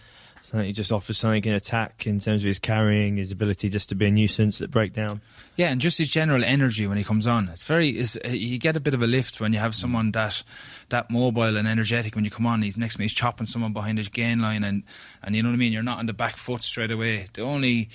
Something 0.41 0.65
he 0.65 0.74
just 0.74 0.91
offers 0.91 1.20
something 1.20 1.44
in 1.44 1.54
attack 1.54 2.08
in 2.08 2.20
terms 2.20 2.44
of 2.44 2.48
his 2.48 2.58
carrying, 2.58 3.17
his 3.17 3.32
ability 3.32 3.70
just 3.70 3.89
to 3.89 3.96
be 3.96 4.08
a 4.08 4.12
nuisance 4.12 4.58
that 4.58 4.72
break 4.72 4.91
down. 4.91 5.22
Yeah, 5.56 5.70
and 5.70 5.80
just 5.80 6.00
his 6.00 6.10
general 6.10 6.44
energy 6.44 6.88
when 6.88 6.98
he 6.98 7.04
comes 7.04 7.28
on. 7.28 7.48
It's 7.50 7.65
very, 7.65 7.89
it's, 7.89 8.17
you 8.28 8.58
get 8.58 8.76
a 8.76 8.80
bit 8.80 8.96
of 8.96 9.04
a 9.04 9.08
lift 9.08 9.39
when 9.39 9.54
you 9.54 9.60
have 9.60 9.76
someone 9.76 10.12
that 10.13 10.41
that 10.89 11.12
mobile 11.12 11.58
and 11.58 11.67
energetic 11.67 12.15
when 12.15 12.26
you 12.26 12.32
come 12.32 12.48
on. 12.48 12.63
He's 12.63 12.76
next 12.76 12.96
to 12.96 13.00
me, 13.00 13.06
he's 13.06 13.13
chopping 13.13 13.46
someone 13.46 13.72
behind 13.72 14.00
his 14.00 14.10
gain 14.10 14.39
line, 14.39 14.63
and 14.63 14.82
and 15.22 15.36
you 15.36 15.44
know 15.44 15.50
what 15.50 15.56
I 15.56 15.58
mean. 15.58 15.74
You're 15.74 15.84
not 15.84 16.00
on 16.00 16.08
the 16.08 16.13
back 16.13 16.38
foot 16.38 16.63
straight 16.63 16.89
away. 16.89 17.28
The 17.34 17.44
only 17.44 17.89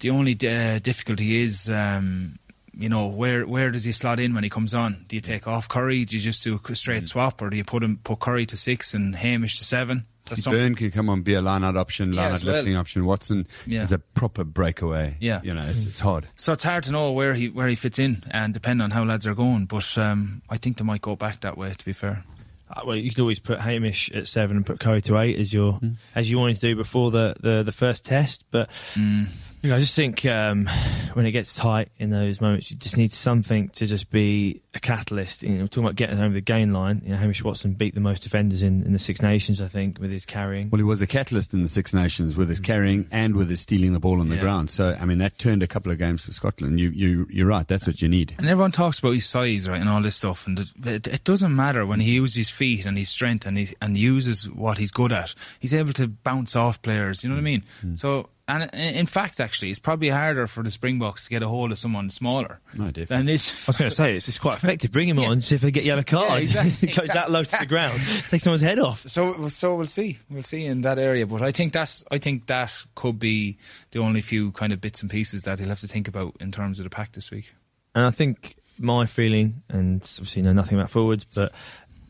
the 0.00 0.10
only 0.10 0.32
uh, 0.32 0.78
difficulty 0.80 1.42
is. 1.42 1.70
Um, 1.70 2.38
you 2.76 2.88
know 2.88 3.06
where 3.06 3.46
where 3.46 3.70
does 3.70 3.84
he 3.84 3.92
slot 3.92 4.20
in 4.20 4.34
when 4.34 4.44
he 4.44 4.50
comes 4.50 4.74
on? 4.74 5.04
Do 5.08 5.16
you 5.16 5.20
take 5.22 5.46
off 5.48 5.68
Curry? 5.68 6.04
Do 6.04 6.16
you 6.16 6.22
just 6.22 6.42
do 6.44 6.60
a 6.68 6.74
straight 6.74 7.02
Mm. 7.04 7.08
swap, 7.08 7.40
or 7.42 7.50
do 7.50 7.56
you 7.56 7.64
put 7.64 7.82
him 7.82 7.98
put 8.04 8.20
Curry 8.20 8.46
to 8.46 8.56
six 8.56 8.94
and 8.94 9.14
Hamish 9.16 9.58
to 9.58 9.64
seven? 9.64 10.04
That's 10.28 10.42
See, 10.42 10.50
Byrne 10.50 10.74
can 10.74 10.90
come 10.90 11.08
on, 11.08 11.22
be 11.22 11.34
a 11.34 11.40
line-out 11.40 11.76
option, 11.76 12.12
Yeah, 12.12 12.22
line-out 12.22 12.34
as 12.34 12.44
well. 12.44 12.54
lifting 12.56 12.74
option. 12.76 13.04
Watson 13.04 13.46
Yeah. 13.64 13.82
is 13.82 13.92
a 13.92 13.98
proper 14.00 14.42
breakaway. 14.42 15.16
Yeah. 15.20 15.40
you 15.44 15.54
know, 15.54 15.62
it's, 15.62 15.86
it's 15.86 16.00
hard. 16.00 16.26
So 16.34 16.52
it's 16.52 16.64
hard 16.64 16.82
to 16.84 16.90
know 16.90 17.12
where 17.12 17.34
he 17.34 17.48
where 17.48 17.68
he 17.68 17.76
fits 17.76 17.98
in, 18.00 18.24
and 18.32 18.52
depend 18.52 18.82
on 18.82 18.90
how 18.90 19.04
lads 19.04 19.24
are 19.26 19.34
going. 19.36 19.66
But 19.66 19.96
um, 19.96 20.42
I 20.50 20.56
think 20.56 20.78
they 20.78 20.84
might 20.84 21.00
go 21.02 21.14
back 21.16 21.40
that 21.42 21.56
way. 21.56 21.72
To 21.72 21.84
be 21.84 21.92
fair, 21.92 22.24
Uh, 22.68 22.80
Well, 22.84 22.96
you 22.96 23.10
could 23.10 23.20
always 23.20 23.38
put 23.38 23.60
Hamish 23.60 24.10
at 24.10 24.26
seven 24.26 24.56
and 24.56 24.66
put 24.66 24.80
Curry 24.80 25.00
to 25.02 25.16
eight 25.18 25.38
as 25.38 25.52
your 25.52 25.78
as 26.16 26.28
you 26.28 26.38
wanted 26.40 26.54
to 26.56 26.60
do 26.70 26.74
before 26.74 27.12
the, 27.12 27.36
the, 27.40 27.62
the 27.62 27.70
first 27.70 28.04
test. 28.04 28.44
But 28.50 28.68
you 28.96 29.26
know, 29.68 29.76
I 29.76 29.78
just 29.78 29.94
think 29.96 30.24
um, 30.26 30.68
when 31.14 31.26
it 31.26 31.30
gets 31.32 31.54
tight 31.56 31.88
in 31.98 32.10
those 32.10 32.40
moments, 32.40 32.70
you 32.70 32.76
just 32.76 32.96
need 32.96 33.12
something 33.12 33.68
to 33.70 33.86
just 33.86 34.10
be 34.10 34.60
a 34.74 34.78
catalyst. 34.80 35.42
You 35.42 35.50
know, 35.50 35.60
we're 35.62 35.66
talking 35.68 35.84
about 35.84 35.96
getting 35.96 36.18
over 36.20 36.34
the 36.34 36.40
gain 36.40 36.72
line. 36.72 37.00
You 37.04 37.10
know, 37.12 37.16
Hamish 37.16 37.42
Watson 37.42 37.72
beat 37.74 37.94
the 37.94 38.00
most 38.00 38.22
defenders 38.22 38.62
in, 38.62 38.82
in 38.84 38.92
the 38.92 38.98
Six 38.98 39.22
Nations, 39.22 39.60
I 39.60 39.68
think, 39.68 39.98
with 39.98 40.10
his 40.10 40.26
carrying. 40.26 40.70
Well, 40.70 40.78
he 40.78 40.84
was 40.84 41.00
a 41.02 41.06
catalyst 41.06 41.54
in 41.54 41.62
the 41.62 41.68
Six 41.68 41.94
Nations 41.94 42.36
with 42.36 42.48
his 42.48 42.60
carrying 42.60 43.08
and 43.10 43.34
with 43.36 43.48
his 43.48 43.60
stealing 43.60 43.92
the 43.92 44.00
ball 44.00 44.20
on 44.20 44.28
the 44.28 44.36
Yeah. 44.36 44.42
ground. 44.42 44.70
So, 44.70 44.96
I 45.00 45.04
mean, 45.04 45.18
that 45.18 45.38
turned 45.38 45.62
a 45.62 45.66
couple 45.66 45.90
of 45.92 45.98
games 45.98 46.24
for 46.24 46.32
Scotland. 46.32 46.78
You, 46.78 46.90
you, 46.90 47.26
you're 47.30 47.46
right. 47.48 47.66
That's 47.66 47.86
what 47.86 48.02
you 48.02 48.08
need. 48.08 48.34
and 48.38 48.46
everyone 48.48 48.72
talks 48.72 48.98
about 48.98 49.12
his 49.12 49.26
size, 49.26 49.68
right, 49.68 49.80
and 49.80 49.88
all 49.88 50.02
this 50.02 50.16
stuff, 50.16 50.46
and 50.46 50.58
it, 50.60 50.68
it, 50.84 51.06
it 51.06 51.24
doesn't 51.24 51.54
matter 51.54 51.86
when 51.86 52.00
he 52.00 52.12
uses 52.12 52.36
his 52.36 52.50
feet 52.50 52.84
and 52.86 52.98
his 52.98 53.08
strength 53.08 53.46
and 53.46 53.56
he 53.58 53.68
and 53.80 53.96
uses 53.96 54.50
what 54.50 54.78
he's 54.78 54.90
good 54.90 55.12
at. 55.12 55.34
He's 55.60 55.72
able 55.74 55.92
to 55.94 56.08
bounce 56.08 56.54
off 56.56 56.82
players. 56.82 57.22
You 57.24 57.30
know 57.30 57.36
what 57.36 57.40
I 57.40 57.44
mean? 57.44 57.64
So. 57.96 58.28
And 58.48 58.70
in 58.74 58.94
in 58.94 59.06
fact, 59.06 59.40
actually, 59.40 59.70
it's 59.70 59.80
probably 59.80 60.08
harder 60.08 60.46
for 60.46 60.62
the 60.62 60.70
Springboks 60.70 61.24
to 61.24 61.30
get 61.30 61.42
a 61.42 61.48
hold 61.48 61.72
of 61.72 61.78
someone 61.78 62.10
smaller 62.10 62.60
No, 62.74 62.84
definitely. 62.86 63.04
than 63.16 63.26
this. 63.26 63.66
I 63.68 63.70
was 63.70 63.78
going 63.78 63.90
to 63.90 63.94
say 63.96 64.14
it's, 64.14 64.28
it's 64.28 64.38
quite 64.38 64.58
effective. 64.58 64.92
Bring 64.92 65.08
him 65.08 65.18
Yeah. 65.18 65.30
on, 65.30 65.40
see 65.40 65.56
if 65.56 65.62
they 65.62 65.72
get 65.72 65.84
yellow 65.84 66.04
card. 66.04 66.28
Yeah, 66.30 66.36
exactly, 66.62 66.88
It 66.90 66.96
goes 66.96 67.08
that 67.08 67.30
low 67.32 67.42
to 67.42 67.56
the 67.58 67.66
ground, 67.66 67.94
take 68.28 68.40
someone's 68.40 68.62
head 68.62 68.78
off. 68.78 69.00
So, 69.08 69.48
so 69.48 69.74
we'll 69.74 69.86
see. 69.86 70.18
We'll 70.30 70.42
see 70.44 70.64
in 70.64 70.82
that 70.82 70.98
area. 70.98 71.26
But 71.26 71.42
I 71.42 71.50
think 71.50 71.72
that's. 71.72 72.04
I 72.10 72.18
think 72.18 72.46
that 72.46 72.72
could 72.94 73.18
be 73.18 73.58
the 73.90 73.98
only 73.98 74.20
few 74.20 74.52
kind 74.52 74.72
of 74.72 74.80
bits 74.80 75.02
and 75.02 75.10
pieces 75.10 75.42
that 75.42 75.58
he'll 75.58 75.68
have 75.68 75.80
to 75.80 75.88
think 75.88 76.06
about 76.06 76.36
in 76.40 76.52
terms 76.52 76.78
of 76.78 76.84
the 76.84 76.90
pack 76.90 77.12
this 77.12 77.32
week. 77.32 77.52
And 77.96 78.04
I 78.06 78.10
think 78.12 78.54
my 78.78 79.06
feeling, 79.06 79.62
and 79.68 79.96
obviously 80.18 80.42
know 80.42 80.52
nothing 80.52 80.78
about 80.78 80.90
forwards, 80.90 81.24
but 81.24 81.52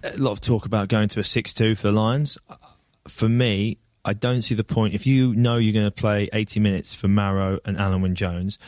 a 0.02 0.16
lot 0.18 0.32
of 0.32 0.40
talk 0.40 0.66
about 0.66 0.88
going 0.88 1.08
to 1.08 1.20
a 1.20 1.24
6 1.24 1.54
2 1.54 1.76
for 1.76 1.82
the 1.84 1.92
Lions. 1.92 2.36
Uh, 2.50 2.56
For 3.08 3.28
me, 3.28 3.78
I 4.06 4.12
don't 4.14 4.42
see 4.42 4.54
the 4.54 4.64
point. 4.64 4.94
If 4.94 5.06
you 5.06 5.34
know 5.34 5.56
you're 5.56 5.74
going 5.74 5.84
to 5.84 5.90
play 5.90 6.28
80 6.32 6.60
minutes 6.60 6.94
for 6.94 7.08
Maro 7.08 7.58
and 7.64 7.76
Alun 7.76 8.02
Wyn 8.02 8.14
Jones, 8.14 8.58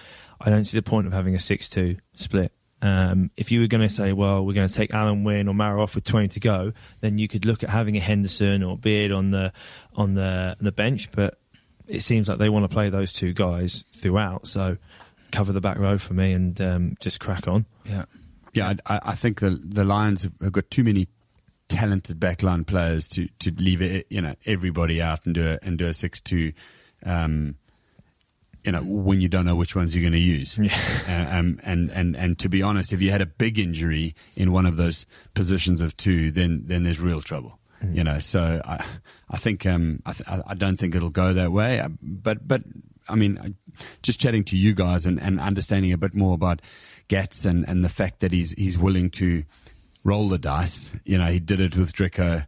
I 0.40 0.50
don't 0.50 0.64
see 0.64 0.76
the 0.76 0.82
point 0.82 1.06
of 1.06 1.12
having 1.12 1.34
a 1.34 1.38
6 1.38 1.70
2 1.70 1.96
split. 2.14 2.52
Um, 2.82 3.30
if 3.36 3.50
you 3.50 3.60
were 3.60 3.66
going 3.66 3.80
to 3.86 3.88
say, 3.92 4.12
well, 4.12 4.44
we're 4.44 4.52
going 4.52 4.68
to 4.68 4.74
take 4.74 4.90
Alun 4.90 5.24
Wyn 5.24 5.48
or 5.48 5.54
Maro 5.54 5.82
off 5.82 5.94
with 5.94 6.04
20 6.04 6.28
to 6.28 6.40
go, 6.40 6.72
then 7.00 7.18
you 7.18 7.26
could 7.28 7.44
look 7.46 7.62
at 7.64 7.70
having 7.70 7.96
a 7.96 8.00
Henderson 8.00 8.62
or 8.62 8.76
Beard 8.76 9.12
on 9.12 9.30
the 9.30 9.52
on 9.94 10.14
the 10.14 10.56
on 10.58 10.64
the 10.64 10.72
bench. 10.72 11.10
But 11.12 11.38
it 11.86 12.00
seems 12.02 12.28
like 12.28 12.38
they 12.38 12.48
want 12.48 12.68
to 12.68 12.72
play 12.72 12.90
those 12.90 13.12
two 13.12 13.32
guys 13.32 13.84
throughout. 13.92 14.46
So 14.48 14.76
cover 15.32 15.52
the 15.52 15.60
back 15.60 15.78
row 15.78 15.98
for 15.98 16.14
me 16.14 16.32
and 16.32 16.60
um, 16.60 16.94
just 17.00 17.20
crack 17.20 17.46
on. 17.48 17.64
Yeah. 17.84 18.04
Yeah, 18.54 18.74
I, 18.86 19.00
I- 19.04 19.14
think 19.14 19.40
the 19.40 19.50
the 19.50 19.84
Lions 19.84 20.22
have 20.22 20.52
got 20.52 20.70
too 20.70 20.82
many 20.82 21.06
talented 21.68 22.18
backline 22.18 22.66
players 22.66 23.08
to 23.08 23.28
to 23.40 23.52
leave 23.52 23.82
it, 23.82 24.06
you 24.10 24.20
know 24.20 24.34
everybody 24.46 25.00
out 25.00 25.24
and 25.26 25.34
do 25.34 25.46
a 25.46 25.58
and 25.62 25.78
do 25.78 25.86
a 25.86 25.92
six 25.92 26.20
two. 26.20 26.52
Um, 27.04 27.56
you 28.64 28.72
know 28.72 28.82
when 28.82 29.20
you 29.20 29.28
don't 29.28 29.46
know 29.46 29.54
which 29.54 29.76
ones 29.76 29.94
you're 29.94 30.02
going 30.02 30.12
to 30.12 30.18
use, 30.18 30.58
uh, 31.08 31.28
um, 31.30 31.60
and 31.64 31.90
and 31.90 32.16
and 32.16 32.38
to 32.40 32.48
be 32.48 32.62
honest, 32.62 32.92
if 32.92 33.00
you 33.00 33.10
had 33.10 33.22
a 33.22 33.26
big 33.26 33.58
injury 33.58 34.14
in 34.36 34.52
one 34.52 34.66
of 34.66 34.76
those 34.76 35.06
positions 35.34 35.80
of 35.80 35.96
two, 35.96 36.30
then 36.30 36.62
then 36.66 36.82
there's 36.82 37.00
real 37.00 37.20
trouble. 37.20 37.58
You 37.92 38.02
know, 38.02 38.18
so 38.18 38.60
I 38.64 38.84
I 39.30 39.36
think 39.36 39.64
um 39.64 40.02
I, 40.04 40.12
th- 40.12 40.42
I 40.48 40.54
don't 40.54 40.76
think 40.76 40.96
it'll 40.96 41.10
go 41.10 41.32
that 41.32 41.52
way, 41.52 41.78
uh, 41.78 41.90
but 42.02 42.46
but 42.46 42.62
I 43.08 43.14
mean, 43.14 43.56
just 44.02 44.20
chatting 44.20 44.44
to 44.44 44.58
you 44.58 44.74
guys 44.74 45.06
and, 45.06 45.20
and 45.20 45.40
understanding 45.40 45.92
a 45.92 45.98
bit 45.98 46.14
more 46.14 46.34
about 46.34 46.60
Gats 47.08 47.44
and, 47.44 47.66
and 47.68 47.84
the 47.84 47.88
fact 47.88 48.20
that 48.20 48.32
he's 48.32 48.52
he's 48.52 48.78
willing 48.78 49.10
to 49.10 49.44
roll 50.08 50.28
the 50.28 50.38
dice. 50.38 50.96
You 51.04 51.18
know, 51.18 51.26
he 51.26 51.38
did 51.38 51.60
it 51.60 51.76
with 51.76 51.92
Drico. 51.92 52.46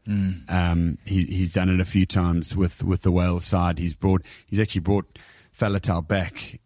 Um, 0.49 0.99
he, 1.05 1.25
he's 1.25 1.51
done 1.51 1.69
it 1.69 1.81
a 1.81 1.85
few 1.85 2.07
times 2.07 2.57
with, 2.57 2.83
with 2.83 3.03
the 3.03 3.13
Wales 3.13 3.45
side. 3.45 3.79
He's 3.79 3.95
brought 3.95 4.25
he's 4.47 4.59
actually 4.59 4.81
brought 4.81 5.19
Faletau 5.53 6.07
back. 6.07 6.61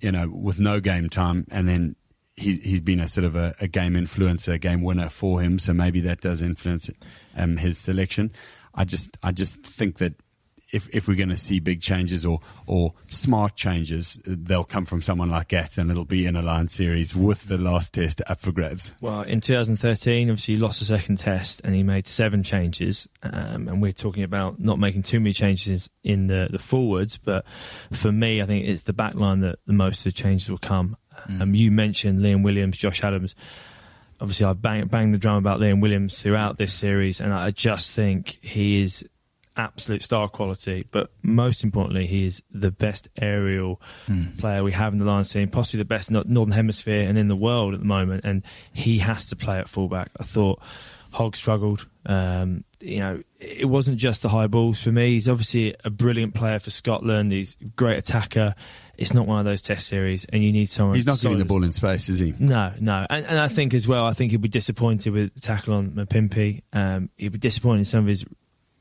You 0.00 0.12
know, 0.12 0.28
with 0.32 0.58
no 0.58 0.80
game 0.80 1.10
time, 1.10 1.44
and 1.50 1.68
then 1.68 1.94
he, 2.34 2.54
he's 2.54 2.80
been 2.80 3.00
a 3.00 3.08
sort 3.08 3.26
of 3.26 3.36
a, 3.36 3.54
a 3.60 3.68
game 3.68 3.92
influencer, 3.92 4.54
a 4.54 4.58
game 4.58 4.82
winner 4.82 5.10
for 5.10 5.42
him. 5.42 5.58
So 5.58 5.74
maybe 5.74 6.00
that 6.00 6.22
does 6.22 6.40
influence 6.40 6.90
um, 7.36 7.58
his 7.58 7.76
selection. 7.76 8.32
I 8.74 8.84
just 8.84 9.18
I 9.22 9.32
just 9.32 9.62
think 9.62 9.98
that 9.98 10.14
if 10.72 10.88
if 10.94 11.08
we're 11.08 11.16
going 11.16 11.30
to 11.30 11.36
see 11.36 11.60
big 11.60 11.80
changes 11.80 12.24
or 12.24 12.40
or 12.66 12.92
smart 13.08 13.56
changes, 13.56 14.18
they'll 14.24 14.64
come 14.64 14.84
from 14.84 15.02
someone 15.02 15.30
like 15.30 15.48
Gats, 15.48 15.78
and 15.78 15.90
it'll 15.90 16.04
be 16.04 16.26
in 16.26 16.36
a 16.36 16.42
line 16.42 16.68
series 16.68 17.14
with 17.14 17.48
the 17.48 17.58
last 17.58 17.94
test 17.94 18.22
up 18.26 18.40
for 18.40 18.52
grabs. 18.52 18.92
Well, 19.00 19.22
in 19.22 19.40
2013, 19.40 20.30
obviously 20.30 20.54
he 20.54 20.60
lost 20.60 20.80
the 20.80 20.86
second 20.86 21.18
test 21.18 21.60
and 21.64 21.74
he 21.74 21.82
made 21.82 22.06
seven 22.06 22.42
changes. 22.42 23.08
Um, 23.22 23.68
and 23.68 23.82
we're 23.82 23.92
talking 23.92 24.22
about 24.22 24.58
not 24.60 24.78
making 24.78 25.02
too 25.02 25.20
many 25.20 25.32
changes 25.32 25.90
in 26.02 26.26
the, 26.26 26.48
the 26.50 26.58
forwards. 26.58 27.18
But 27.18 27.46
for 27.48 28.12
me, 28.12 28.42
I 28.42 28.46
think 28.46 28.66
it's 28.66 28.84
the 28.84 28.92
back 28.92 29.14
line 29.14 29.40
that 29.40 29.58
the 29.66 29.72
most 29.72 30.06
of 30.06 30.12
the 30.12 30.22
changes 30.22 30.50
will 30.50 30.58
come. 30.58 30.96
Um, 31.28 31.54
you 31.54 31.70
mentioned 31.70 32.20
Liam 32.20 32.42
Williams, 32.42 32.78
Josh 32.78 33.04
Adams. 33.04 33.34
Obviously, 34.20 34.46
I 34.46 34.52
bang, 34.52 34.86
banged 34.86 35.14
the 35.14 35.18
drum 35.18 35.36
about 35.36 35.60
Liam 35.60 35.80
Williams 35.80 36.20
throughout 36.22 36.56
this 36.56 36.72
series, 36.72 37.20
and 37.20 37.32
I 37.32 37.50
just 37.50 37.94
think 37.94 38.38
he 38.42 38.82
is 38.82 39.06
absolute 39.60 40.02
star 40.02 40.28
quality. 40.28 40.86
But 40.90 41.10
most 41.22 41.62
importantly, 41.62 42.06
he 42.06 42.26
is 42.26 42.42
the 42.50 42.70
best 42.70 43.08
aerial 43.20 43.80
player 44.38 44.64
we 44.64 44.72
have 44.72 44.92
in 44.92 44.98
the 44.98 45.04
Lions 45.04 45.32
team, 45.32 45.48
possibly 45.48 45.78
the 45.78 45.84
best 45.84 46.10
in 46.10 46.14
the 46.14 46.24
Northern 46.26 46.52
Hemisphere 46.52 47.08
and 47.08 47.18
in 47.18 47.28
the 47.28 47.36
world 47.36 47.74
at 47.74 47.80
the 47.80 47.86
moment. 47.86 48.24
And 48.24 48.44
he 48.72 48.98
has 48.98 49.26
to 49.26 49.36
play 49.36 49.58
at 49.58 49.68
fullback. 49.68 50.10
I 50.18 50.24
thought 50.24 50.60
Hogg 51.12 51.36
struggled. 51.36 51.86
Um, 52.06 52.64
you 52.80 53.00
know, 53.00 53.22
it 53.38 53.68
wasn't 53.68 53.98
just 53.98 54.22
the 54.22 54.28
high 54.28 54.46
balls 54.46 54.82
for 54.82 54.90
me. 54.90 55.10
He's 55.10 55.28
obviously 55.28 55.74
a 55.84 55.90
brilliant 55.90 56.34
player 56.34 56.58
for 56.58 56.70
Scotland. 56.70 57.32
He's 57.32 57.56
a 57.60 57.64
great 57.64 57.98
attacker. 57.98 58.54
It's 58.96 59.14
not 59.14 59.26
one 59.26 59.38
of 59.38 59.44
those 59.44 59.62
test 59.62 59.86
series, 59.86 60.26
and 60.26 60.42
you 60.42 60.52
need 60.52 60.68
someone. 60.68 60.94
He's 60.94 61.06
not 61.06 61.20
getting 61.20 61.38
the 61.38 61.46
ball 61.46 61.64
in 61.64 61.72
space, 61.72 62.08
is 62.10 62.18
he? 62.18 62.34
no, 62.38 62.72
no, 62.80 63.06
and, 63.08 63.24
and 63.24 63.38
I 63.38 63.48
think 63.48 63.72
as 63.72 63.88
well. 63.88 64.04
I 64.04 64.12
think 64.12 64.30
he'll 64.30 64.40
be 64.40 64.48
disappointed 64.48 65.12
with 65.12 65.32
the 65.32 65.40
tackle 65.40 65.74
on 65.74 65.92
Mapimpi. 65.92 66.62
Um, 66.72 67.08
he'll 67.16 67.30
be 67.30 67.38
disappointed 67.38 67.80
in 67.80 67.84
some 67.86 68.00
of 68.00 68.06
his 68.08 68.26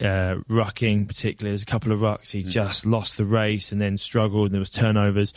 uh, 0.02 0.36
rucking, 0.50 1.08
particularly. 1.08 1.52
There's 1.52 1.64
a 1.64 1.66
couple 1.66 1.92
of 1.92 2.00
rucks 2.00 2.32
he 2.32 2.44
just 2.44 2.86
lost 2.86 3.18
the 3.18 3.26
race 3.26 3.72
and 3.72 3.82
then 3.82 3.98
struggled. 3.98 4.46
And 4.46 4.54
there 4.54 4.60
was 4.60 4.70
turnovers. 4.70 5.34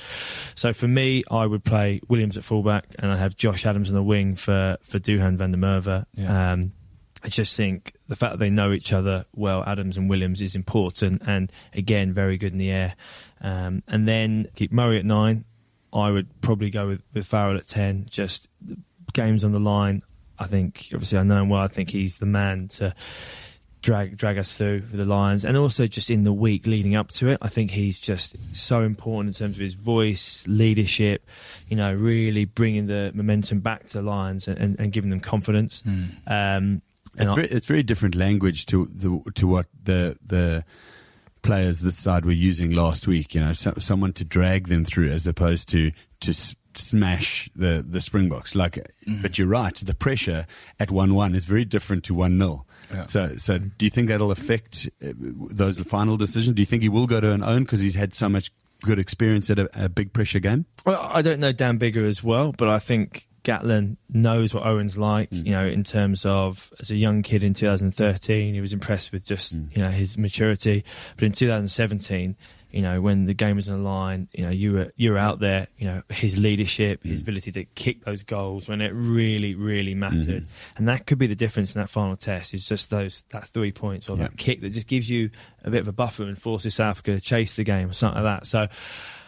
So 0.55 0.73
for 0.73 0.89
me, 0.89 1.25
I 1.31 1.47
would 1.47 1.65
play 1.65 2.01
Williams 2.09 2.37
at 2.37 2.45
fullback, 2.45 2.87
and 2.99 3.11
I 3.11 3.17
have 3.17 3.37
Josh 3.37 3.67
Adams 3.67 3.89
on 3.89 3.95
the 3.95 4.03
wing 4.03 4.35
for 4.35 4.79
for 4.83 4.99
Duhan 4.99 5.37
van 5.37 5.53
der 5.53 5.59
Merwe. 5.59 6.07
Yeah. 6.15 6.53
Um, 6.53 6.73
I 7.25 7.29
just 7.29 7.57
think 7.57 7.93
the 8.09 8.17
fact 8.17 8.33
that 8.33 8.39
they 8.39 8.51
know 8.51 8.73
each 8.73 8.93
other 8.93 9.27
well, 9.35 9.63
Adams 9.65 9.97
and 9.97 10.11
Williams, 10.11 10.43
is 10.43 10.57
important, 10.57 11.23
and 11.25 11.53
again, 11.73 12.13
very 12.13 12.37
good 12.37 12.53
in 12.53 12.59
the 12.59 12.71
air. 12.71 12.95
Um, 13.41 13.83
and 13.87 14.09
then 14.09 14.49
keep 14.57 14.73
Murray 14.73 14.99
at 14.99 15.05
nine. 15.05 15.45
I 15.93 16.11
would 16.11 16.41
probably 16.41 16.71
go 16.71 16.89
with, 16.89 17.03
with 17.13 17.27
Farrell 17.27 17.57
at 17.57 17.67
ten. 17.67 18.07
Just 18.09 18.49
games 19.13 19.45
on 19.45 19.53
the 19.53 19.61
line. 19.61 20.03
I 20.39 20.47
think 20.47 20.89
obviously 20.93 21.19
I 21.19 21.23
know 21.23 21.43
him 21.43 21.49
well. 21.49 21.61
I 21.61 21.69
think 21.69 21.91
he's 21.91 22.19
the 22.19 22.27
man 22.27 22.69
to 22.69 22.95
drag 23.83 24.17
drag 24.17 24.39
us 24.39 24.57
through 24.57 24.81
for 24.83 24.97
the 24.97 25.05
Lions, 25.05 25.45
and 25.45 25.57
also 25.57 25.87
just 25.87 26.09
in 26.11 26.23
the 26.25 26.33
week 26.33 26.67
leading 26.67 26.95
up 26.95 27.11
to 27.13 27.29
it. 27.29 27.39
I 27.43 27.49
think 27.49 27.73
he's 27.73 27.99
just 28.01 28.57
so 28.57 28.83
important 28.83 29.35
in 29.35 29.45
terms 29.47 29.57
of 29.57 29.61
his 29.61 29.75
voice, 29.75 30.47
leadership. 30.49 31.27
You 31.69 31.77
know, 31.77 31.93
really 31.93 32.45
bringing 32.47 32.87
the 32.87 33.11
momentum 33.15 33.61
back 33.61 33.85
to 33.87 33.99
the 33.99 34.03
Lions 34.03 34.49
and, 34.49 34.59
and, 34.59 34.81
and 34.81 34.93
giving 34.93 35.11
them 35.11 35.21
confidence. 35.21 35.83
Um, 35.85 36.13
and 36.27 36.81
It's 37.19 37.31
I- 37.33 37.35
very, 37.35 37.49
it's 37.49 37.67
very 37.67 37.83
different 37.83 38.15
language 38.15 38.67
to 38.67 38.87
the, 38.87 39.21
to 39.35 39.47
what 39.47 39.67
the 39.85 40.17
the 40.25 40.65
players 41.43 41.81
this 41.81 41.99
side 41.99 42.25
were 42.25 42.31
using 42.33 42.71
last 42.71 43.07
week. 43.07 43.35
You 43.35 43.41
know, 43.43 43.53
so, 43.53 43.75
someone 43.79 44.13
to 44.15 44.25
drag 44.25 44.69
them 44.69 44.85
through 44.85 45.11
as 45.11 45.27
opposed 45.27 45.69
to 45.71 45.93
to 46.21 46.33
smash 46.75 47.51
the 47.55 47.85
the 47.87 48.01
Springboks. 48.01 48.55
Like, 48.55 48.79
but 49.21 49.39
you're 49.39 49.49
right. 49.49 49.75
The 49.75 49.95
pressure 49.95 50.47
at 50.81 50.91
one 50.91 51.15
one 51.15 51.35
is 51.35 51.45
very 51.45 51.65
different 51.65 52.05
to 52.05 52.15
one 52.15 52.39
0 52.39 52.65
Yeah. 52.93 53.07
So, 53.07 53.37
so 53.37 53.59
do 53.59 53.85
you 53.87 53.91
think 53.91 54.09
that'll 54.09 54.31
affect 54.31 54.89
uh, 55.05 55.13
those 55.17 55.79
final 55.81 56.17
decisions? 56.17 56.55
Do 56.55 56.63
you 56.63 56.67
think 56.67 56.83
he 56.83 56.89
will 56.89 57.07
go 57.07 57.21
to 57.21 57.33
an 57.33 57.43
own 57.43 57.65
because 57.65 57.81
he's 57.81 57.95
had 57.95 58.13
so 58.15 58.29
much 58.29 58.51
good 58.83 58.99
experience 58.99 59.49
at 59.51 59.59
a, 59.59 59.85
a 59.85 59.89
big 59.89 60.13
pressure 60.13 60.41
game? 60.41 60.67
Well, 60.85 61.01
I 61.13 61.23
don't 61.23 61.41
know 61.41 61.53
Dan 61.53 61.79
Biggar 61.79 62.05
as 62.05 62.23
well, 62.23 62.53
but 62.53 62.69
I 62.69 62.79
think 62.79 63.27
Gatland 63.45 63.97
knows 64.09 64.53
what 64.55 64.67
Owen's 64.67 64.99
like. 64.99 65.31
Mm. 65.31 65.47
You 65.47 65.53
know, 65.53 65.65
in 65.67 65.85
terms 65.85 66.25
of 66.27 66.73
as 66.81 66.91
a 66.91 66.97
young 66.97 67.23
kid 67.23 67.43
in 67.43 67.55
2013, 67.55 68.55
he 68.55 68.61
was 68.61 68.73
impressed 68.73 69.13
with 69.13 69.25
just 69.27 69.57
Mm. 69.59 69.77
you 69.77 69.83
know 69.83 69.91
his 69.91 70.19
maturity. 70.19 70.85
But 71.17 71.25
in 71.25 71.33
2017, 71.33 72.37
you 72.73 72.81
know, 72.83 73.01
when 73.01 73.27
the 73.27 73.35
game 73.35 73.57
was 73.57 73.69
on 73.69 73.83
the 73.83 73.89
line, 73.89 74.29
you 74.33 74.45
know, 74.45 74.51
you 74.51 74.73
were 74.73 74.93
you 74.97 75.13
were 75.13 75.19
out 75.19 75.39
there. 75.41 75.67
You 75.77 75.87
know, 75.87 76.03
his 76.09 76.39
leadership, 76.39 77.03
Mm. 77.03 77.11
his 77.11 77.21
ability 77.21 77.53
to 77.53 77.65
kick 77.65 78.05
those 78.05 78.23
goals 78.23 78.69
when 78.69 78.81
it 78.81 78.93
really, 78.95 79.55
really 79.55 79.95
mattered, 79.95 80.45
Mm-hmm. 80.45 80.77
and 80.79 80.89
that 80.89 81.07
could 81.07 81.19
be 81.19 81.27
the 81.27 81.35
difference 81.37 81.75
in 81.75 81.81
that 81.83 81.89
final 81.91 82.17
test. 82.17 82.55
Is 82.55 82.67
just 82.67 82.91
those 82.91 83.23
that 83.31 83.45
three 83.45 83.73
points 83.73 84.09
or 84.09 84.17
Yeah. 84.17 84.25
that 84.29 84.37
kick 84.37 84.61
that 84.63 84.71
just 84.71 84.89
gives 84.89 85.09
you 85.11 85.31
a 85.65 85.71
bit 85.71 85.81
of 85.83 85.89
a 85.89 85.93
buffer 85.93 86.23
and 86.25 86.37
forces 86.39 86.75
South 86.75 86.91
Africa 86.93 87.15
to 87.17 87.21
chase 87.21 87.57
the 87.57 87.65
game 87.65 87.91
or 87.91 87.93
something 87.93 88.23
like 88.23 88.41
that. 88.41 88.47
So, 88.47 88.69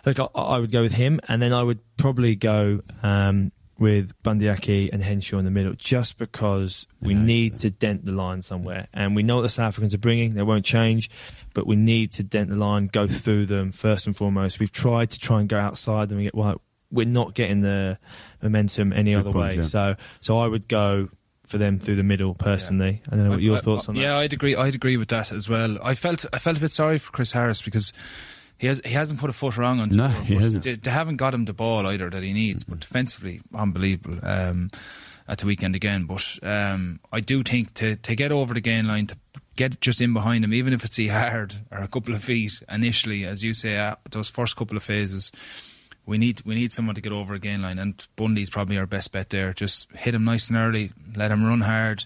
look, 0.07 0.19
I, 0.21 0.25
I 0.41 0.59
would 0.59 0.73
go 0.73 0.83
with 0.83 0.95
him, 0.95 1.21
and 1.29 1.41
then 1.43 1.53
I 1.53 1.63
would 1.63 1.81
probably 1.97 2.37
go 2.37 2.81
um, 3.03 3.53
with 3.79 4.13
Bundee 4.23 4.49
Aki 4.49 4.93
and 4.93 5.03
Henshaw 5.03 5.39
in 5.39 5.45
the 5.45 5.51
middle, 5.51 5.73
just 5.75 6.17
because 6.19 6.87
we 7.01 7.15
need 7.15 7.59
to 7.59 7.71
dent 7.71 8.05
the 8.05 8.13
line 8.13 8.43
somewhere, 8.43 8.87
and 8.93 9.17
we 9.17 9.23
know 9.23 9.37
what 9.37 9.43
the 9.43 9.49
South 9.49 9.69
Africans 9.69 9.95
are 9.95 9.99
bringing; 9.99 10.35
they 10.35 10.43
won't 10.43 10.65
change, 10.65 11.11
but 11.55 11.67
we 11.67 11.77
need 11.77 12.13
to 12.13 12.23
dent 12.23 12.51
the 12.51 12.57
line, 12.57 12.87
go 12.87 13.07
through 13.07 13.47
them 13.47 13.73
first 13.73 14.07
and 14.07 14.17
foremost. 14.17 14.61
We've 14.61 14.71
tried 14.73 15.11
to 15.11 15.19
try 15.19 15.41
and 15.41 15.49
go 15.49 15.59
outside 15.59 16.09
them 16.09 16.19
and 16.19 16.27
get 16.27 16.35
well, 16.35 16.61
we're 16.91 17.07
not 17.07 17.35
getting 17.35 17.63
the 17.63 17.99
momentum 18.43 18.93
any 18.93 19.13
Good 19.13 19.21
other 19.21 19.33
point, 19.33 19.51
way. 19.53 19.57
yeah. 19.57 19.63
So, 19.63 19.97
so 20.21 20.39
I 20.39 20.47
would 20.47 20.69
go. 20.69 21.09
For 21.47 21.59
them 21.59 21.79
through 21.79 21.97
the 21.97 22.03
middle, 22.03 22.33
personally, 22.35 23.03
I 23.07 23.17
don't 23.17 23.25
know 23.25 23.31
what 23.33 23.43
your 23.43 23.59
I- 23.59 23.61
thoughts 23.61 23.87
on 23.91 23.97
that. 23.97 24.01
Yeah, 24.01 24.17
I'd 24.17 24.33
agree. 24.33 24.57
I'd 24.57 24.75
agree 24.75 24.97
with 24.97 25.09
that 25.09 25.31
as 25.31 25.47
well. 25.47 25.77
I 25.85 25.93
felt 25.93 26.25
I 26.33 26.39
felt 26.39 26.57
a 26.57 26.61
bit 26.61 26.73
sorry 26.73 26.97
for 26.97 27.13
Chris 27.13 27.33
Harris 27.33 27.61
because 27.61 27.93
he 28.59 28.67
has 28.67 28.81
he 28.85 28.93
hasn't 28.93 29.21
put 29.21 29.31
a 29.31 29.33
foot 29.33 29.57
wrong 29.57 29.81
on. 29.81 29.91
No, 29.91 30.09
he 30.09 30.37
hasn't. 30.37 30.65
They, 30.65 30.75
they 30.75 30.91
haven't 30.91 31.17
got 31.17 31.35
him 31.35 31.45
the 31.45 31.53
ball 31.53 31.87
either 31.87 32.09
that 32.11 32.23
he 32.23 32.33
needs. 32.33 32.65
But 32.65 32.81
defensively, 32.81 33.41
unbelievable 33.55 34.19
um, 34.23 34.71
at 35.29 35.39
the 35.39 35.47
weekend 35.47 35.75
again. 35.75 36.05
But 36.05 36.39
um, 36.43 37.01
I 37.13 37.21
do 37.21 37.43
think 37.43 37.75
to 37.75 37.97
to 37.97 38.15
get 38.15 38.33
over 38.33 38.55
the 38.55 38.61
gain 38.61 38.87
line 38.87 39.07
to 39.09 39.17
get 39.57 39.81
just 39.81 40.01
in 40.01 40.13
behind 40.13 40.45
him, 40.45 40.55
even 40.55 40.73
if 40.73 40.85
it's 40.85 40.99
a 40.99 41.03
yard 41.05 41.55
or 41.71 41.79
a 41.79 41.89
couple 41.89 42.15
of 42.15 42.23
feet 42.23 42.63
initially, 42.69 43.25
as 43.25 43.43
you 43.43 43.55
say, 43.55 43.77
uh, 43.77 43.97
those 44.11 44.29
first 44.29 44.57
couple 44.57 44.77
of 44.77 44.83
phases. 44.83 45.33
We 46.07 46.19
need 46.19 46.43
we 46.45 46.55
need 46.55 46.71
someone 46.71 46.95
to 46.97 47.01
get 47.01 47.13
over 47.13 47.33
a 47.33 47.39
gain 47.39 47.63
line, 47.63 47.79
and 47.79 48.07
Bundee's 48.15 48.51
probably 48.51 48.77
our 48.77 48.87
best 48.87 49.11
bet 49.11 49.31
there. 49.31 49.55
Just 49.55 49.91
hit 49.93 50.15
him 50.15 50.25
nice 50.25 50.49
and 50.51 50.59
early, 50.59 50.93
let 51.17 51.31
him 51.31 51.47
run 51.47 51.63
hard, 51.63 52.05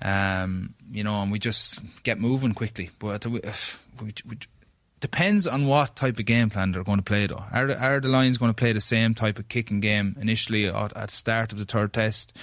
um, 0.00 0.74
you 0.90 1.04
know, 1.04 1.20
and 1.20 1.30
we 1.30 1.38
just 1.38 2.02
get 2.02 2.18
moving 2.18 2.54
quickly. 2.54 2.88
But 2.98 3.26
we, 3.26 3.40
we, 4.02 4.14
we, 4.26 4.36
depends 5.00 5.46
on 5.46 5.66
what 5.66 5.96
type 5.96 6.18
of 6.18 6.26
game 6.26 6.50
plan 6.50 6.72
they're 6.72 6.84
going 6.84 6.98
to 6.98 7.04
play. 7.04 7.26
Though, 7.26 7.44
are 7.52 7.66
the, 7.66 7.78
are 7.82 8.00
the 8.00 8.08
Lions 8.08 8.38
going 8.38 8.50
to 8.50 8.54
play 8.54 8.72
the 8.72 8.80
same 8.80 9.14
type 9.14 9.38
of 9.38 9.48
kicking 9.48 9.80
game 9.80 10.16
initially 10.20 10.66
at, 10.66 10.96
at 10.96 11.08
the 11.10 11.16
start 11.16 11.52
of 11.52 11.58
the 11.58 11.64
third 11.64 11.92
test? 11.92 12.36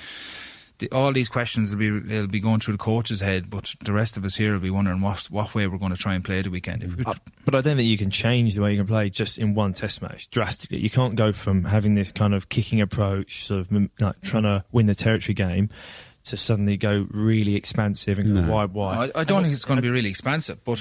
The, 0.79 0.91
all 0.91 1.11
these 1.11 1.27
questions 1.29 1.71
will 1.75 1.79
be 1.79 1.89
will 1.91 2.27
be 2.27 2.39
going 2.39 2.59
through 2.59 2.73
the 2.75 2.77
coach's 2.77 3.19
head, 3.19 3.49
but 3.49 3.73
the 3.83 3.91
rest 3.93 4.15
of 4.15 4.23
us 4.25 4.35
here 4.35 4.53
will 4.53 4.59
be 4.59 4.69
wondering 4.69 5.01
what 5.01 5.21
what 5.31 5.55
way 5.55 5.65
we're 5.65 5.79
going 5.79 5.91
to 5.91 5.97
try 5.97 6.13
and 6.13 6.23
play 6.23 6.41
the 6.43 6.51
weekend. 6.51 6.83
If 6.83 6.95
we 6.95 7.03
could, 7.03 7.15
Uh, 7.15 7.19
But 7.45 7.55
I 7.55 7.61
don't 7.61 7.77
think 7.77 7.89
you 7.89 7.97
can 7.97 8.11
change 8.11 8.53
the 8.53 8.61
way 8.61 8.73
you 8.73 8.77
can 8.77 8.85
play 8.85 9.09
just 9.09 9.39
in 9.39 9.55
one 9.55 9.73
test 9.73 10.03
match 10.03 10.29
drastically. 10.29 10.77
You 10.77 10.91
can't 10.91 11.15
go 11.15 11.31
from 11.31 11.63
having 11.63 11.95
this 11.95 12.11
kind 12.11 12.35
of 12.35 12.49
kicking 12.49 12.79
approach, 12.79 13.43
sort 13.43 13.61
of 13.61 13.71
like 13.99 14.21
trying 14.21 14.43
to 14.43 14.65
win 14.71 14.85
the 14.85 14.93
territory 14.93 15.33
game, 15.33 15.69
to 16.25 16.37
suddenly 16.37 16.77
go 16.77 17.07
really 17.09 17.55
expansive 17.55 18.19
and 18.19 18.35
No. 18.35 18.53
wide, 18.53 18.71
wide. 18.73 19.11
I, 19.15 19.21
I 19.21 19.23
don't 19.23 19.41
think 19.41 19.55
it's 19.55 19.65
going 19.65 19.77
to 19.77 19.81
be 19.81 19.89
really 19.89 20.09
expansive. 20.09 20.63
But 20.63 20.79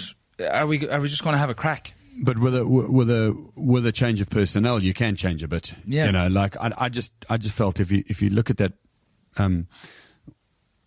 are 0.51 0.67
we 0.67 0.89
are 0.89 1.01
we 1.01 1.09
just 1.09 1.23
going 1.25 1.35
to 1.35 1.39
have 1.39 1.51
a 1.51 1.55
crack? 1.55 1.93
But 2.23 2.39
with 2.39 2.57
a 2.57 2.67
with 2.67 3.11
a 3.11 3.37
with 3.57 3.87
a 3.87 3.93
change 3.93 4.21
of 4.21 4.31
personnel, 4.31 4.83
you 4.83 4.95
can 4.95 5.17
change 5.17 5.43
a 5.43 5.49
bit. 5.49 5.75
Yeah. 5.87 6.07
you 6.07 6.13
know, 6.13 6.29
like 6.29 6.57
I, 6.59 6.73
I 6.79 6.89
just 6.89 7.13
I 7.29 7.37
just 7.37 7.57
felt 7.57 7.79
if 7.81 7.93
you 7.93 8.05
if 8.07 8.23
you 8.23 8.31
look 8.31 8.49
at 8.49 8.57
that 8.57 8.73
um, 9.37 9.67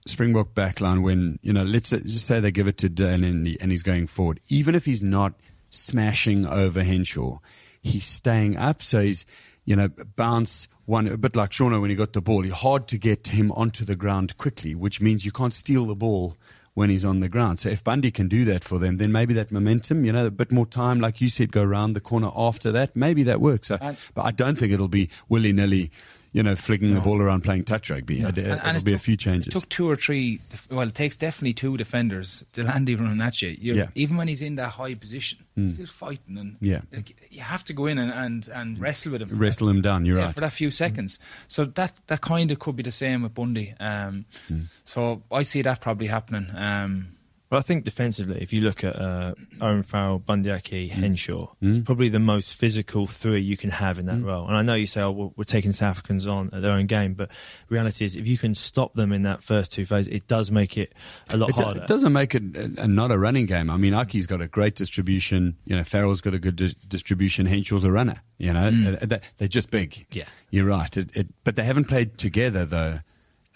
Springbok 0.08 0.54
backline, 0.56 1.04
when 1.04 1.38
you 1.43 1.54
know, 1.54 1.64
let's 1.64 1.89
say- 1.89 2.00
just 2.00 2.26
say 2.26 2.39
they 2.39 2.52
give 2.52 2.68
it 2.68 2.78
to 2.80 2.89
Dan 2.89 3.24
and, 3.24 3.45
he, 3.45 3.58
and 3.62 3.70
he's 3.72 3.84
going 3.84 4.08
forward, 4.08 4.39
even 4.47 4.74
if 4.74 4.86
he's 4.86 5.04
not 5.04 5.34
smashing 5.70 6.47
over 6.47 6.84
Henshaw, 6.84 7.38
he's 7.82 8.06
staying 8.06 8.58
up. 8.58 8.82
So 8.82 9.02
he's 9.02 9.26
you 9.66 9.76
know 9.76 9.89
bounce 10.16 10.68
one 10.86 11.08
a 11.08 11.18
bit 11.18 11.36
like 11.36 11.52
Seanie 11.52 11.80
when 11.80 11.91
he 11.91 11.95
got 11.95 12.14
the 12.14 12.22
ball. 12.22 12.43
It's 12.43 12.56
hard 12.56 12.88
to 12.88 12.97
get 12.97 13.28
him 13.28 13.52
onto 13.52 13.86
the 13.86 13.95
ground 13.95 14.36
quickly, 14.38 14.74
which 14.74 15.00
means 15.00 15.26
you 15.26 15.32
can't 15.32 15.54
steal 15.54 15.86
the 15.86 15.95
ball 15.95 16.38
when 16.80 16.90
he's 16.90 17.04
on 17.04 17.20
the 17.20 17.28
ground. 17.28 17.60
So 17.60 17.68
if 17.68 17.84
Bundee 17.84 18.10
can 18.10 18.30
do 18.30 18.46
that 18.46 18.64
for 18.64 18.80
them, 18.80 18.96
then 18.98 19.12
maybe 19.12 19.34
that 19.34 19.52
momentum, 19.52 20.06
you 20.06 20.14
know, 20.14 20.28
a 20.28 20.32
bit 20.32 20.50
more 20.50 20.66
time, 20.66 21.02
like 21.02 21.20
you 21.20 21.28
said, 21.28 21.52
go 21.52 21.62
around 21.62 21.92
the 21.92 22.00
corner 22.00 22.32
after 22.34 22.72
that, 22.72 22.96
maybe 22.96 23.22
that 23.24 23.42
works. 23.42 23.68
So, 23.68 23.76
uh, 23.82 23.96
but 24.16 24.24
I 24.24 24.32
don't 24.32 24.58
think 24.58 24.72
it'll 24.72 24.88
be 24.88 25.10
willy 25.28 25.52
nilly, 25.52 25.92
you 26.32 26.44
know, 26.44 26.56
flicking 26.56 26.94
the 26.94 27.02
ball 27.02 27.22
around 27.22 27.44
playing 27.44 27.64
touch 27.64 27.90
rugby. 27.90 28.20
It, 28.20 28.38
And- 28.38 28.38
and 28.38 28.62
will 28.62 28.76
it 28.78 28.86
be 28.86 28.94
a 28.94 29.00
few 29.00 29.18
changes. 29.18 29.48
It 29.48 29.52
took 29.60 29.68
two 29.70 29.90
or 29.90 29.96
three. 29.96 30.40
Well, 30.70 30.88
it 30.88 30.94
takes 30.96 31.16
definitely 31.18 31.54
two 31.54 31.76
defenders 31.78 32.44
to 32.54 32.64
land 32.64 32.88
even 32.90 33.06
running 33.06 33.22
at 33.22 33.42
you. 33.42 33.56
You're, 33.60 33.76
Yeah. 33.78 33.84
Mm. 33.86 33.92
Even 33.96 34.18
when 34.18 34.28
he's 34.28 34.42
in 34.42 34.56
that 34.58 34.70
high 34.70 34.94
position, 34.94 35.40
he's 35.56 35.74
still 35.74 35.88
fighting, 35.88 36.38
and 36.38 36.58
Yeah. 36.62 36.82
like, 36.94 37.16
you 37.32 37.42
have 37.42 37.64
to 37.66 37.74
go 37.74 37.88
in 37.88 37.98
and, 37.98 38.12
and, 38.14 38.48
and 38.54 38.80
wrestle 38.80 39.12
with 39.14 39.22
him. 39.24 39.30
Wrestle 39.38 39.68
that- 39.68 39.74
him 39.76 39.82
down, 39.82 40.06
you're 40.06 40.18
yeah, 40.18 40.26
right. 40.26 40.34
for 40.36 40.42
that 40.42 40.54
few 40.54 40.70
seconds. 40.72 41.18
So 41.48 41.66
that 41.66 42.00
that 42.08 42.22
kind 42.22 42.52
of 42.52 42.60
could 42.60 42.76
be 42.76 42.84
the 42.84 42.92
same 42.92 43.24
with 43.24 43.34
Bundee. 43.34 43.74
Um, 43.80 44.26
Mm. 44.52 44.66
So 44.84 45.24
I 45.32 45.44
see 45.44 45.62
that 45.64 45.82
probably 45.82 46.08
happening. 46.08 46.48
Um, 46.56 47.08
But 47.50 47.58
I 47.58 47.62
think 47.62 47.84
defensively, 47.84 48.39
if 48.41 48.54
you 48.54 48.62
look 48.62 48.84
at 48.84 48.95
uh, 48.95 49.34
Owen 49.60 49.82
Farrell, 49.82 50.20
Bundee 50.20 50.52
Aki, 50.52 50.89
Mm. 50.89 50.91
Henshaw, 50.91 51.47
it's 51.62 51.80
probably 51.80 52.08
the 52.08 52.20
most 52.20 52.54
physical 52.56 53.08
three 53.08 53.41
you 53.41 53.58
can 53.58 53.72
have 53.72 53.97
in 53.97 54.06
Mm. 54.06 54.10
that 54.10 54.22
role. 54.24 54.47
And 54.47 54.56
I 54.56 54.62
know 54.62 54.76
you 54.76 54.86
say, 54.86 55.02
oh, 55.02 55.10
well, 55.10 55.34
we're 55.36 55.45
taking 55.45 55.72
South 55.72 55.97
Africans 55.97 56.28
on 56.28 56.52
at 56.54 56.62
their 56.62 56.74
own 56.74 56.86
game, 56.86 57.16
but 57.16 57.32
reality 57.68 58.06
is 58.06 58.16
if 58.16 58.28
you 58.28 58.38
can 58.38 58.54
stop 58.54 58.93
them 58.93 59.12
in 59.12 59.24
that 59.24 59.41
first 59.41 59.72
two 59.72 59.84
phases, 59.86 60.14
it 60.14 60.28
does 60.28 60.52
make 60.52 60.78
it 60.78 60.93
a 61.32 61.38
lot 61.38 61.50
It, 61.50 61.56
harder. 61.56 61.82
it 61.82 61.88
doesn't 61.88 62.14
make 62.14 62.36
it 62.36 62.43
a, 62.56 62.84
a- 62.84 62.88
not 62.88 63.12
a 63.12 63.18
running 63.18 63.47
game. 63.47 63.72
I 63.72 63.78
mean, 63.78 63.95
Aki's 63.95 64.28
got 64.28 64.41
a 64.41 64.47
great 64.47 64.76
distribution. 64.76 65.58
You 65.66 65.76
know, 65.76 65.84
Farrell's 65.84 66.22
got 66.22 66.36
a 66.36 66.39
good 66.39 66.56
dis- 66.56 66.76
distribution. 66.76 67.47
Henshaw's 67.47 67.84
a 67.84 67.91
runner. 67.91 68.22
You 68.38 68.54
know, 68.54 68.68
Uh, 69.02 69.06
they- 69.08 69.20
they're 69.38 69.47
just 69.47 69.72
big. 69.72 70.06
Yeah. 70.12 70.26
you're 70.52 70.66
right. 70.68 70.95
It, 70.95 71.10
it, 71.16 71.28
but 71.43 71.56
they 71.56 71.64
haven't 71.64 71.86
played 71.86 72.18
together 72.20 72.64
though. 72.66 73.00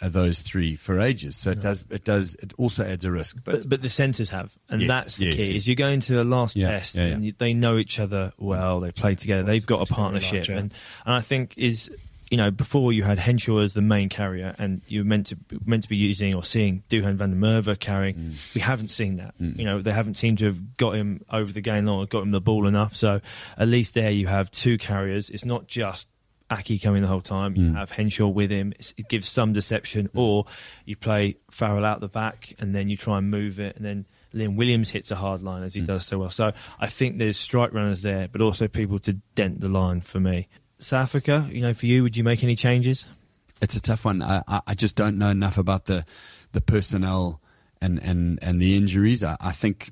Those 0.09 0.41
three 0.41 0.75
for 0.75 0.99
ages, 0.99 1.35
so 1.37 1.51
it 1.51 1.61
does. 1.61 1.85
It 1.89 2.03
does. 2.03 2.35
It 2.35 2.53
also 2.57 2.83
adds 2.85 3.05
a 3.05 3.11
risk. 3.11 3.37
But, 3.43 3.55
But, 3.61 3.69
but 3.69 3.81
the 3.81 3.89
centres 3.89 4.31
have, 4.31 4.55
and 4.69 4.81
Yes, 4.81 4.87
that's 4.89 5.17
the 5.17 5.27
yes, 5.27 5.35
key. 5.35 5.41
yes. 5.41 5.49
Is 5.51 5.67
you 5.67 5.75
go 5.75 5.87
into 5.87 6.13
the 6.13 6.23
last 6.23 6.55
Yeah, 6.55 6.71
test, 6.71 6.95
yeah, 6.95 7.03
and 7.03 7.23
yeah. 7.23 7.27
you, 7.27 7.33
they 7.37 7.53
know 7.53 7.77
each 7.77 7.99
other 7.99 8.33
well. 8.37 8.79
They 8.81 8.91
play 8.91 9.15
together. 9.15 9.43
They've 9.43 9.65
got 9.65 9.81
a 9.81 9.85
together 9.85 10.01
a 10.01 10.03
lot, 10.03 10.11
partnership, 10.11 10.49
and 10.49 10.73
and 11.05 11.13
I 11.15 11.21
think 11.21 11.57
is 11.57 11.89
you 12.29 12.37
know 12.37 12.51
before 12.51 12.91
you 12.91 13.03
had 13.03 13.19
Henshaw 13.19 13.59
as 13.59 13.73
the 13.75 13.81
main 13.81 14.09
carrier, 14.09 14.55
and 14.57 14.81
you 14.87 15.01
were 15.01 15.05
meant 15.05 15.27
to 15.27 15.37
meant 15.65 15.83
to 15.83 15.89
be 15.89 15.97
using 15.97 16.33
or 16.35 16.43
seeing 16.43 16.83
Duhan 16.89 17.15
van 17.15 17.29
der 17.31 17.35
Merwe 17.37 17.79
carrying. 17.79 18.15
Mm. 18.15 18.55
We 18.55 18.61
haven't 18.61 18.89
seen 18.89 19.15
that. 19.17 19.35
You 19.39 19.65
know 19.65 19.81
they 19.81 19.93
haven't 19.93 20.15
seemed 20.15 20.39
to 20.39 20.45
have 20.45 20.77
got 20.77 20.95
him 20.95 21.21
over 21.29 21.51
the 21.51 21.61
gain 21.61 21.85
line, 21.85 21.95
or 21.99 22.05
got 22.07 22.23
him 22.23 22.31
the 22.31 22.41
ball 22.41 22.67
enough. 22.67 22.95
So 22.95 23.21
at 23.57 23.67
least 23.67 23.93
there 23.93 24.11
you 24.11 24.27
have 24.27 24.51
two 24.51 24.77
carriers. 24.77 25.29
It's 25.29 25.45
not 25.45 25.67
just. 25.67 26.09
Aki 26.59 26.79
coming 26.79 27.01
the 27.01 27.07
whole 27.07 27.21
time. 27.21 27.55
You 27.55 27.69
Mm. 27.71 27.75
have 27.75 27.91
Henshaw 27.91 28.27
with 28.27 28.51
him. 28.51 28.73
It 28.97 29.07
gives 29.09 29.27
some 29.29 29.53
deception. 29.53 30.09
Or 30.13 30.45
you 30.85 30.95
play 30.95 31.37
Farrell 31.51 31.85
out 31.85 31.99
the 31.99 32.07
back 32.07 32.53
and 32.59 32.73
then 32.75 32.89
you 32.89 32.97
try 32.97 33.17
and 33.17 33.29
move 33.29 33.59
it. 33.59 33.75
And 33.75 33.85
then 33.85 34.05
Liam 34.33 34.55
Williams 34.55 34.89
hits 34.91 35.11
a 35.11 35.15
hard 35.15 35.41
line 35.43 35.63
as 35.63 35.73
he 35.75 35.81
does 35.81 36.05
so 36.05 36.17
well. 36.19 36.29
So 36.29 36.51
I 36.79 36.87
think 36.87 37.17
there's 37.17 37.37
strike 37.37 37.73
runners 37.73 38.01
there, 38.01 38.27
but 38.27 38.41
also 38.41 38.67
people 38.67 38.97
to 38.99 39.13
dent 39.35 39.59
the 39.61 39.69
line 39.69 40.01
for 40.01 40.19
me. 40.19 40.47
South 40.79 41.03
Africa, 41.03 41.47
you 41.51 41.61
know, 41.61 41.73
for 41.73 41.85
you, 41.85 42.01
would 42.03 42.17
you 42.17 42.23
make 42.23 42.43
any 42.43 42.55
changes? 42.55 43.05
it's 43.61 43.75
a 43.75 43.81
tough 43.81 44.03
one. 44.03 44.21
I, 44.21 44.43
I, 44.47 44.61
I 44.67 44.73
just 44.75 44.95
don't 44.95 45.17
know 45.17 45.29
enough 45.29 45.57
about 45.57 45.85
the 45.85 46.03
the 46.51 46.59
personnel 46.61 47.39
and 47.81 47.97
and 47.99 48.37
and 48.41 48.61
the 48.61 48.75
injuries. 48.75 49.23
I, 49.23 49.37
I 49.39 49.51
think 49.51 49.91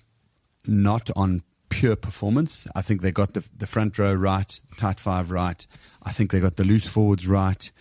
not 0.68 1.10
on 1.16 1.44
pure 1.72 1.96
performance. 1.96 2.68
I 2.76 2.84
think 2.84 3.02
they 3.02 3.12
got 3.12 3.34
the 3.34 3.48
the 3.58 3.66
front 3.66 3.98
row 3.98 4.14
right, 4.14 4.62
tight 4.78 5.00
five 5.00 5.32
right. 5.32 5.66
I 6.04 6.12
think 6.12 6.32
they 6.32 6.40
got 6.40 6.58
the 6.58 6.64
loose 6.64 6.88
forwards 6.88 7.28
right. 7.28 7.72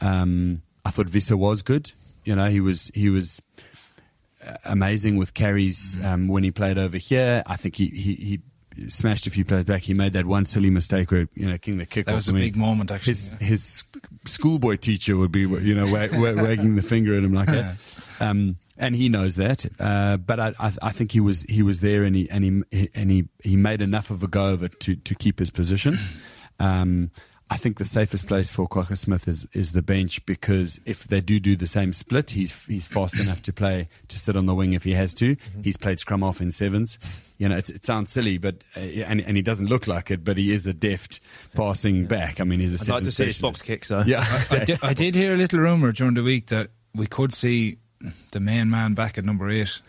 Um, 0.00 0.62
I 0.84 0.90
thought 0.90 1.06
Wiese 1.12 1.30
was 1.30 1.62
good. 1.62 1.92
You 2.24 2.36
know, 2.36 2.48
he 2.50 2.60
was 2.60 2.90
he 2.94 3.08
was 3.08 3.40
uh, 4.46 4.54
amazing 4.66 5.16
with 5.16 5.32
carries 5.32 5.96
um, 6.04 6.28
when 6.28 6.44
he 6.44 6.50
played 6.50 6.76
over 6.76 6.98
here. 6.98 7.42
I 7.46 7.56
think 7.56 7.76
he, 7.76 7.86
he 7.86 8.14
he 8.14 8.40
smashed 8.88 9.26
a 9.26 9.30
few 9.30 9.44
players 9.44 9.64
back. 9.64 9.82
He 9.82 9.94
made 9.94 10.12
that 10.12 10.26
one 10.26 10.44
silly 10.44 10.70
mistake 10.70 11.10
where 11.10 11.28
you 11.34 11.48
know 11.48 11.58
king 11.58 11.78
the 11.78 11.86
kick. 11.86 12.06
That 12.06 12.14
was 12.14 12.28
a 12.28 12.32
big 12.32 12.56
moment, 12.56 12.90
actually, 12.90 13.12
His 13.12 13.36
yeah. 13.40 13.46
his 13.46 13.84
schoolboy 14.26 14.76
teacher 14.76 15.16
would 15.16 15.32
be 15.32 15.40
you 15.40 15.74
know 15.74 15.90
wag, 15.92 16.12
wag, 16.18 16.36
wagging 16.36 16.76
the 16.76 16.82
finger 16.82 17.16
at 17.16 17.24
him 17.24 17.32
like 17.32 17.48
that. 17.48 17.76
Um, 18.20 18.56
and 18.78 18.94
he 18.94 19.08
knows 19.08 19.36
that, 19.36 19.66
uh, 19.80 20.16
but 20.16 20.38
I, 20.38 20.54
I, 20.58 20.72
I 20.82 20.90
think 20.90 21.12
he 21.12 21.20
was 21.20 21.42
he 21.42 21.62
was 21.62 21.80
there, 21.80 22.04
and 22.04 22.14
he 22.14 22.30
and 22.30 22.44
he 22.70 22.88
and 22.94 23.10
he, 23.10 23.28
he 23.42 23.56
made 23.56 23.82
enough 23.82 24.10
of 24.10 24.22
a 24.22 24.28
go 24.28 24.52
of 24.52 24.62
it 24.62 24.78
to, 24.80 24.96
to 24.96 25.14
keep 25.14 25.38
his 25.38 25.50
position. 25.50 25.96
Um, 26.60 27.12
I 27.50 27.56
think 27.56 27.78
the 27.78 27.84
safest 27.84 28.26
place 28.26 28.50
for 28.50 28.68
Kwagga 28.68 28.98
Smith 28.98 29.26
is, 29.26 29.46
is 29.54 29.72
the 29.72 29.80
bench 29.80 30.24
because 30.26 30.78
if 30.84 31.04
they 31.04 31.20
do 31.20 31.40
do 31.40 31.56
the 31.56 31.66
same 31.66 31.94
split, 31.94 32.30
he's 32.30 32.66
he's 32.66 32.86
fast 32.86 33.18
enough 33.18 33.40
to 33.42 33.54
play 33.54 33.88
to 34.08 34.18
sit 34.18 34.36
on 34.36 34.44
the 34.44 34.54
wing 34.54 34.74
if 34.74 34.84
he 34.84 34.92
has 34.92 35.14
to. 35.14 35.34
Mm-hmm. 35.34 35.62
He's 35.62 35.76
played 35.78 35.98
scrum 35.98 36.22
off 36.22 36.42
in 36.42 36.50
sevens. 36.50 36.98
You 37.38 37.48
know, 37.48 37.56
it's, 37.56 37.70
it 37.70 37.84
sounds 37.84 38.10
silly, 38.10 38.36
but 38.36 38.64
uh, 38.76 38.80
and 38.80 39.20
and 39.22 39.36
he 39.36 39.42
doesn't 39.42 39.68
look 39.68 39.86
like 39.86 40.10
it, 40.10 40.24
but 40.24 40.36
he 40.36 40.52
is 40.52 40.66
a 40.66 40.74
deft 40.74 41.20
passing 41.54 42.04
back. 42.04 42.40
I 42.40 42.44
mean, 42.44 42.60
he's 42.60 42.74
a 42.74 42.92
I'd 42.92 42.96
like 42.96 43.04
to 43.04 43.10
sevens 43.12 43.16
see 43.16 43.24
his 43.24 43.40
box 43.40 43.62
kicks 43.62 43.88
though. 43.88 44.02
Yeah, 44.02 44.24
I 44.50 44.64
did, 44.64 44.78
I 44.82 44.92
did 44.92 45.14
hear 45.14 45.32
a 45.32 45.36
little 45.36 45.60
rumour 45.60 45.92
during 45.92 46.14
the 46.14 46.22
week 46.22 46.48
that 46.48 46.68
we 46.94 47.06
could 47.06 47.32
see 47.32 47.78
the 48.30 48.40
main 48.40 48.70
man 48.70 48.94
back 48.94 49.18
at 49.18 49.24
number 49.24 49.48
eight. 49.50 49.80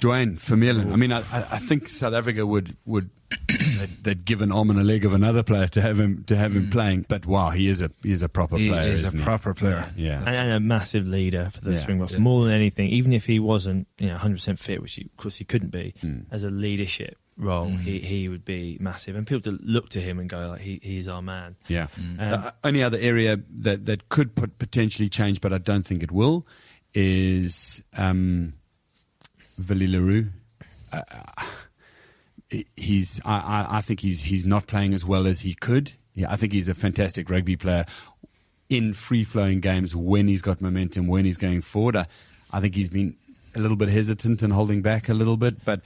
Duane 0.00 0.36
Vermeulen. 0.36 0.92
I 0.92 0.96
mean, 0.96 1.12
I, 1.12 1.18
I 1.18 1.38
I 1.52 1.58
think 1.58 1.88
South 1.88 2.14
Africa 2.14 2.46
would 2.46 2.74
would 2.86 3.10
they'd, 3.48 3.88
they'd 4.02 4.24
give 4.24 4.40
an 4.40 4.50
arm 4.50 4.70
and 4.70 4.78
a 4.80 4.82
leg 4.82 5.04
of 5.04 5.12
another 5.12 5.42
player 5.42 5.68
to 5.68 5.80
have 5.82 6.00
him 6.00 6.24
to 6.24 6.36
have 6.36 6.56
him 6.56 6.70
playing. 6.70 7.04
But 7.06 7.26
wow, 7.26 7.50
he 7.50 7.68
is 7.68 7.82
a 7.82 7.90
he 8.02 8.10
is 8.12 8.22
a 8.22 8.28
proper 8.28 8.56
player. 8.56 8.64
He 8.64 8.70
player. 8.70 8.92
is 8.92 9.12
a 9.12 9.16
he? 9.18 9.22
proper 9.22 9.52
player. 9.52 9.84
Yeah. 9.96 10.18
and, 10.20 10.28
and 10.28 10.52
a 10.52 10.60
massive 10.60 11.06
leader 11.06 11.50
for 11.50 11.60
the 11.60 11.72
Yeah. 11.72 11.76
Springboks. 11.76 12.14
Yeah. 12.14 12.20
More 12.20 12.44
than 12.46 12.54
anything, 12.54 12.88
even 12.88 13.12
if 13.12 13.26
he 13.26 13.38
wasn't, 13.38 13.88
you 13.98 14.08
know, 14.08 14.16
100% 14.16 14.58
fit, 14.58 14.80
which 14.80 14.94
he, 14.94 15.02
of 15.04 15.16
course 15.18 15.36
he 15.36 15.44
couldn't 15.44 15.70
be, 15.70 15.92
Hmm. 16.00 16.20
as 16.30 16.44
a 16.44 16.50
leadership 16.50 17.18
role, 17.36 17.66
he, 17.68 18.00
he 18.00 18.28
would 18.30 18.44
be 18.44 18.78
massive. 18.80 19.16
And 19.16 19.26
people 19.26 19.42
to 19.52 19.58
look 19.62 19.90
to 19.90 20.00
him 20.00 20.18
and 20.18 20.28
go 20.30 20.48
like, 20.48 20.60
he, 20.62 20.80
he's 20.82 21.08
our 21.08 21.20
man. 21.22 21.56
Yeah. 21.68 21.88
Um, 21.98 22.16
Uh, 22.18 22.50
only 22.64 22.82
other 22.82 22.98
area 22.98 23.38
that, 23.50 23.84
that 23.84 24.08
could 24.08 24.34
pot- 24.34 24.58
potentially 24.58 25.08
change, 25.10 25.40
but 25.42 25.52
I 25.52 25.58
don't 25.58 25.86
think 25.86 26.02
it 26.02 26.10
will, 26.10 26.46
is 26.94 27.82
um, 27.96 28.54
Willie 29.68 29.86
le 29.86 30.00
Roux. 30.00 30.26
Uh, 30.92 31.02
he's, 32.76 33.20
I, 33.24 33.66
I, 33.70 33.80
think 33.80 34.00
he's 34.00 34.22
he's 34.22 34.44
not 34.44 34.66
playing 34.66 34.94
as 34.94 35.04
well 35.04 35.26
as 35.26 35.40
he 35.40 35.54
could. 35.54 35.92
Yeah, 36.14 36.30
I 36.30 36.36
think 36.36 36.52
he's 36.52 36.68
a 36.68 36.74
fantastic 36.74 37.30
rugby 37.30 37.56
player 37.56 37.84
in 38.68 38.92
free 38.92 39.24
flowing 39.24 39.60
games 39.60 39.94
when 39.94 40.28
he's 40.28 40.42
got 40.42 40.60
momentum, 40.60 41.06
when 41.06 41.24
he's 41.24 41.36
going 41.36 41.60
forward. 41.60 41.96
I, 41.96 42.06
I 42.52 42.60
think 42.60 42.74
he's 42.74 42.88
been 42.88 43.16
a 43.54 43.60
little 43.60 43.76
bit 43.76 43.88
hesitant 43.88 44.42
and 44.42 44.52
holding 44.52 44.82
back 44.82 45.08
a 45.08 45.14
little 45.14 45.36
bit, 45.36 45.64
but. 45.64 45.82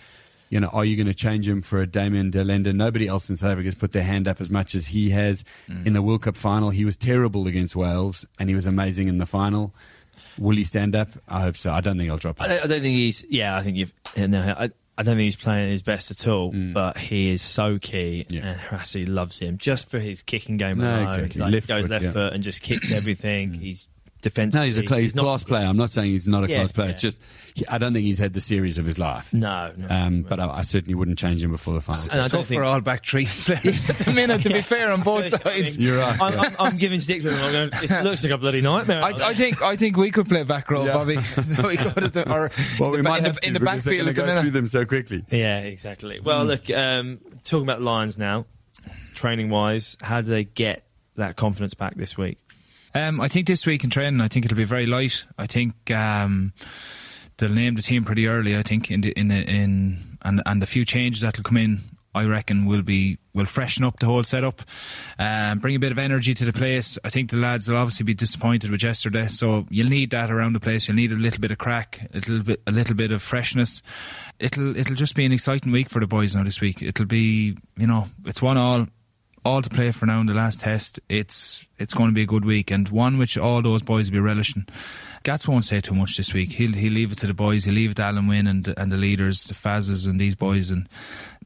You 0.50 0.60
know, 0.60 0.68
are 0.68 0.84
you 0.84 0.94
going 0.94 1.08
to 1.08 1.14
change 1.14 1.48
him 1.48 1.62
for 1.62 1.80
a 1.80 1.86
Damian 1.86 2.30
de 2.30 2.38
Allende? 2.38 2.72
Nobody 2.72 3.08
else 3.08 3.28
in 3.28 3.34
South 3.34 3.50
Africa 3.52 3.66
has 3.66 3.74
put 3.74 3.90
their 3.90 4.04
hand 4.04 4.28
up 4.28 4.40
as 4.40 4.50
much 4.50 4.76
as 4.76 4.86
he 4.86 5.10
has 5.10 5.42
in 5.84 5.94
the 5.94 6.02
World 6.02 6.22
Cup 6.22 6.36
final. 6.36 6.70
He 6.70 6.84
was 6.84 6.96
terrible 6.96 7.48
against 7.48 7.74
Wales, 7.74 8.24
and 8.38 8.48
he 8.48 8.54
was 8.54 8.66
amazing 8.66 9.08
in 9.08 9.18
the 9.18 9.26
final. 9.26 9.72
Will 10.38 10.56
he 10.56 10.64
stand 10.64 10.94
up? 10.96 11.08
I 11.28 11.40
hope 11.42 11.56
so. 11.56 11.70
I 11.72 11.80
don't 11.80 11.96
think 11.96 12.08
he'll 12.08 12.16
drop. 12.18 12.40
I 12.40 12.48
don't, 12.48 12.58
I 12.64 12.66
don't 12.66 12.80
think 12.82 12.94
he's. 12.96 13.24
Yeah, 13.28 13.56
I 13.56 13.62
think 13.62 13.76
you've. 13.76 13.92
No, 14.16 14.40
I, 14.40 14.70
I 14.96 15.02
don't 15.02 15.16
think 15.16 15.24
he's 15.24 15.36
playing 15.36 15.70
his 15.70 15.82
best 15.82 16.10
at 16.10 16.28
all. 16.28 16.52
But 16.52 16.96
he 16.98 17.30
is 17.30 17.42
so 17.42 17.78
key, 17.78 18.26
Mm. 18.28 18.34
Yeah. 18.34 18.46
and 18.52 18.60
Rassie 18.60 19.08
loves 19.08 19.38
him 19.38 19.58
just 19.58 19.90
for 19.90 19.98
his 19.98 20.22
kicking 20.22 20.56
game. 20.56 20.78
No, 20.78 20.88
alone. 20.96 21.06
exactly. 21.08 21.40
Like, 21.40 21.52
Left 21.52 21.68
goes 21.68 21.80
foot, 21.82 21.90
left 21.90 22.04
yeah. 22.04 22.10
Mm. 22.10 22.12
foot 22.14 22.32
and 22.32 22.42
just 22.42 22.62
kicks 22.62 22.92
everything. 22.92 23.52
He's 23.54 23.88
defensive. 24.24 24.58
No, 24.60 24.64
he's 24.64 24.76
a 24.76 24.82
cla- 24.82 24.98
he's 24.98 25.14
not- 25.14 25.22
class 25.22 25.44
player. 25.44 25.66
I'm 25.66 25.76
not 25.76 25.90
saying 25.90 26.10
he's 26.10 26.26
not 26.26 26.42
a 26.42 26.48
Yeah, 26.48 26.56
class 26.56 26.72
player. 26.72 26.88
yeah. 26.88 26.92
It's 26.94 27.02
just 27.02 27.22
he, 27.54 27.64
I 27.68 27.78
don't 27.78 27.92
think 27.92 28.04
he's 28.04 28.18
had 28.18 28.32
the 28.32 28.40
series 28.40 28.76
of 28.78 28.84
his 28.86 28.98
life. 28.98 29.32
No, 29.32 29.72
no. 29.76 29.86
Um, 29.88 30.22
but 30.22 30.40
I, 30.40 30.48
I 30.48 30.60
certainly 30.62 30.94
wouldn't 30.94 31.18
change 31.18 31.44
him 31.44 31.52
before 31.52 31.74
the 31.74 31.80
final. 31.80 32.02
And 32.10 32.20
I 32.20 32.24
It's 32.24 32.34
don't 32.34 32.44
think- 32.44 32.58
for 32.60 32.64
all 32.64 32.80
back 32.80 33.04
three 33.06 33.26
players 33.44 33.88
at 33.88 33.96
the 33.98 34.12
minute, 34.12 34.42
to 34.42 34.50
be 34.50 34.60
fair, 34.60 34.90
on 34.90 35.02
both 35.02 35.28
sides. 35.28 35.78
You're 35.78 35.98
right. 35.98 36.20
I'm, 36.20 36.40
I'm, 36.40 36.52
I'm 36.58 36.76
giving 36.76 36.98
stick 36.98 37.22
to 37.22 37.30
him. 37.30 37.54
I'm 37.54 37.70
it 37.72 38.04
looks 38.04 38.24
like 38.24 38.32
a 38.32 38.38
bloody 38.38 38.60
nightmare. 38.60 39.02
I. 39.02 39.10
I 39.10 39.34
think 39.34 39.62
I 39.62 39.76
think 39.76 39.96
we 39.96 40.10
could 40.10 40.28
play 40.28 40.40
a 40.40 40.44
back 40.44 40.70
row, 40.70 40.84
Yeah. 40.84 40.92
Bobby. 40.94 41.16
so 41.22 41.68
we 41.68 41.76
could 41.76 42.02
have 42.02 42.12
done, 42.12 42.30
or 42.32 42.50
well, 42.80 42.90
we 42.90 42.98
in 42.98 43.04
the, 43.04 43.08
might 43.10 43.18
in 43.18 43.24
have 43.26 43.34
the, 43.36 43.40
to 43.42 43.46
in 43.48 43.54
the 43.54 43.60
backfield 43.60 43.98
gonna 43.98 44.10
at 44.10 44.14
the 44.16 44.22
go 44.34 44.40
through 44.42 44.50
them 44.50 44.66
so 44.66 44.84
quickly. 44.84 45.24
Yeah, 45.30 45.60
exactly. 45.60 46.20
Well, 46.20 46.44
look, 46.44 46.70
um, 46.70 47.20
talking 47.42 47.62
about 47.66 47.82
Lions 47.82 48.18
now, 48.18 48.46
training 49.14 49.50
wise, 49.50 49.96
how 50.00 50.20
do 50.20 50.28
they 50.28 50.44
get 50.44 50.84
that 51.16 51.36
confidence 51.36 51.74
back 51.74 51.94
this 51.94 52.16
week? 52.18 52.38
Um, 52.94 53.20
I 53.20 53.28
think 53.28 53.46
this 53.46 53.66
week 53.66 53.82
in 53.82 53.90
training, 53.90 54.20
I 54.20 54.28
think 54.28 54.44
it'll 54.44 54.56
be 54.56 54.64
very 54.64 54.86
light. 54.86 55.26
I 55.36 55.46
think 55.46 55.90
um, 55.90 56.52
they'll 57.36 57.50
name 57.50 57.74
the 57.74 57.82
team 57.82 58.04
pretty 58.04 58.28
early. 58.28 58.56
I 58.56 58.62
think 58.62 58.90
in 58.90 59.00
the, 59.00 59.10
in 59.12 59.28
the, 59.28 59.42
in 59.50 59.98
and 60.22 60.42
and 60.46 60.62
the 60.62 60.66
few 60.66 60.84
changes 60.84 61.22
that'll 61.22 61.42
come 61.42 61.56
in, 61.56 61.80
I 62.14 62.24
reckon 62.24 62.66
will 62.66 62.82
be 62.82 63.18
will 63.34 63.46
freshen 63.46 63.84
up 63.84 63.98
the 63.98 64.06
whole 64.06 64.22
setup, 64.22 64.62
um, 65.18 65.58
bring 65.58 65.74
a 65.74 65.80
bit 65.80 65.90
of 65.90 65.98
energy 65.98 66.34
to 66.34 66.44
the 66.44 66.52
place. 66.52 66.96
I 67.04 67.10
think 67.10 67.30
the 67.30 67.36
lads 67.36 67.68
will 67.68 67.76
obviously 67.76 68.04
be 68.04 68.14
disappointed 68.14 68.70
with 68.70 68.84
yesterday, 68.84 69.26
so 69.26 69.66
you'll 69.70 69.88
need 69.88 70.10
that 70.10 70.30
around 70.30 70.52
the 70.52 70.60
place. 70.60 70.86
You'll 70.86 70.96
need 70.96 71.10
a 71.10 71.16
little 71.16 71.40
bit 71.40 71.50
of 71.50 71.58
crack, 71.58 72.08
a 72.14 72.18
little 72.18 72.44
bit 72.44 72.62
a 72.66 72.70
little 72.70 72.94
bit 72.94 73.10
of 73.10 73.22
freshness. 73.22 73.82
It'll 74.38 74.76
it'll 74.76 74.94
just 74.94 75.16
be 75.16 75.24
an 75.24 75.32
exciting 75.32 75.72
week 75.72 75.90
for 75.90 75.98
the 75.98 76.06
boys 76.06 76.36
now 76.36 76.44
this 76.44 76.60
week. 76.60 76.80
It'll 76.80 77.06
be 77.06 77.56
you 77.76 77.86
know 77.88 78.06
it's 78.24 78.40
one 78.40 78.56
all 78.56 78.86
all 79.44 79.62
to 79.62 79.70
play 79.70 79.90
for 79.92 80.06
now 80.06 80.20
in 80.20 80.26
the 80.26 80.34
last 80.34 80.60
test. 80.60 81.00
It's 81.08 81.66
it's 81.78 81.94
going 81.94 82.10
to 82.10 82.14
be 82.14 82.22
a 82.22 82.26
good 82.26 82.44
week 82.44 82.70
and 82.70 82.88
one 82.88 83.18
which 83.18 83.36
all 83.36 83.62
those 83.62 83.82
boys 83.82 84.10
will 84.10 84.16
be 84.16 84.20
relishing. 84.20 84.66
Gats 85.22 85.48
won't 85.48 85.64
say 85.64 85.80
too 85.80 85.94
much 85.94 86.16
this 86.16 86.32
week. 86.32 86.52
He'll 86.52 86.72
he'll 86.72 86.92
leave 86.92 87.12
it 87.12 87.18
to 87.18 87.26
the 87.26 87.34
boys. 87.34 87.64
He'll 87.64 87.74
leave 87.74 87.92
it 87.92 87.96
to 87.96 88.02
Alun 88.02 88.28
Wyn 88.28 88.46
and 88.46 88.66
and 88.76 88.90
the 88.90 88.96
leaders, 88.96 89.44
the 89.44 89.54
Fazes 89.54 90.06
and 90.06 90.20
these 90.20 90.34
boys. 90.34 90.70
And 90.70 90.88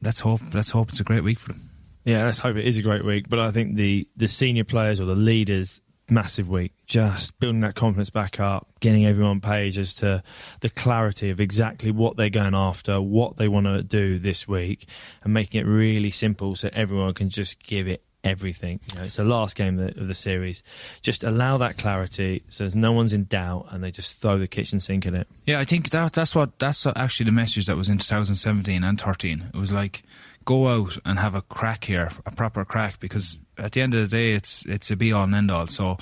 let's 0.01 0.21
hope 0.21 0.41
let's 0.53 0.69
hope 0.69 0.89
it's 0.89 0.99
a 0.99 1.03
great 1.03 1.23
week 1.23 1.39
for 1.39 1.53
them. 1.53 1.69
Yeah, 2.05 2.25
let's 2.25 2.39
hope 2.39 2.55
it 2.55 2.65
is 2.65 2.77
a 2.77 2.81
great 2.81 3.05
week. 3.05 3.29
But 3.29 3.39
I 3.39 3.51
think 3.51 3.75
the, 3.75 4.07
the 4.15 4.27
senior 4.27 4.63
players 4.63 4.99
or 4.99 5.05
the 5.05 5.15
leaders, 5.15 5.81
massive 6.11 6.49
week. 6.49 6.73
Just 6.85 7.39
building 7.39 7.61
that 7.61 7.75
confidence 7.75 8.09
back 8.09 8.39
up, 8.39 8.67
getting 8.79 9.05
everyone 9.05 9.31
on 9.31 9.41
page 9.41 9.77
as 9.77 9.93
to 9.95 10.23
the 10.61 10.69
clarity 10.69 11.29
of 11.29 11.39
exactly 11.39 11.91
what 11.91 12.17
they're 12.17 12.29
going 12.29 12.55
after, 12.55 13.01
what 13.01 13.37
they 13.37 13.47
want 13.47 13.65
to 13.67 13.83
do 13.83 14.19
this 14.19 14.47
week, 14.47 14.87
and 15.23 15.33
making 15.33 15.61
it 15.61 15.65
really 15.65 16.09
simple 16.09 16.55
so 16.55 16.69
everyone 16.73 17.13
can 17.13 17.29
just 17.29 17.61
give 17.63 17.87
it 17.87 18.03
everything. 18.23 18.79
You 18.89 18.95
know, 18.95 19.03
it's 19.05 19.15
the 19.15 19.23
last 19.23 19.55
game 19.55 19.79
of 19.79 19.93
the, 19.93 20.01
of 20.01 20.07
the 20.07 20.15
series. 20.15 20.63
Just 21.01 21.23
allow 21.23 21.57
that 21.57 21.77
clarity 21.77 22.43
so 22.49 22.63
there's 22.63 22.75
no 22.75 22.91
one's 22.91 23.13
in 23.13 23.25
doubt 23.25 23.67
and 23.69 23.83
they 23.83 23.91
just 23.91 24.21
throw 24.21 24.37
the 24.37 24.47
kitchen 24.47 24.79
sink 24.79 25.05
at 25.05 25.13
it. 25.13 25.27
Yeah, 25.45 25.59
I 25.59 25.65
think 25.65 25.89
that 25.91 26.13
that's 26.13 26.35
what 26.35 26.59
that's 26.59 26.85
actually 26.85 27.25
the 27.25 27.31
message 27.31 27.65
that 27.67 27.77
was 27.77 27.89
in 27.89 27.97
2017 27.97 28.83
and 28.83 28.99
13. 28.99 29.51
It 29.53 29.57
was 29.57 29.71
like 29.71 30.03
go 30.49 30.67
out 30.67 30.97
and 31.05 31.19
have 31.19 31.35
a 31.35 31.43
crack 31.43 31.83
here, 31.83 32.09
a 32.25 32.31
proper 32.31 32.65
crack, 32.65 32.99
because 32.99 33.37
at 33.59 33.73
the 33.73 33.81
end 33.81 33.93
of 33.93 34.01
the 34.01 34.07
day, 34.07 34.31
it's 34.31 34.65
it's 34.65 34.89
a 34.89 34.95
be 34.95 35.13
all 35.13 35.25
and 35.25 35.35
end 35.35 35.51
all. 35.51 35.67
So 35.67 35.97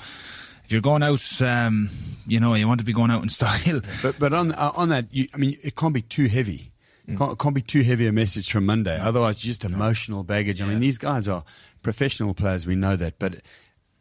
if 0.64 0.68
you're 0.72 0.80
going 0.80 1.02
out, 1.02 1.42
um, 1.42 1.90
you 2.26 2.40
know, 2.40 2.54
you 2.54 2.66
want 2.66 2.80
to 2.80 2.86
be 2.86 2.94
going 2.94 3.10
out 3.10 3.22
in 3.22 3.28
style. 3.40 3.82
But 4.02 4.18
but 4.18 4.32
on 4.32 4.52
uh, 4.52 4.72
on 4.74 4.88
that, 4.88 5.12
you, 5.12 5.28
I 5.34 5.36
mean, 5.36 5.58
it 5.62 5.76
can't 5.76 5.92
be 5.92 6.00
too 6.00 6.28
heavy. 6.28 6.72
It 7.06 7.18
can't, 7.18 7.32
it 7.32 7.38
can't 7.38 7.54
be 7.54 7.60
too 7.62 7.82
heavy 7.82 8.06
a 8.06 8.12
message 8.12 8.50
from 8.50 8.64
Monday. 8.64 8.98
Otherwise, 8.98 9.40
just 9.40 9.64
emotional 9.64 10.24
baggage. 10.24 10.60
I 10.62 10.66
mean, 10.66 10.80
these 10.80 10.98
guys 10.98 11.26
are 11.26 11.42
professional 11.82 12.34
players. 12.34 12.66
We 12.66 12.74
know 12.74 12.96
that, 12.96 13.18
but 13.18 13.36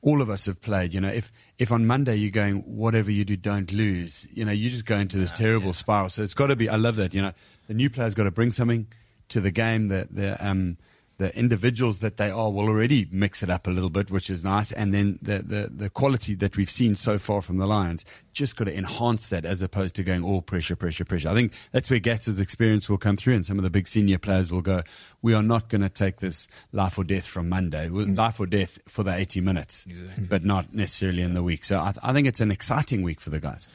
all 0.01 0.21
of 0.21 0.29
us 0.29 0.45
have 0.45 0.61
played. 0.61 0.93
You 0.93 1.01
know, 1.01 1.09
if 1.09 1.29
if 1.57 1.73
on 1.73 1.85
Monday 1.85 2.15
you're 2.15 2.31
going, 2.31 2.59
whatever 2.77 3.11
you 3.11 3.25
do, 3.25 3.35
don't 3.35 3.71
lose. 3.73 4.27
You 4.31 4.45
know, 4.45 4.53
you 4.53 4.69
just 4.69 4.85
go 4.85 4.95
into 4.95 5.17
this 5.17 5.33
terrible 5.33 5.73
spiral. 5.73 6.09
So 6.09 6.23
it's 6.23 6.33
got 6.33 6.47
to 6.47 6.55
be. 6.55 6.69
I 6.69 6.77
love 6.77 6.95
that. 6.95 7.13
You 7.13 7.21
know, 7.21 7.33
the 7.67 7.73
new 7.73 7.89
player's 7.89 8.13
got 8.13 8.25
to 8.25 8.31
bring 8.31 8.53
something 8.53 8.87
to 9.30 9.41
the 9.41 9.51
game. 9.51 9.88
The 9.88 10.07
the 10.09 10.47
um 10.47 10.78
the 11.17 11.36
individuals 11.38 11.99
that 11.99 12.17
they 12.17 12.30
are 12.30 12.51
will 12.51 12.69
already 12.69 13.07
mix 13.11 13.41
it 13.41 13.49
up 13.49 13.65
a 13.65 13.71
little 13.71 13.89
bit, 13.89 14.11
which 14.11 14.30
is 14.30 14.43
nice. 14.43 14.71
And 14.71 14.93
then 14.93 15.17
the, 15.21 15.39
the, 15.39 15.69
the 15.73 15.89
quality 15.89 16.36
that 16.36 16.55
we've 16.55 16.69
seen 16.69 16.93
so 16.93 17.17
far 17.17 17.41
from 17.41 17.57
the 17.57 17.65
Lions 17.65 18.05
just 18.34 18.55
got 18.55 18.65
to 18.65 18.78
enhance 18.78 19.30
that 19.30 19.43
as 19.43 19.63
opposed 19.63 19.95
to 19.95 20.03
going 20.03 20.23
all 20.23 20.43
pressure, 20.43 20.75
pressure, 20.75 21.05
pressure. 21.05 21.30
I 21.30 21.34
think 21.34 21.53
that's 21.71 21.89
where 21.89 21.99
Gatz's 21.99 22.39
experience 22.39 22.88
will 22.88 22.99
come 22.99 23.15
through 23.15 23.34
and 23.34 23.45
some 23.45 23.57
of 23.57 23.63
the 23.63 23.71
big 23.71 23.88
senior 23.88 24.19
players 24.19 24.51
will 24.51 24.61
go, 24.61 24.84
we 25.23 25.34
are 25.34 25.41
not 25.41 25.69
going 25.69 25.82
to 25.82 25.89
take 25.89 26.17
this 26.17 26.47
life 26.71 26.97
or 26.99 27.03
death 27.03 27.25
from 27.25 27.49
Monday. 27.49 27.89
Well, 27.89 28.07
Life 28.07 28.39
or 28.39 28.45
death 28.45 28.80
for 28.88 29.03
the 29.03 29.13
80 29.13 29.41
minutes, 29.41 29.88
but 30.30 30.43
not 30.43 30.73
necessarily 30.73 31.23
in 31.23 31.34
the 31.34 31.43
week. 31.43 31.65
So 31.65 31.80
I, 31.80 31.93
I 32.03 32.13
think 32.13 32.28
it's 32.28 32.41
an 32.41 32.51
exciting 32.51 33.01
week 33.01 33.19
for 33.19 33.32
the 33.32 33.39
guys. 33.39 33.67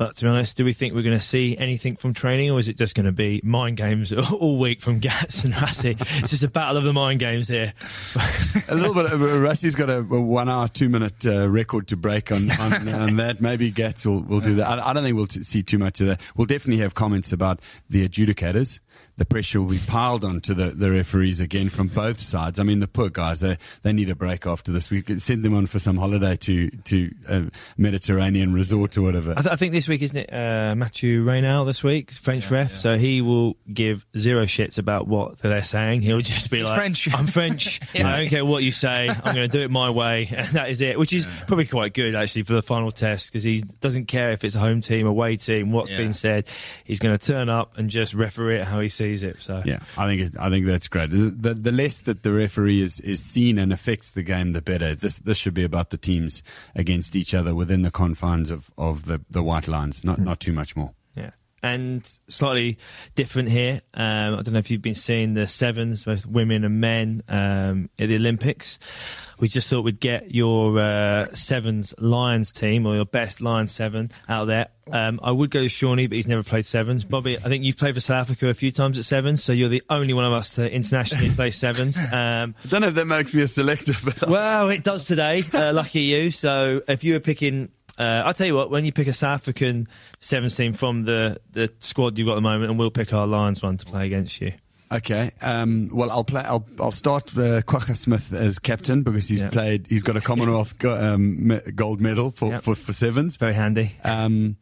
But 0.00 0.16
to 0.16 0.24
be 0.24 0.28
honest, 0.30 0.56
do 0.56 0.64
we 0.64 0.72
think 0.72 0.94
we're 0.94 1.02
going 1.02 1.18
to 1.18 1.22
see 1.22 1.58
anything 1.58 1.94
from 1.94 2.14
training, 2.14 2.50
or 2.50 2.58
is 2.58 2.70
it 2.70 2.78
just 2.78 2.94
going 2.94 3.04
to 3.04 3.12
be 3.12 3.42
mind 3.44 3.76
games 3.76 4.10
all 4.32 4.58
week 4.58 4.80
from 4.80 4.98
Gats 4.98 5.44
and 5.44 5.52
Rassie? 5.52 5.90
it's 6.00 6.30
just 6.30 6.42
a 6.42 6.48
battle 6.48 6.78
of 6.78 6.84
the 6.84 6.94
mind 6.94 7.20
games 7.20 7.48
here. 7.48 7.74
a 8.70 8.74
little 8.74 8.94
bit. 8.94 9.12
Of, 9.12 9.20
Rassie's 9.20 9.74
got 9.74 9.90
a, 9.90 9.98
a 9.98 10.02
one 10.02 10.48
hour, 10.48 10.68
two 10.68 10.88
minute 10.88 11.26
uh, 11.26 11.46
record 11.46 11.88
to 11.88 11.98
break 11.98 12.32
on, 12.32 12.50
on, 12.50 12.88
on 12.94 13.16
that. 13.16 13.42
Maybe 13.42 13.70
Gats 13.70 14.06
will, 14.06 14.22
will 14.22 14.40
do 14.40 14.54
that. 14.54 14.78
I, 14.78 14.88
I 14.88 14.92
don't 14.94 15.02
think 15.02 15.16
we'll 15.16 15.26
t- 15.26 15.42
see 15.42 15.62
too 15.62 15.76
much 15.76 16.00
of 16.00 16.06
that. 16.06 16.22
We'll 16.34 16.46
definitely 16.46 16.82
have 16.82 16.94
comments 16.94 17.30
about 17.30 17.60
the 17.90 18.08
adjudicators. 18.08 18.80
The 19.20 19.26
pressure 19.26 19.60
will 19.60 19.68
be 19.68 19.78
piled 19.86 20.24
onto 20.24 20.54
the, 20.54 20.70
the 20.70 20.90
referees 20.90 21.42
again 21.42 21.68
from 21.68 21.88
both 21.88 22.18
sides. 22.18 22.58
I 22.58 22.62
mean, 22.62 22.80
the 22.80 22.88
poor 22.88 23.10
guys, 23.10 23.40
they, 23.40 23.58
they 23.82 23.92
need 23.92 24.08
a 24.08 24.14
break 24.14 24.46
after 24.46 24.72
this. 24.72 24.88
We 24.90 25.02
could 25.02 25.20
send 25.20 25.44
them 25.44 25.54
on 25.54 25.66
for 25.66 25.78
some 25.78 25.98
holiday 25.98 26.36
to, 26.36 26.70
to 26.70 27.10
a 27.28 27.42
Mediterranean 27.76 28.54
resort 28.54 28.96
or 28.96 29.02
whatever. 29.02 29.32
I, 29.32 29.42
th- 29.42 29.52
I 29.52 29.56
think 29.56 29.72
this 29.72 29.88
week, 29.88 30.00
isn't 30.00 30.16
it, 30.16 30.32
uh, 30.32 30.74
Mathieu 30.74 31.22
Raynal 31.22 31.66
this 31.66 31.84
week, 31.84 32.10
French 32.12 32.50
ref, 32.50 32.74
so 32.78 32.96
he 32.96 33.20
will 33.20 33.58
give 33.70 34.06
zero 34.16 34.44
shits 34.44 34.78
about 34.78 35.06
what 35.06 35.36
they're 35.40 35.60
saying. 35.64 36.00
He'll 36.00 36.20
just 36.22 36.50
be 36.50 36.60
He's 36.60 36.68
like, 36.70 36.78
French. 36.78 37.14
I'm 37.14 37.26
French, 37.26 37.78
I 37.94 38.20
don't 38.20 38.28
care 38.28 38.44
what 38.46 38.62
you 38.62 38.72
say, 38.72 39.10
I'm 39.10 39.34
going 39.34 39.46
to 39.46 39.48
do 39.48 39.60
it 39.60 39.70
my 39.70 39.90
way, 39.90 40.28
and 40.34 40.46
that 40.48 40.70
is 40.70 40.80
it, 40.80 40.98
which 40.98 41.12
is 41.12 41.26
probably 41.46 41.66
quite 41.66 41.92
good, 41.92 42.14
actually, 42.14 42.44
for 42.44 42.54
the 42.54 42.62
final 42.62 42.90
test, 42.90 43.30
because 43.30 43.42
he 43.42 43.60
doesn't 43.80 44.06
care 44.06 44.32
if 44.32 44.44
it's 44.44 44.54
a 44.54 44.60
home 44.60 44.80
team, 44.80 45.06
away 45.06 45.36
team, 45.36 45.72
what's 45.72 45.90
Yeah. 45.90 45.98
been 45.98 46.14
said. 46.14 46.48
He's 46.84 47.00
going 47.00 47.18
to 47.18 47.26
turn 47.26 47.50
up 47.50 47.76
and 47.76 47.90
just 47.90 48.14
referee 48.14 48.60
it 48.60 48.64
how 48.64 48.80
he 48.80 48.88
sees 48.88 49.09
it. 49.22 49.40
So 49.40 49.62
Yeah, 49.64 49.80
I 49.96 50.06
think 50.06 50.20
it, 50.22 50.36
I 50.38 50.50
think 50.50 50.66
that's 50.66 50.88
great. 50.88 51.10
The, 51.10 51.54
the 51.54 51.72
less 51.72 52.02
that 52.02 52.22
the 52.22 52.32
referee 52.32 52.80
is, 52.80 53.00
is 53.00 53.22
seen 53.22 53.58
and 53.58 53.72
affects 53.72 54.12
the 54.12 54.22
game, 54.22 54.52
the 54.52 54.62
better. 54.62 54.94
This 54.94 55.18
this 55.18 55.38
should 55.38 55.54
be 55.54 55.64
about 55.64 55.90
the 55.90 55.98
teams 55.98 56.42
against 56.74 57.16
each 57.16 57.34
other 57.34 57.54
within 57.54 57.82
the 57.82 57.90
confines 57.90 58.50
of, 58.50 58.70
of 58.76 59.06
the, 59.06 59.20
the 59.30 59.42
white 59.42 59.68
lines, 59.68 60.04
not 60.04 60.18
not 60.18 60.40
too 60.40 60.52
much 60.52 60.76
more. 60.76 60.92
And 61.62 62.06
slightly 62.28 62.78
different 63.14 63.50
here. 63.50 63.80
Um, 63.92 64.34
I 64.34 64.42
don't 64.42 64.52
know 64.52 64.58
if 64.58 64.70
you've 64.70 64.80
been 64.80 64.94
seeing 64.94 65.34
the 65.34 65.46
sevens, 65.46 66.04
both 66.04 66.26
women 66.26 66.64
and 66.64 66.80
men, 66.80 67.22
um, 67.28 67.90
at 67.98 68.08
the 68.08 68.16
Olympics. 68.16 68.78
We 69.38 69.48
just 69.48 69.68
thought 69.68 69.84
we'd 69.84 70.00
get 70.00 70.34
your 70.34 70.78
uh, 70.78 71.30
sevens 71.32 71.94
Lions 71.98 72.52
team 72.52 72.86
or 72.86 72.94
your 72.94 73.04
best 73.04 73.40
Lions 73.40 73.72
seven 73.72 74.10
out 74.28 74.46
there. 74.46 74.68
Um, 74.92 75.20
I 75.22 75.30
would 75.30 75.50
go 75.50 75.60
to 75.60 75.66
Seanie, 75.66 76.08
but 76.08 76.16
he's 76.16 76.28
never 76.28 76.42
played 76.42 76.66
sevens. 76.66 77.04
Bobby, 77.04 77.36
I 77.36 77.40
think 77.42 77.64
you've 77.64 77.76
played 77.76 77.94
for 77.94 78.00
South 78.00 78.28
Africa 78.28 78.48
a 78.48 78.54
few 78.54 78.72
times 78.72 78.98
at 78.98 79.04
sevens, 79.04 79.42
so 79.42 79.52
you're 79.52 79.68
the 79.68 79.82
only 79.88 80.14
one 80.14 80.24
of 80.24 80.32
us 80.32 80.56
to 80.56 80.70
internationally 80.70 81.30
play 81.34 81.50
sevens. 81.50 81.96
Um, 81.96 82.54
I 82.64 82.68
don't 82.68 82.80
know 82.80 82.88
if 82.88 82.94
that 82.94 83.06
makes 83.06 83.34
me 83.34 83.42
a 83.42 83.48
selector, 83.48 83.92
but 84.04 84.28
well, 84.28 84.68
it 84.70 84.82
does 84.82 85.06
today. 85.06 85.44
Uh, 85.52 85.72
lucky 85.72 86.00
you. 86.00 86.30
So 86.30 86.82
if 86.88 87.04
you 87.04 87.14
were 87.14 87.20
picking, 87.20 87.70
uh, 88.00 88.22
I'll 88.24 88.34
tell 88.34 88.46
you 88.46 88.54
what, 88.54 88.70
when 88.70 88.84
you 88.84 88.92
pick 88.92 89.06
a 89.08 89.12
South 89.12 89.40
African 89.40 89.86
sevens 90.20 90.56
team 90.56 90.72
from 90.72 91.04
the, 91.04 91.38
the 91.52 91.70
squad 91.78 92.16
you've 92.18 92.26
got 92.26 92.32
at 92.32 92.36
the 92.36 92.40
moment, 92.40 92.70
and 92.70 92.78
we'll 92.78 92.90
pick 92.90 93.12
our 93.12 93.26
Lions 93.26 93.62
one 93.62 93.76
to 93.76 93.84
play 93.86 94.06
against 94.06 94.40
you. 94.40 94.52
Okay. 94.92 95.30
Um, 95.40 95.88
well, 95.92 96.10
I'll 96.10 96.24
play. 96.24 96.42
I'll, 96.42 96.66
I'll 96.80 96.90
start 96.90 97.36
uh, 97.38 97.60
Smith 97.62 98.32
as 98.32 98.58
captain 98.58 99.02
because 99.04 99.28
he's 99.28 99.40
Yeah. 99.40 99.50
played. 99.50 99.86
He's 99.88 100.02
got 100.02 100.16
a 100.16 100.20
Commonwealth 100.20 100.78
go, 100.78 100.96
um, 101.14 101.60
gold 101.76 102.00
medal 102.00 102.30
for, 102.30 102.50
Yeah. 102.50 102.58
for, 102.58 102.74
for 102.74 102.92
sevens. 102.92 103.36
Very 103.36 103.54
handy. 103.54 103.92
Um, 104.02 104.56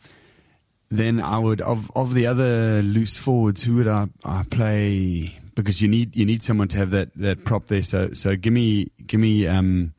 then 0.91 1.20
I 1.20 1.39
would 1.39 1.61
of 1.61 1.91
of 1.95 2.14
the 2.14 2.26
other 2.26 2.82
loose 2.82 3.16
forwards. 3.18 3.62
Who 3.62 3.76
would 3.76 3.89
I, 3.89 4.09
I 4.24 4.45
play? 4.51 5.39
Because 5.55 5.80
you 5.82 5.89
need 5.89 6.16
you 6.16 6.24
need 6.26 6.43
someone 6.43 6.68
to 6.68 6.78
have 6.78 6.91
that, 6.91 7.14
that 7.16 7.45
prop 7.45 7.66
there. 7.66 7.82
So 7.82 8.12
so 8.12 8.36
give 8.36 8.53
me 8.53 8.91
give 9.07 9.20
me 9.20 9.47
um, 9.47 9.93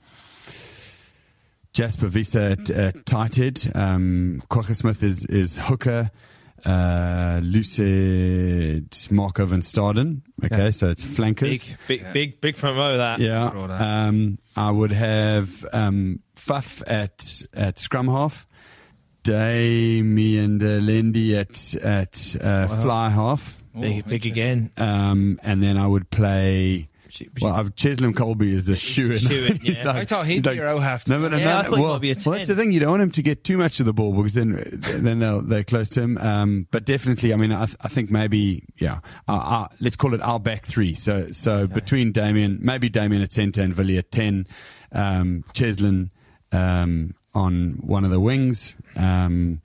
Jasper 1.74 2.08
Wiese 2.08 2.36
at, 2.36 2.70
at 2.70 3.06
tight 3.06 3.36
head. 3.36 3.72
Um, 3.76 4.42
Kwagga 4.50 4.76
Smith 4.76 5.04
is 5.04 5.26
is 5.26 5.58
hooker. 5.60 6.10
Uh, 6.66 7.40
Lucid 7.42 8.94
Marco 9.12 9.46
van 9.46 9.62
Staden. 9.62 10.22
Okay, 10.44 10.58
Yeah. 10.66 10.70
so 10.72 10.90
it's 10.90 11.04
flankers. 11.06 11.64
Big, 11.64 11.78
big, 11.88 12.14
big, 12.14 12.42
big 12.42 12.58
front 12.58 12.76
row. 12.78 12.98
That. 12.98 13.20
Yeah. 13.20 13.46
Um, 13.48 14.40
I 14.58 14.70
would 14.70 14.92
have 14.92 15.66
um, 15.72 16.20
Faf 16.36 16.84
at 16.86 17.44
at 17.54 17.80
scrum 17.80 18.08
half, 18.10 18.46
Damien 19.24 20.60
Lendi 20.60 21.34
at 21.40 21.76
at 21.84 22.36
uh, 22.44 22.68
fly 22.68 23.10
half, 23.10 23.58
Big, 23.80 24.06
big 24.08 24.26
again. 24.26 24.72
um, 24.78 25.40
and 25.44 25.62
then 25.64 25.78
I 25.78 25.88
would 25.88 26.10
play. 26.10 26.90
Well, 27.42 27.54
I've 27.54 27.76
Cheslin 27.76 28.14
Kolbe 28.14 28.44
is 28.44 28.70
a 28.70 28.76
shoe 28.76 29.12
in. 29.12 29.20
Yeah. 29.62 29.92
I 29.92 30.06
thought 30.06 30.26
he'd 30.26 30.44
be 30.44 30.56
your 30.56 30.68
out 30.68 30.82
half. 30.82 31.08
No, 31.08 31.20
but 31.22 31.32
Yeah, 31.38 31.46
no, 31.46 31.58
I 31.58 31.64
thought 31.64 31.76
he 31.76 31.82
well, 31.82 32.00
be 32.00 32.12
a 32.12 32.16
well, 32.26 32.36
that's 32.36 32.48
the 32.48 32.56
thing. 32.56 32.72
You 32.72 32.80
don't 32.80 32.92
want 32.92 33.04
him 33.04 33.12
to 33.12 33.22
get 33.22 33.44
too 33.44 33.58
much 33.58 33.80
of 33.80 33.86
the 33.86 33.94
ball 33.94 34.14
because 34.14 34.34
then 34.34 34.62
then 34.98 35.20
they'll, 35.20 35.42
they're 35.42 35.64
close 35.64 35.90
to 35.90 36.02
him. 36.02 36.18
Um, 36.18 36.68
but 36.72 36.86
definitely, 36.86 37.34
I 37.34 37.36
mean, 37.36 37.52
I, 37.52 37.66
th- 37.66 37.78
I 37.82 37.88
think 37.88 38.10
maybe, 38.12 38.64
yeah, 38.78 39.00
uh, 39.28 39.38
uh, 39.38 39.68
let's 39.80 39.96
call 39.96 40.14
it 40.14 40.22
our 40.22 40.40
back 40.40 40.66
three. 40.66 40.94
So 40.96 41.32
so 41.32 41.68
between 41.68 42.12
Damien, 42.12 42.60
maybe 42.62 42.90
Damien 42.90 43.22
at 43.22 43.34
centre 43.34 43.62
and 43.62 43.74
Villiers 43.74 44.00
at 44.00 44.12
10, 44.12 44.48
um, 44.92 45.44
Cheslin 45.54 46.10
um, 46.52 47.14
on 47.34 47.80
one 47.82 48.06
of 48.06 48.12
the 48.12 48.20
wings. 48.20 48.76
Um, 48.96 49.62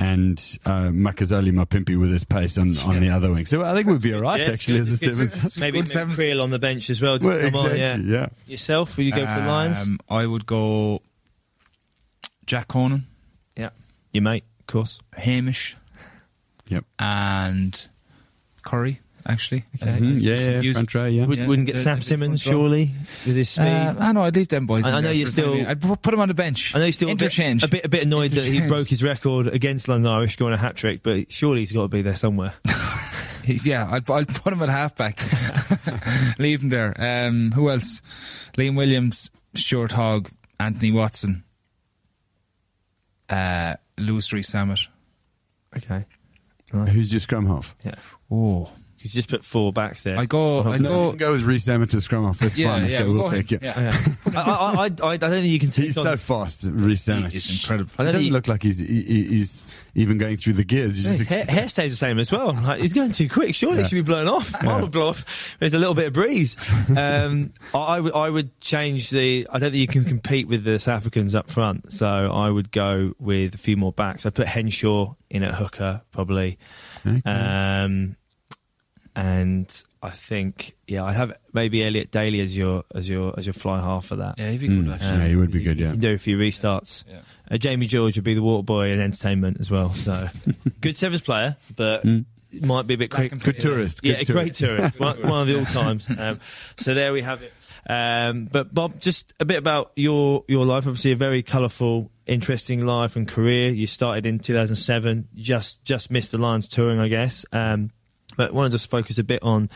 and 0.00 0.38
uh, 0.64 0.88
Makazole 0.90 1.50
Mapimpi 1.52 1.98
with 1.98 2.10
his 2.12 2.24
pace 2.24 2.56
on, 2.58 2.76
on 2.78 3.00
the 3.00 3.10
other 3.10 3.32
wing. 3.32 3.46
So 3.46 3.64
I 3.64 3.74
think 3.74 3.88
we'd 3.88 4.00
be 4.02 4.14
all 4.14 4.20
right, 4.20 4.44
Yeah, 4.46 4.52
actually, 4.52 4.78
as 4.78 4.88
a 4.90 4.92
it's 4.92 5.04
good. 5.04 5.14
sevens. 5.30 5.60
Maybe 5.60 5.80
Good. 5.82 5.90
Kriel 5.90 6.42
on 6.42 6.50
the 6.50 6.58
bench 6.58 6.88
as 6.90 7.00
well. 7.02 7.18
To 7.18 7.26
Well, 7.26 7.36
come 7.38 7.46
exactly, 7.48 7.84
on, 7.84 8.06
yeah. 8.08 8.20
yeah. 8.20 8.28
Yourself, 8.46 8.96
will 8.96 9.04
you 9.04 9.12
go 9.12 9.26
for 9.26 9.40
the 9.40 9.46
Lions? 9.46 9.82
Um, 9.88 9.98
I 10.08 10.24
would 10.26 10.46
go 10.46 11.02
Jack 12.46 12.68
Conan, 12.68 13.04
yeah. 13.56 13.70
Your 14.12 14.22
mate, 14.22 14.44
of 14.60 14.66
course. 14.66 15.00
Hamish, 15.16 15.76
Yep. 16.70 16.84
and 16.98 17.88
Curry. 18.62 19.00
Actually, 19.30 19.64
Mhm, 19.76 20.22
yeah, 20.22 20.34
yeah, 20.36 20.60
Use- 20.62 20.76
front 20.76 20.94
row, 20.94 21.04
yeah. 21.04 21.26
Would, 21.26 21.38
Yeah, 21.38 21.46
wouldn't 21.46 21.66
get 21.66 21.74
the- 21.76 21.82
Sam 21.82 21.98
the 21.98 22.02
Simmonds, 22.04 22.42
front 22.42 22.54
surely, 22.56 22.90
with 23.26 23.36
his 23.36 23.50
speed. 23.50 23.64
Uh, 23.66 23.94
I 23.98 24.12
know 24.12 24.22
I'd 24.22 24.34
leave 24.34 24.48
them 24.48 24.64
boys. 24.64 24.86
I- 24.86 24.92
I 24.96 25.00
know 25.02 25.10
you're 25.10 25.26
for 25.26 25.32
the 25.32 25.42
time 25.42 25.50
still- 25.50 25.54
being. 25.54 25.66
I'd 25.66 26.02
put 26.02 26.10
them 26.12 26.20
on 26.20 26.28
the 26.28 26.34
bench. 26.34 26.74
I 26.74 26.78
know 26.78 26.86
he's 26.86 26.96
still 26.96 27.10
a 27.10 27.14
bit, 27.14 27.24
interchange. 27.24 27.62
a 27.62 27.68
bit 27.68 27.84
a 27.84 27.88
bit 27.90 28.02
annoyed 28.04 28.30
that 28.30 28.44
he 28.46 28.66
broke 28.66 28.88
his 28.88 29.02
record 29.02 29.48
against 29.48 29.86
London 29.86 30.10
Irish 30.10 30.36
going 30.36 30.54
a 30.54 30.56
hat 30.56 30.76
trick, 30.76 31.02
but 31.02 31.30
surely 31.30 31.60
he's 31.60 31.72
got 31.72 31.82
to 31.82 31.88
be 31.88 32.00
there 32.00 32.14
somewhere. 32.14 32.54
He's, 33.44 33.66
yeah, 33.66 33.86
I'd, 33.90 34.08
I'd 34.10 34.28
put 34.28 34.52
him 34.52 34.60
at 34.62 34.68
halfback. 34.68 35.18
leave 36.38 36.62
him 36.62 36.68
there. 36.68 36.94
Um, 37.28 37.50
who 37.52 37.70
else? 37.70 38.02
Liam 38.58 38.76
Williams, 38.76 39.30
Stuart 39.54 39.92
Hogg, 39.92 40.28
Anthony 40.60 40.90
Watson, 40.92 41.44
uh, 43.30 43.74
Louis 43.98 44.30
Rees-Zammit. 44.32 44.88
okay. 45.76 46.04
Who's 46.72 47.10
your 47.10 47.20
scrum 47.20 47.46
half? 47.46 47.74
Yeah. 47.84 47.94
Oh, 48.30 48.70
He's 49.00 49.12
just 49.14 49.28
put 49.28 49.44
four 49.44 49.72
backs 49.72 50.02
there. 50.02 50.18
I 50.18 50.24
go. 50.26 50.60
I 50.62 50.76
No, 50.78 50.90
you 50.90 51.02
go. 51.04 51.08
can 51.10 51.16
go 51.18 51.30
with 51.32 51.42
Rees-Zammit 51.42 51.90
to 51.90 52.00
scrum 52.00 52.24
off. 52.24 52.38
That's 52.40 52.58
Yeah, 52.58 52.72
fine. 52.78 52.90
yeah, 52.90 52.96
okay, 52.98 53.04
we'll 53.08 53.14
we'll 53.22 53.28
take 53.30 53.52
it. 53.52 53.62
Yeah. 53.62 53.80
Yeah. 53.80 53.96
I, 54.36 54.40
I, 54.40 54.44
I, 54.44 54.84
I, 54.84 55.12
I 55.12 55.16
don't 55.16 55.30
think 55.30 55.46
you 55.46 55.58
can 55.58 55.70
take 55.70 55.84
He's 55.86 55.98
on. 55.98 56.04
so 56.04 56.16
fast, 56.16 56.64
Rees-Zammit. 56.70 57.30
He's 57.32 57.62
incredible. 57.62 57.90
I 57.98 58.02
He 58.02 58.06
don't 58.06 58.12
doesn't 58.14 58.20
think 58.22 58.32
look 58.34 58.48
like 58.48 58.62
he's 58.62 58.80
he, 58.80 59.02
he- 59.02 59.22
he's 59.24 59.62
even 59.94 60.18
going 60.18 60.36
through 60.36 60.52
the 60.54 60.64
gears. 60.64 60.96
He's 60.96 61.04
his 61.06 61.18
just 61.18 61.30
hair, 61.30 61.44
hair 61.44 61.68
stays 61.68 61.90
the 61.92 61.96
same 61.96 62.18
as 62.18 62.30
well. 62.30 62.52
Like, 62.52 62.80
he's 62.80 62.92
going 62.92 63.10
too 63.12 63.28
quick. 63.28 63.54
Surely 63.54 63.80
it 63.82 63.88
should 63.88 63.94
be 63.96 64.02
blown 64.02 64.28
off. 64.28 64.52
Mine 64.62 64.80
will 64.82 64.88
blow 64.88 65.08
off. 65.08 65.56
There's 65.58 65.74
a 65.74 65.78
little 65.78 65.94
bit 65.94 66.08
of 66.08 66.12
breeze. 66.12 66.56
Um, 66.96 67.52
I, 67.74 67.96
I 67.98 68.30
would 68.30 68.58
change 68.60 69.10
the. 69.10 69.46
I 69.52 69.58
don't 69.58 69.70
think 69.72 69.80
you 69.80 69.86
can 69.88 70.04
compete 70.04 70.46
with 70.48 70.64
the 70.64 70.78
South 70.78 70.98
Africans 70.98 71.34
up 71.34 71.48
front. 71.50 71.92
So 71.92 72.06
I 72.06 72.50
would 72.50 72.70
go 72.70 73.12
with 73.18 73.54
a 73.54 73.58
few 73.58 73.76
more 73.76 73.92
backs. 73.92 74.26
I'd 74.26 74.34
put 74.34 74.46
Henshaw 74.46 75.14
in 75.30 75.42
at 75.42 75.54
hooker 75.54 76.02
probably. 76.12 76.58
Um, 77.24 78.16
and 79.18 79.84
I 80.00 80.10
think 80.10 80.76
yeah, 80.86 81.02
I 81.04 81.12
have 81.12 81.36
maybe 81.52 81.84
Elliot 81.84 82.12
Daly 82.12 82.40
as 82.40 82.56
your 82.56 82.84
as 82.94 83.08
your 83.08 83.34
as 83.36 83.46
your 83.46 83.52
fly 83.52 83.80
half 83.80 84.06
for 84.06 84.16
that. 84.16 84.38
Yeah, 84.38 84.50
he'd 84.50 84.60
be 84.60 84.68
good 84.68 84.84
Mm, 84.86 84.94
actually. 84.94 85.18
yeah, 85.18 85.26
he 85.28 85.34
would 85.36 85.50
be 85.50 85.62
good. 85.62 85.78
You 85.78 85.86
Yeah. 85.86 85.90
can 85.92 86.00
do 86.00 86.14
a 86.14 86.18
few 86.18 86.38
restarts. 86.38 87.02
Yeah. 87.10 87.18
Uh, 87.50 87.58
Jamie 87.58 87.86
George 87.88 88.16
would 88.16 88.24
be 88.24 88.34
the 88.34 88.42
water 88.42 88.62
boy 88.62 88.90
and 88.92 89.00
entertainment 89.02 89.56
as 89.58 89.70
well. 89.70 89.92
So 89.92 90.28
good 90.80 90.94
sevens 90.96 91.22
player, 91.22 91.56
but 91.74 92.04
might 92.62 92.86
be 92.86 92.94
a 92.94 92.98
bit 92.98 93.10
quick. 93.10 93.36
Good 93.42 93.58
tourist. 93.58 94.00
Yeah, 94.04 94.18
good 94.22 94.30
a 94.30 94.32
great 94.32 94.54
tourist. 94.54 95.00
one, 95.00 95.20
one 95.22 95.40
of 95.42 95.46
the 95.48 95.58
all 95.58 95.64
times. 95.64 96.08
Um, 96.16 96.38
so 96.76 96.94
there 96.94 97.12
we 97.12 97.22
have 97.22 97.42
it. 97.42 97.52
Um, 97.90 98.44
but 98.52 98.72
Bob, 98.72 99.00
just 99.00 99.34
a 99.40 99.44
bit 99.44 99.58
about 99.58 99.90
your 99.96 100.44
your 100.46 100.64
life. 100.64 100.86
Obviously, 100.86 101.10
a 101.12 101.16
very 101.16 101.42
colourful, 101.42 102.10
interesting 102.26 102.86
life 102.86 103.16
and 103.16 103.26
career. 103.26 103.70
You 103.70 103.86
started 103.88 104.26
in 104.26 104.38
2007. 104.38 105.28
Just 105.34 105.84
just 105.84 106.10
missed 106.10 106.30
the 106.32 106.38
Lions 106.38 106.68
touring, 106.68 107.00
I 107.00 107.08
guess. 107.08 107.44
Um, 107.50 107.90
but 108.38 108.54
wanted 108.54 108.70
to 108.70 108.74
just 108.76 108.88
focus 108.88 109.18
a 109.18 109.24
bit 109.24 109.42
on 109.42 109.68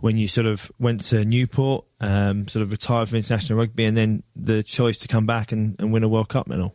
when 0.00 0.16
you 0.16 0.28
sort 0.28 0.46
of 0.46 0.70
went 0.78 1.00
to 1.00 1.24
Newport, 1.24 1.84
um, 2.00 2.46
sort 2.46 2.62
of 2.62 2.70
retired 2.70 3.08
from 3.08 3.16
international 3.16 3.58
rugby, 3.58 3.84
and 3.84 3.96
then 3.96 4.22
the 4.36 4.62
choice 4.62 4.96
to 4.98 5.08
come 5.08 5.26
back 5.26 5.50
and, 5.52 5.74
and 5.80 5.92
win 5.92 6.04
a 6.04 6.08
World 6.08 6.28
Cup 6.28 6.46
medal. 6.46 6.74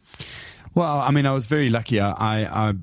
Well, 0.75 0.99
I 0.99 1.09
mean, 1.11 1.25
I 1.25 1.33
was 1.33 1.47
very 1.47 1.69
lucky. 1.69 1.99
I, 2.01 2.11
I, 2.11 2.69
I 2.69 2.73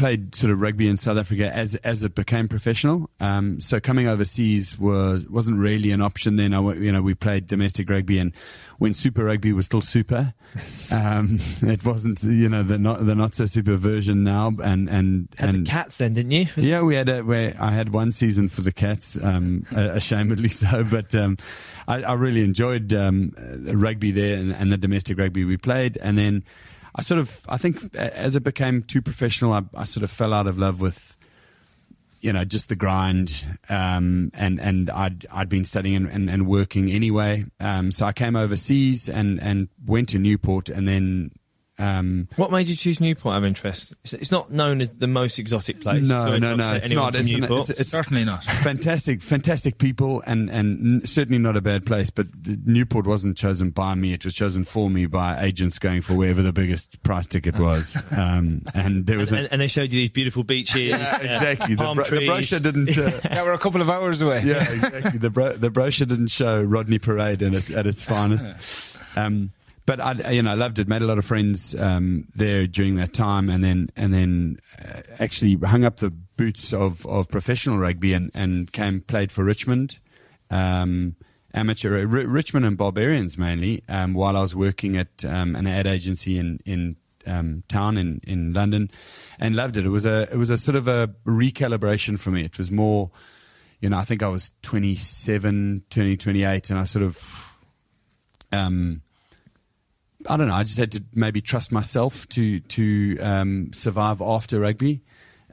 played 0.00 0.34
sort 0.34 0.50
of 0.50 0.62
rugby 0.62 0.88
in 0.88 0.96
South 0.96 1.18
Africa 1.18 1.54
as 1.54 1.76
as 1.76 2.02
it 2.02 2.14
became 2.14 2.48
professional. 2.48 3.10
Um, 3.20 3.60
so 3.60 3.78
coming 3.80 4.08
overseas 4.08 4.78
was 4.78 5.28
wasn't 5.28 5.58
really 5.58 5.92
an 5.92 6.00
option 6.00 6.36
then. 6.36 6.54
I, 6.54 6.60
you 6.72 6.90
know, 6.90 7.02
we 7.02 7.14
played 7.14 7.46
domestic 7.46 7.90
rugby, 7.90 8.18
and 8.18 8.34
when 8.78 8.94
Super 8.94 9.24
Rugby 9.24 9.52
was 9.52 9.66
still 9.66 9.82
Super, 9.82 10.32
um, 10.90 11.38
it 11.60 11.84
wasn't 11.84 12.22
you 12.22 12.48
know 12.48 12.62
the 12.62 12.78
not 12.78 13.04
the 13.04 13.14
not 13.14 13.34
so 13.34 13.44
super 13.44 13.76
version 13.76 14.24
now. 14.24 14.52
And 14.64 14.88
and 14.88 15.28
Had 15.36 15.50
and 15.50 15.66
the 15.66 15.70
Cats 15.70 15.98
then, 15.98 16.14
didn't 16.14 16.32
you? 16.32 16.46
yeah, 16.56 16.80
we 16.80 16.94
had 16.94 17.10
a, 17.10 17.20
where 17.20 17.54
I 17.60 17.72
had 17.72 17.90
one 17.90 18.10
season 18.10 18.48
for 18.48 18.62
the 18.62 18.72
Cats, 18.72 19.22
um, 19.22 19.66
ashamedly 19.70 20.50
so, 20.50 20.82
but 20.82 21.14
um, 21.14 21.36
I, 21.86 22.02
I 22.02 22.14
really 22.14 22.42
enjoyed 22.42 22.94
um, 22.94 23.32
rugby 23.74 24.12
there 24.12 24.38
and, 24.38 24.52
and 24.52 24.72
the 24.72 24.78
domestic 24.78 25.18
rugby 25.18 25.44
we 25.44 25.58
played, 25.58 25.98
and 25.98 26.16
then 26.16 26.42
I 26.94 27.02
sort 27.02 27.20
of, 27.20 27.40
I 27.48 27.56
think, 27.56 27.94
as 27.94 28.36
it 28.36 28.42
became 28.42 28.82
too 28.82 29.02
professional, 29.02 29.52
I, 29.52 29.62
I 29.74 29.84
sort 29.84 30.04
of 30.04 30.10
fell 30.10 30.32
out 30.32 30.46
of 30.46 30.58
love 30.58 30.80
with. 30.80 31.16
You 32.22 32.34
know, 32.34 32.44
just 32.44 32.68
the 32.68 32.76
grind, 32.76 33.46
um, 33.70 34.30
and 34.34 34.60
and 34.60 34.90
I'd 34.90 35.24
I'd 35.32 35.48
been 35.48 35.64
studying 35.64 35.96
and, 35.96 36.06
and, 36.06 36.28
and 36.28 36.46
working 36.46 36.90
anyway. 36.90 37.46
Um, 37.58 37.92
so 37.92 38.04
I 38.04 38.12
came 38.12 38.36
overseas 38.36 39.08
and 39.08 39.40
and 39.40 39.68
went 39.86 40.10
to 40.10 40.18
Newport, 40.18 40.68
and 40.68 40.86
then 40.86 41.30
Um, 41.80 42.28
What 42.36 42.50
made 42.52 42.68
you 42.68 42.76
choose 42.76 43.00
Newport? 43.00 43.34
Out 43.34 43.38
of 43.38 43.44
interest, 43.46 43.92
It's- 44.04 44.12
it's 44.12 44.30
not 44.30 44.50
known 44.52 44.80
as 44.80 44.94
the 44.96 45.06
most 45.06 45.38
exotic 45.38 45.80
place. 45.80 46.06
No, 46.06 46.24
Sorry 46.26 46.40
no, 46.40 46.54
no, 46.54 46.74
it's 46.74 46.90
not. 46.90 47.14
It's 47.14 47.30
an- 47.32 47.44
it's- 47.44 47.70
it's- 47.70 47.88
Certainly 47.90 48.24
not. 48.24 48.44
fantastic, 48.64 49.22
fantastic 49.22 49.78
people, 49.78 50.22
and 50.26 50.50
and 50.50 51.08
certainly 51.08 51.38
not 51.38 51.56
a 51.56 51.60
bad 51.60 51.86
place. 51.86 52.10
But 52.10 52.26
Newport 52.66 53.06
wasn't 53.06 53.36
chosen 53.36 53.70
by 53.70 53.94
me; 53.94 54.12
it 54.12 54.24
was 54.24 54.34
chosen 54.34 54.64
for 54.64 54.90
me 54.90 55.06
by 55.06 55.42
agents 55.42 55.78
going 55.78 56.02
for 56.02 56.14
wherever 56.14 56.42
the 56.42 56.52
biggest 56.52 57.02
price 57.02 57.26
ticket 57.26 57.58
was. 57.58 57.96
Um, 58.16 58.62
and 58.74 59.06
there 59.06 59.18
was 59.18 59.30
and, 59.30 59.38
a, 59.40 59.42
and, 59.44 59.52
and 59.52 59.60
they 59.62 59.68
showed 59.68 59.92
you 59.92 60.00
these 60.00 60.10
beautiful 60.10 60.44
beaches. 60.44 60.80
yeah, 60.90 60.96
uh, 60.96 61.18
exactly. 61.22 61.74
The, 61.76 61.84
palm 61.84 61.96
bro- 61.96 62.04
the 62.04 62.26
brochure 62.26 62.60
didn't. 62.60 62.96
Uh, 62.98 63.10
Yeah, 63.30 63.42
we're 63.42 63.52
a 63.52 63.58
couple 63.58 63.80
of 63.80 63.88
hours 63.88 64.20
away. 64.22 64.42
yeah, 64.44 64.60
exactly. 64.70 65.18
The 65.18 65.30
bro- 65.30 65.52
the 65.56 65.70
brochure 65.70 66.06
didn't 66.06 66.28
show 66.28 66.62
Rodney 66.62 66.98
Parade 66.98 67.42
in 67.42 67.54
it, 67.54 67.70
at 67.70 67.86
its 67.86 68.04
finest. 68.04 68.88
Um, 69.16 69.50
but 69.86 70.00
I, 70.00 70.30
you 70.30 70.42
know, 70.42 70.52
I 70.52 70.54
loved 70.54 70.78
it. 70.78 70.88
Made 70.88 71.02
a 71.02 71.06
lot 71.06 71.18
of 71.18 71.24
friends 71.24 71.74
um, 71.74 72.26
there 72.34 72.66
during 72.66 72.96
that 72.96 73.12
time, 73.12 73.48
and 73.48 73.62
then 73.64 73.88
and 73.96 74.12
then 74.12 74.58
uh, 74.84 75.00
actually 75.18 75.56
hung 75.56 75.84
up 75.84 75.96
the 75.98 76.10
boots 76.10 76.72
of, 76.72 77.06
of 77.06 77.28
professional 77.28 77.78
rugby 77.78 78.12
and, 78.12 78.30
and 78.34 78.72
came 78.72 79.00
played 79.00 79.32
for 79.32 79.44
Richmond, 79.44 79.98
um, 80.50 81.16
amateur 81.54 81.98
R- 81.98 82.06
Richmond 82.06 82.66
and 82.66 82.76
Barbarians 82.76 83.36
mainly. 83.36 83.82
Um, 83.88 84.14
while 84.14 84.36
I 84.36 84.40
was 84.40 84.54
working 84.54 84.96
at 84.96 85.24
um, 85.24 85.56
an 85.56 85.66
ad 85.66 85.86
agency 85.86 86.38
in 86.38 86.60
in 86.64 86.96
um, 87.26 87.64
town 87.68 87.98
in, 87.98 88.20
in 88.24 88.52
London, 88.52 88.90
and 89.38 89.56
loved 89.56 89.76
it. 89.76 89.84
It 89.84 89.90
was 89.90 90.06
a 90.06 90.28
it 90.32 90.36
was 90.36 90.50
a 90.50 90.56
sort 90.56 90.76
of 90.76 90.88
a 90.88 91.08
recalibration 91.26 92.18
for 92.18 92.30
me. 92.30 92.42
It 92.42 92.58
was 92.58 92.70
more 92.70 93.10
you 93.80 93.88
know, 93.88 93.96
I 93.96 94.04
think 94.04 94.22
I 94.22 94.28
was 94.28 94.52
27, 94.62 95.84
turning 95.88 96.18
28, 96.18 96.70
and 96.70 96.78
I 96.78 96.84
sort 96.84 97.02
of, 97.02 97.56
um, 98.52 99.02
I 100.28 100.36
don't 100.36 100.48
know, 100.48 100.54
I 100.54 100.64
just 100.64 100.78
had 100.78 100.92
to 100.92 101.02
maybe 101.14 101.40
trust 101.40 101.72
myself 101.72 102.28
to 102.30 102.60
to 102.60 103.18
um, 103.20 103.72
survive 103.72 104.20
after 104.20 104.60
rugby, 104.60 105.02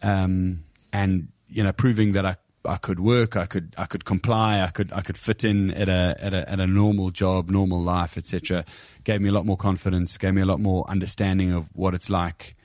um, 0.02 0.64
and 0.92 1.30
you 1.48 1.64
know, 1.64 1.72
proving 1.72 2.12
that 2.12 2.26
I, 2.26 2.36
I 2.66 2.78
could 2.78 3.00
work, 3.00 3.36
I 3.36 3.46
could 3.46 3.74
I 3.78 3.86
could 3.86 4.06
comply, 4.06 4.62
I 4.62 4.68
could 4.68 4.92
I 4.92 5.02
could 5.02 5.18
fit 5.18 5.44
in 5.44 5.72
at 5.72 5.90
a 5.90 6.16
at 6.20 6.34
a, 6.34 6.50
at 6.50 6.60
a 6.60 6.68
normal 6.68 7.12
job, 7.12 7.50
normal 7.50 7.82
life, 7.82 8.18
etc. 8.18 8.66
Gave 9.04 9.22
me 9.22 9.30
a 9.30 9.32
lot 9.32 9.46
more 9.46 9.58
confidence, 9.58 10.18
gave 10.18 10.34
me 10.34 10.42
a 10.42 10.46
lot 10.46 10.60
more 10.60 10.90
understanding 10.90 11.54
of 11.54 11.70
what 11.74 11.94
it's 11.94 12.10
like 12.10 12.56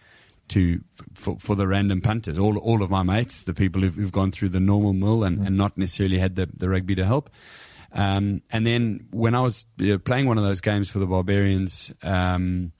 to 0.48 0.80
for, 1.14 1.38
for 1.38 1.54
the 1.54 1.66
random 1.66 2.00
punters, 2.00 2.38
all 2.38 2.58
all 2.58 2.82
of 2.82 2.90
my 2.90 3.02
mates, 3.02 3.44
the 3.44 3.54
people 3.54 3.82
who've, 3.82 3.94
who've 3.94 4.12
gone 4.12 4.30
through 4.32 4.48
the 4.48 4.60
normal 4.60 4.92
mill 4.92 5.24
and, 5.24 5.46
and 5.46 5.56
not 5.56 5.78
necessarily 5.78 6.18
had 6.18 6.34
the, 6.34 6.48
the 6.52 6.68
rugby 6.68 6.94
to 6.96 7.04
help. 7.04 7.30
Um, 7.94 8.42
and 8.50 8.66
then 8.66 9.06
when 9.10 9.34
I 9.34 9.40
was 9.40 9.66
you 9.76 9.92
know, 9.92 9.98
playing 9.98 10.26
one 10.26 10.38
of 10.38 10.44
those 10.44 10.60
games 10.60 10.90
for 10.90 10.98
the 10.98 11.06
Barbarians, 11.06 11.94
um, 12.02 12.72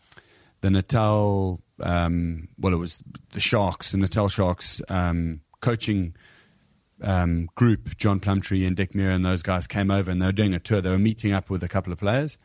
the 0.63 0.71
Natal, 0.71 1.61
um, 1.81 2.49
well, 2.59 2.73
it 2.73 2.79
was 2.79 3.03
the 3.33 3.41
Sharks, 3.41 3.93
the 3.93 3.99
Natal 3.99 4.29
Sharks 4.29 4.81
um, 4.89 5.41
coaching 5.61 6.15
um, 7.03 7.49
group, 7.55 7.97
John 7.97 8.21
Plumtree 8.21 8.67
and 8.67 8.77
Dick 8.77 8.95
Muir 8.95 9.11
and 9.11 9.25
those 9.25 9.43
guys 9.43 9.67
came 9.67 9.91
over 9.91 10.11
and 10.11 10.23
they 10.23 10.27
were 10.27 10.33
doing 10.33 10.55
a 10.55 10.59
tour. 10.59 10.81
They 10.81 10.91
were 10.91 10.99
meeting 10.99 11.33
up 11.33 11.51
with 11.51 11.63
a 11.63 11.69
couple 11.69 11.93
of 11.93 11.99
players 11.99 12.39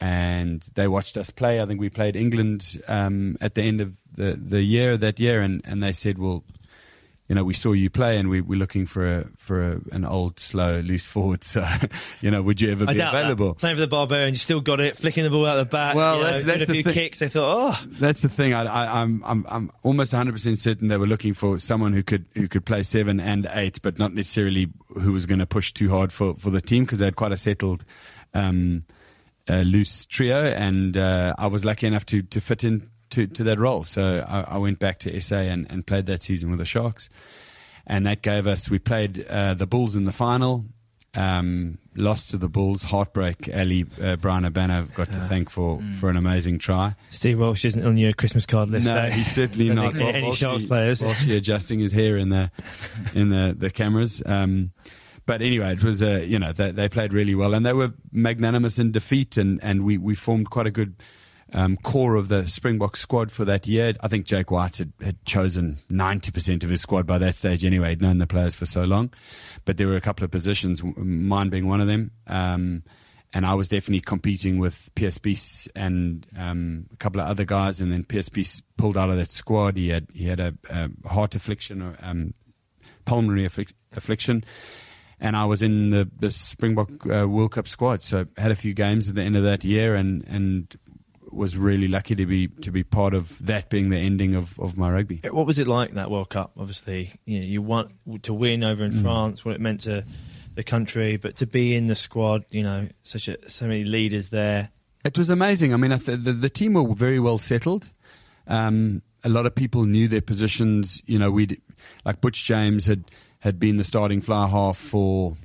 and 0.00 0.62
they 0.74 0.88
watched 0.88 1.16
us 1.16 1.30
play. 1.30 1.60
I 1.60 1.66
think 1.66 1.80
we 1.80 1.90
played 1.90 2.16
England 2.16 2.80
um, 2.88 3.36
at 3.40 3.54
the 3.54 3.62
end 3.62 3.80
of 3.80 3.98
the, 4.12 4.32
the 4.32 4.62
year 4.62 4.96
that 4.96 5.20
year, 5.20 5.42
and, 5.42 5.60
and 5.64 5.82
they 5.82 5.92
said, 5.92 6.18
"Well, 6.18 6.42
you 7.30 7.36
know, 7.36 7.44
we 7.44 7.54
saw 7.54 7.70
you 7.70 7.90
play, 7.90 8.18
and 8.18 8.28
we, 8.28 8.40
we're 8.40 8.58
looking 8.58 8.86
for 8.86 9.06
a 9.20 9.24
for 9.36 9.62
a, 9.74 9.80
an 9.92 10.04
old, 10.04 10.40
slow, 10.40 10.80
loose 10.80 11.06
forward. 11.06 11.44
So, 11.44 11.64
you 12.20 12.28
know, 12.28 12.42
would 12.42 12.60
you 12.60 12.72
ever 12.72 12.86
I 12.88 12.94
be 12.94 12.98
available?" 12.98 13.50
that. 13.52 13.60
Playing 13.60 13.76
for 13.76 13.80
the 13.82 13.86
Barbarians, 13.86 14.32
you 14.34 14.38
still 14.38 14.60
got 14.60 14.80
it, 14.80 14.96
flicking 14.96 15.22
the 15.22 15.30
ball 15.30 15.46
out 15.46 15.54
the 15.58 15.64
back. 15.64 15.94
Well, 15.94 16.16
you 16.16 16.24
that's- 16.24 16.42
doing 16.42 16.58
that's 16.58 16.68
a 16.68 16.72
the 16.72 16.82
few 16.82 16.82
thing. 16.82 16.92
kicks. 16.92 17.20
They 17.20 17.28
thought, 17.28 17.70
oh, 17.72 17.86
That's 17.86 18.22
the 18.22 18.28
thing. 18.28 18.52
I, 18.52 18.64
I, 18.64 19.00
I'm 19.00 19.22
I'm 19.24 19.46
I'm 19.48 19.70
almost 19.84 20.12
100 20.12 20.32
percent 20.32 20.58
certain 20.58 20.88
they 20.88 20.96
were 20.96 21.06
looking 21.06 21.32
for 21.32 21.56
someone 21.60 21.92
who 21.92 22.02
could 22.02 22.26
who 22.34 22.48
could 22.48 22.64
play 22.64 22.82
seven 22.82 23.20
and 23.20 23.48
eight, 23.52 23.80
but 23.80 23.96
not 23.96 24.12
necessarily 24.12 24.66
who 25.00 25.12
was 25.12 25.26
going 25.26 25.38
to 25.38 25.46
push 25.46 25.70
too 25.72 25.88
hard 25.88 26.12
for, 26.12 26.34
for 26.34 26.50
the 26.50 26.60
team 26.60 26.82
because 26.82 26.98
they 26.98 27.04
had 27.04 27.14
quite 27.14 27.30
a 27.30 27.36
settled. 27.36 27.84
Um, 28.34 28.82
uh, 29.48 29.62
loose 29.62 30.04
trio, 30.06 30.44
and 30.46 30.96
uh, 30.96 31.34
I 31.38 31.46
was 31.46 31.64
lucky 31.64 31.86
enough 31.86 32.06
to, 32.06 32.22
to 32.22 32.40
fit 32.40 32.62
in 32.64 32.89
to, 33.10 33.26
to 33.26 33.44
that 33.44 33.58
role. 33.58 33.84
So 33.84 34.24
I, 34.26 34.54
I 34.54 34.58
went 34.58 34.78
back 34.78 34.98
to 35.00 35.20
SA 35.20 35.36
and, 35.36 35.66
and 35.70 35.86
played 35.86 36.06
that 36.06 36.22
season 36.22 36.50
with 36.50 36.58
the 36.58 36.64
Sharks, 36.64 37.08
and 37.86 38.06
that 38.06 38.22
gave 38.22 38.46
us. 38.46 38.70
We 38.70 38.78
played 38.78 39.26
uh, 39.26 39.54
the 39.54 39.66
Bulls 39.66 39.96
in 39.96 40.04
the 40.04 40.12
final, 40.12 40.64
um, 41.16 41.78
lost 41.96 42.30
to 42.30 42.36
the 42.36 42.48
Bulls, 42.48 42.84
heartbreak. 42.84 43.50
Ali 43.54 43.86
uh, 44.02 44.16
Bryan 44.16 44.44
Habana 44.44 44.86
got 44.94 45.08
to 45.08 45.20
thank 45.20 45.50
for, 45.50 45.80
for 45.98 46.08
an 46.08 46.16
amazing 46.16 46.58
try. 46.58 46.94
Steve 47.08 47.40
Walsh 47.40 47.64
isn't 47.64 47.84
on 47.84 47.96
your 47.96 48.12
Christmas 48.12 48.46
card 48.46 48.68
list. 48.68 48.86
No, 48.86 48.96
eh? 48.96 49.10
he's 49.10 49.32
certainly 49.32 49.68
not. 49.74 49.96
any 49.96 50.32
Sharks 50.32 50.64
players. 50.64 51.02
whilst 51.02 51.28
adjusting 51.28 51.80
his 51.80 51.92
hair 51.92 52.16
in 52.16 52.28
the 52.28 52.50
in 53.14 53.30
the 53.30 53.54
the 53.56 53.70
cameras. 53.70 54.22
Um, 54.24 54.72
but 55.26 55.42
anyway, 55.42 55.72
it 55.72 55.84
was 55.84 56.02
a 56.02 56.24
you 56.24 56.38
know 56.38 56.52
they, 56.52 56.70
they 56.70 56.88
played 56.88 57.12
really 57.12 57.34
well 57.34 57.54
and 57.54 57.64
they 57.64 57.72
were 57.72 57.92
magnanimous 58.12 58.78
in 58.78 58.90
defeat 58.90 59.36
and, 59.36 59.62
and 59.62 59.84
we, 59.84 59.98
we 59.98 60.14
formed 60.14 60.50
quite 60.50 60.66
a 60.66 60.70
good 60.72 60.96
um, 61.52 61.76
core 61.76 62.16
of 62.16 62.28
the 62.28 62.46
Springbok 62.48 62.96
squad 62.96 63.30
for 63.32 63.44
that 63.44 63.66
year. 63.66 63.94
I 64.00 64.08
think 64.08 64.26
Jake 64.26 64.50
White 64.50 64.78
had, 64.78 64.92
had 65.02 65.24
chosen 65.24 65.78
ninety 65.88 66.30
percent 66.30 66.64
of 66.64 66.70
his 66.70 66.80
squad 66.80 67.06
by 67.06 67.18
that 67.18 67.34
stage 67.34 67.64
anyway. 67.64 67.90
He'd 67.90 68.02
known 68.02 68.18
the 68.18 68.26
players 68.26 68.54
for 68.54 68.66
so 68.66 68.84
long, 68.84 69.12
but 69.64 69.76
there 69.76 69.86
were 69.86 69.96
a 69.96 70.00
couple 70.00 70.24
of 70.24 70.30
positions, 70.30 70.82
mine 70.84 71.48
being 71.48 71.68
one 71.68 71.80
of 71.80 71.86
them. 71.86 72.12
Um, 72.26 72.82
and 73.32 73.46
I 73.46 73.54
was 73.54 73.68
definitely 73.68 74.00
competing 74.00 74.58
with 74.58 74.90
PSB 74.94 75.68
and 75.76 76.26
um, 76.36 76.86
a 76.92 76.96
couple 76.96 77.20
of 77.20 77.28
other 77.28 77.44
guys. 77.44 77.80
And 77.80 77.92
then 77.92 78.04
PSB 78.04 78.62
pulled 78.76 78.96
out 78.96 79.10
of 79.10 79.16
that 79.16 79.30
squad. 79.30 79.76
He 79.76 79.88
had 79.88 80.08
he 80.12 80.24
had 80.26 80.40
a, 80.40 80.54
a 80.68 80.90
heart 81.08 81.34
affliction 81.34 81.80
or 81.82 81.96
um, 82.02 82.34
pulmonary 83.04 83.44
afflic- 83.44 83.74
affliction, 83.94 84.44
and 85.20 85.36
I 85.36 85.44
was 85.44 85.62
in 85.62 85.90
the, 85.90 86.10
the 86.18 86.30
Springbok 86.30 86.90
uh, 87.06 87.28
World 87.28 87.52
Cup 87.52 87.68
squad. 87.68 88.02
So 88.02 88.26
had 88.36 88.50
a 88.50 88.56
few 88.56 88.74
games 88.74 89.08
at 89.08 89.14
the 89.14 89.22
end 89.22 89.36
of 89.36 89.44
that 89.44 89.64
year, 89.64 89.94
and 89.94 90.24
and 90.26 90.74
was 91.32 91.56
really 91.56 91.88
lucky 91.88 92.14
to 92.14 92.26
be 92.26 92.48
to 92.48 92.70
be 92.70 92.82
part 92.82 93.14
of 93.14 93.44
that 93.46 93.70
being 93.70 93.90
the 93.90 93.98
ending 93.98 94.34
of, 94.34 94.58
of 94.58 94.76
my 94.76 94.90
rugby. 94.90 95.20
What 95.30 95.46
was 95.46 95.58
it 95.58 95.66
like 95.66 95.92
that 95.92 96.10
World 96.10 96.30
Cup? 96.30 96.52
Obviously, 96.58 97.10
you 97.24 97.40
know, 97.40 97.46
you 97.46 97.62
want 97.62 97.92
to 98.22 98.34
win 98.34 98.64
over 98.64 98.84
in 98.84 98.92
France, 98.92 99.44
what 99.44 99.54
it 99.54 99.60
meant 99.60 99.80
to 99.80 100.04
the 100.54 100.62
country, 100.62 101.16
but 101.16 101.36
to 101.36 101.46
be 101.46 101.74
in 101.74 101.86
the 101.86 101.94
squad, 101.94 102.44
you 102.50 102.62
know, 102.62 102.88
such 103.02 103.28
a, 103.28 103.48
so 103.48 103.66
many 103.66 103.84
leaders 103.84 104.30
there. 104.30 104.70
It 105.04 105.16
was 105.16 105.30
amazing. 105.30 105.72
I 105.72 105.76
mean, 105.76 105.92
I 105.92 105.96
th- 105.96 106.20
the, 106.20 106.32
the 106.32 106.50
team 106.50 106.74
were 106.74 106.94
very 106.94 107.20
well 107.20 107.38
settled. 107.38 107.90
Um, 108.46 109.02
a 109.24 109.28
lot 109.28 109.46
of 109.46 109.54
people 109.54 109.84
knew 109.84 110.08
their 110.08 110.20
positions. 110.20 111.02
You 111.06 111.18
know, 111.18 111.30
we 111.30 111.60
like 112.04 112.20
Butch 112.20 112.44
James 112.44 112.86
had 112.86 113.04
had 113.40 113.58
been 113.58 113.76
the 113.76 113.84
starting 113.84 114.20
fly 114.20 114.46
half 114.46 114.76
for 114.76 115.36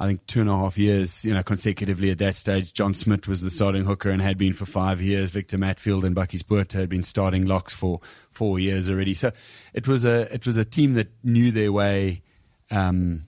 I 0.00 0.06
think 0.06 0.26
two 0.26 0.40
and 0.40 0.48
a 0.48 0.56
half 0.56 0.78
years, 0.78 1.26
you 1.26 1.34
know, 1.34 1.42
consecutively 1.42 2.10
at 2.10 2.16
that 2.18 2.34
stage. 2.34 2.72
John 2.72 2.94
Smit 2.94 3.28
was 3.28 3.42
the 3.42 3.50
starting 3.50 3.84
hooker 3.84 4.08
and 4.08 4.22
had 4.22 4.38
been 4.38 4.54
for 4.54 4.64
five 4.64 5.02
years. 5.02 5.30
Victor 5.30 5.58
Matfield 5.58 6.04
and 6.04 6.16
Bakkies 6.16 6.46
Botha 6.46 6.78
had 6.78 6.88
been 6.88 7.02
starting 7.02 7.44
locks 7.44 7.74
for 7.74 8.00
four 8.30 8.58
years 8.58 8.88
already. 8.88 9.12
So 9.12 9.30
it 9.74 9.86
was 9.86 10.06
a 10.06 10.32
it 10.32 10.46
was 10.46 10.56
a 10.56 10.64
team 10.64 10.94
that 10.94 11.08
knew 11.22 11.50
their 11.50 11.70
way 11.70 12.22
um, 12.70 13.26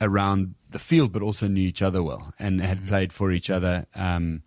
around 0.00 0.56
the 0.70 0.80
field, 0.80 1.12
but 1.12 1.22
also 1.22 1.46
knew 1.46 1.66
each 1.66 1.80
other 1.80 2.02
well 2.02 2.34
and 2.40 2.60
had 2.60 2.88
played 2.88 3.12
for 3.12 3.30
each 3.30 3.48
other 3.48 3.86
um, 3.94 4.42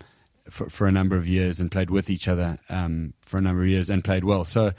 for, 0.49 0.70
for 0.70 0.86
a 0.88 0.91
number 0.91 1.16
of 1.16 1.30
years 1.30 1.61
and 1.61 1.72
played 1.72 1.89
with 1.89 2.09
each 2.09 2.28
other 2.28 2.57
um, 2.70 3.14
for 3.22 3.38
a 3.38 3.41
number 3.41 3.61
of 3.61 3.70
years 3.70 3.89
and 3.89 4.03
played 4.03 4.26
well. 4.26 4.43
So 4.43 4.72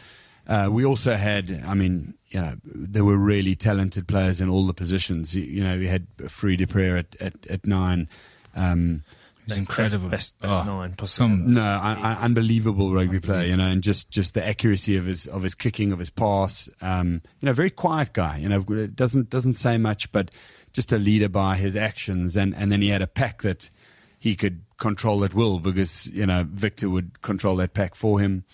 uh, 0.46 0.68
we 0.70 0.84
also 0.84 1.14
had, 1.16 1.62
I 1.66 1.74
mean, 1.74 2.14
you 2.28 2.40
know, 2.40 2.54
there 2.64 3.04
were 3.04 3.16
really 3.16 3.54
talented 3.56 4.06
players 4.08 4.40
in 4.40 4.48
all 4.48 4.66
the 4.66 4.74
positions. 4.74 5.34
You, 5.34 5.42
you 5.44 5.64
know, 5.64 5.78
we 5.78 5.86
had 5.88 6.06
Fourie 6.28 6.56
du 6.56 6.66
Preez 6.66 6.98
at, 6.98 7.16
at, 7.20 7.46
at 7.46 7.66
nine. 7.66 8.08
Um, 8.56 9.02
It's 9.46 9.56
incredible. 9.56 10.08
Best, 10.08 10.38
best 10.40 10.52
Oh, 10.52 10.64
nine 10.64 10.90
possible. 10.90 11.06
some- 11.06 11.52
no, 11.52 11.62
un- 11.62 11.98
un- 11.98 12.16
unbelievable 12.18 12.92
rugby 12.92 13.20
player, 13.20 13.46
you 13.48 13.56
know, 13.56 13.66
and 13.66 13.82
just, 13.82 14.10
just 14.10 14.34
the 14.34 14.46
accuracy 14.46 14.96
of 14.96 15.04
his 15.06 15.26
of 15.26 15.42
his 15.42 15.54
kicking, 15.54 15.92
of 15.92 15.98
his 15.98 16.10
pass. 16.10 16.68
Um, 16.80 17.20
you 17.40 17.46
know, 17.46 17.52
very 17.52 17.70
quiet 17.70 18.12
guy. 18.12 18.38
You 18.38 18.48
know, 18.48 18.62
doesn't 18.62 19.30
doesn't 19.30 19.52
say 19.54 19.76
much, 19.78 20.10
but 20.12 20.30
just 20.72 20.92
a 20.92 20.98
leader 20.98 21.28
by 21.28 21.56
his 21.56 21.76
actions. 21.76 22.36
And, 22.36 22.54
and 22.54 22.72
then 22.72 22.80
he 22.82 22.88
had 22.88 23.02
a 23.02 23.06
pack 23.06 23.42
that 23.42 23.70
he 24.18 24.34
could 24.34 24.62
control 24.78 25.22
at 25.24 25.34
will 25.34 25.58
because 25.60 26.06
you 26.08 26.26
know 26.26 26.44
Victor 26.48 26.88
would 26.90 27.20
control 27.22 27.56
that 27.56 27.74
pack 27.74 27.94
for 27.94 28.20
him. 28.20 28.44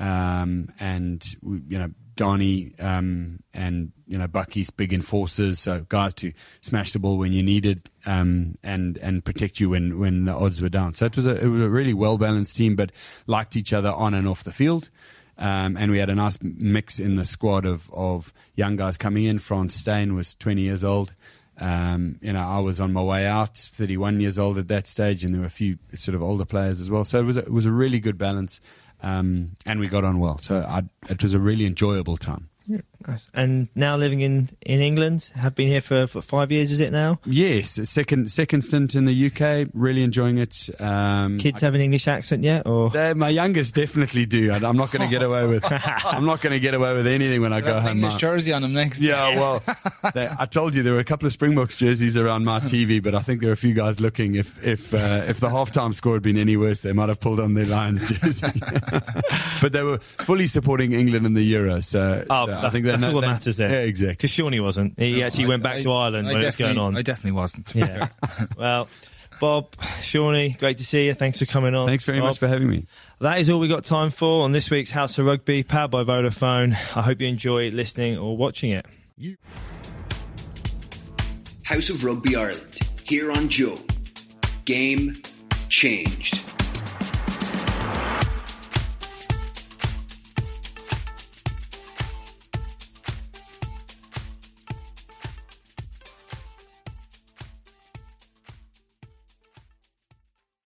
Um, 0.00 0.68
and 0.78 1.24
you 1.42 1.78
know 1.78 1.90
Donny 2.18 2.72
um, 2.80 3.40
and 3.54 3.92
you 4.06 4.18
know 4.18 4.26
Bucky's 4.26 4.70
big 4.70 4.92
enforcers, 4.92 5.60
so 5.60 5.86
guys 5.88 6.14
to 6.14 6.32
smash 6.60 6.92
the 6.92 6.98
ball 6.98 7.16
when 7.16 7.32
you 7.32 7.42
needed 7.42 7.90
um, 8.06 8.56
and 8.62 8.98
and 8.98 9.24
protect 9.24 9.60
you 9.60 9.70
when, 9.70 9.98
when 9.98 10.24
the 10.24 10.34
odds 10.34 10.60
were 10.60 10.68
down. 10.68 10.94
So 10.94 11.06
it 11.06 11.14
was 11.14 11.26
a, 11.26 11.36
it 11.42 11.46
was 11.46 11.62
a 11.62 11.70
really 11.70 11.94
well 11.94 12.18
balanced 12.18 12.56
team, 12.56 12.74
but 12.74 12.92
liked 13.26 13.56
each 13.56 13.72
other 13.72 13.92
on 13.92 14.14
and 14.14 14.26
off 14.26 14.44
the 14.44 14.52
field. 14.52 14.90
Um, 15.38 15.76
and 15.76 15.92
we 15.92 15.98
had 15.98 16.10
a 16.10 16.16
nice 16.16 16.36
mix 16.42 16.98
in 16.98 17.14
the 17.14 17.24
squad 17.24 17.64
of, 17.64 17.88
of 17.92 18.32
young 18.56 18.74
guys 18.74 18.98
coming 18.98 19.22
in. 19.22 19.38
Frans 19.38 19.76
Steyn 19.76 20.16
was 20.16 20.34
20 20.34 20.62
years 20.62 20.82
old. 20.82 21.14
Um, 21.60 22.18
you 22.20 22.32
know, 22.32 22.40
I 22.40 22.58
was 22.58 22.80
on 22.80 22.92
my 22.92 23.02
way 23.02 23.26
out, 23.26 23.56
31 23.56 24.20
years 24.20 24.38
old 24.38 24.58
at 24.58 24.68
that 24.68 24.88
stage, 24.88 25.24
and 25.24 25.32
there 25.32 25.40
were 25.40 25.46
a 25.46 25.50
few 25.50 25.78
sort 25.94 26.16
of 26.16 26.22
older 26.22 26.44
players 26.44 26.80
as 26.80 26.90
well. 26.90 27.04
So 27.04 27.20
it 27.20 27.24
was 27.24 27.36
a, 27.36 27.40
it 27.40 27.52
was 27.52 27.66
a 27.66 27.72
really 27.72 28.00
good 28.00 28.18
balance. 28.18 28.60
Um, 29.02 29.56
and 29.66 29.80
we 29.80 29.88
got 29.88 30.04
on 30.04 30.18
well. 30.18 30.38
So 30.38 30.64
I, 30.68 30.82
it 31.08 31.22
was 31.22 31.34
a 31.34 31.38
really 31.38 31.66
enjoyable 31.66 32.16
time. 32.16 32.48
Nice. 33.06 33.28
And 33.32 33.68
now 33.74 33.96
living 33.96 34.20
in, 34.20 34.48
in 34.66 34.80
England, 34.80 35.30
have 35.36 35.54
been 35.54 35.68
here 35.68 35.80
for, 35.80 36.06
for 36.06 36.20
five 36.20 36.52
years, 36.52 36.70
is 36.70 36.80
it 36.80 36.92
now? 36.92 37.18
Yes, 37.24 37.78
second 37.88 38.30
second 38.30 38.62
stint 38.62 38.94
in 38.94 39.04
the 39.06 39.26
UK. 39.26 39.70
Really 39.72 40.02
enjoying 40.02 40.38
it. 40.38 40.68
Um, 40.80 41.38
Kids 41.38 41.60
have 41.62 41.74
an 41.74 41.80
English 41.80 42.08
accent 42.08 42.42
yet, 42.44 42.66
or 42.66 42.90
they- 42.90 43.14
my 43.14 43.28
youngest 43.30 43.74
definitely 43.74 44.26
do. 44.26 44.52
and 44.52 44.64
I'm 44.64 44.76
not 44.76 44.92
going 44.92 45.02
to 45.08 45.10
get 45.10 45.22
away 45.22 45.46
with. 45.46 45.64
I'm 46.06 46.26
not 46.26 46.40
going 46.42 46.52
to 46.52 46.60
get 46.60 46.74
away 46.74 46.94
with 46.94 47.06
anything 47.06 47.40
when 47.40 47.52
I 47.52 47.60
go 47.60 47.80
home. 47.80 47.96
English 47.98 48.14
My- 48.14 48.18
jersey 48.18 48.52
on 48.52 48.62
them 48.62 48.74
next. 48.74 49.00
Yeah, 49.00 49.36
well, 49.36 49.62
they, 50.14 50.28
I 50.38 50.46
told 50.46 50.74
you 50.74 50.82
there 50.82 50.94
were 50.94 50.98
a 51.00 51.04
couple 51.04 51.26
of 51.26 51.32
Springboks 51.32 51.78
jerseys 51.78 52.16
around 52.16 52.44
my 52.44 52.60
TV, 52.60 53.02
but 53.02 53.14
I 53.14 53.20
think 53.20 53.40
there 53.40 53.50
are 53.50 53.54
a 53.54 53.56
few 53.56 53.74
guys 53.74 54.00
looking. 54.00 54.34
If 54.34 54.62
if 54.66 54.92
uh, 54.92 55.24
if 55.28 55.40
the 55.40 55.48
halftime 55.48 55.94
score 55.94 56.14
had 56.14 56.22
been 56.22 56.36
any 56.38 56.56
worse, 56.56 56.82
they 56.82 56.92
might 56.92 57.08
have 57.08 57.20
pulled 57.20 57.40
on 57.40 57.54
their 57.54 57.66
Lions 57.66 58.08
jersey. 58.20 58.48
but 59.62 59.72
they 59.72 59.82
were 59.82 59.98
fully 59.98 60.46
supporting 60.46 60.92
England 60.92 61.24
in 61.26 61.34
the 61.34 61.42
Euro, 61.42 61.80
so, 61.80 62.24
Oh, 62.28 62.46
so 62.46 62.57
I 62.64 62.70
think 62.70 62.84
they 62.84 62.90
that's 62.90 63.04
all 63.04 63.20
that 63.20 63.26
matters 63.26 63.56
there. 63.56 63.70
Yeah, 63.70 63.80
exactly. 63.80 64.14
because 64.14 64.30
Seanie 64.30 64.62
wasn't. 64.62 64.98
He 64.98 65.22
actually 65.22 65.46
went 65.46 65.62
back 65.62 65.80
to 65.82 65.92
Ireland 65.92 66.28
I 66.28 66.32
when 66.32 66.42
it 66.42 66.46
was 66.46 66.56
going 66.56 66.78
on. 66.78 66.96
I 66.96 67.02
definitely 67.02 67.38
wasn't. 67.38 67.74
yeah. 67.74 68.08
well, 68.56 68.88
Bob, 69.40 69.70
Seanie, 69.76 70.58
great 70.58 70.78
to 70.78 70.84
see 70.84 71.06
you. 71.06 71.14
Thanks 71.14 71.38
for 71.38 71.46
coming 71.46 71.74
on. 71.74 71.86
Thanks 71.86 72.04
very 72.04 72.18
Bob. 72.18 72.28
much 72.28 72.38
for 72.38 72.48
having 72.48 72.68
me. 72.68 72.86
That 73.20 73.38
is 73.38 73.48
all 73.50 73.60
we 73.60 73.68
got 73.68 73.84
time 73.84 74.10
for 74.10 74.44
on 74.44 74.52
this 74.52 74.70
week's 74.70 74.90
House 74.90 75.18
of 75.18 75.26
Rugby, 75.26 75.62
powered 75.62 75.90
by 75.90 76.02
Vodafone. 76.02 76.72
I 76.96 77.02
hope 77.02 77.20
you 77.20 77.28
enjoy 77.28 77.70
listening 77.70 78.18
or 78.18 78.36
watching 78.36 78.70
it. 78.70 78.86
House 81.62 81.90
of 81.90 82.04
Rugby 82.04 82.34
Ireland, 82.34 82.78
here 83.04 83.30
on 83.30 83.48
Joe. 83.48 83.76
Game 84.64 85.14
changed. 85.68 86.44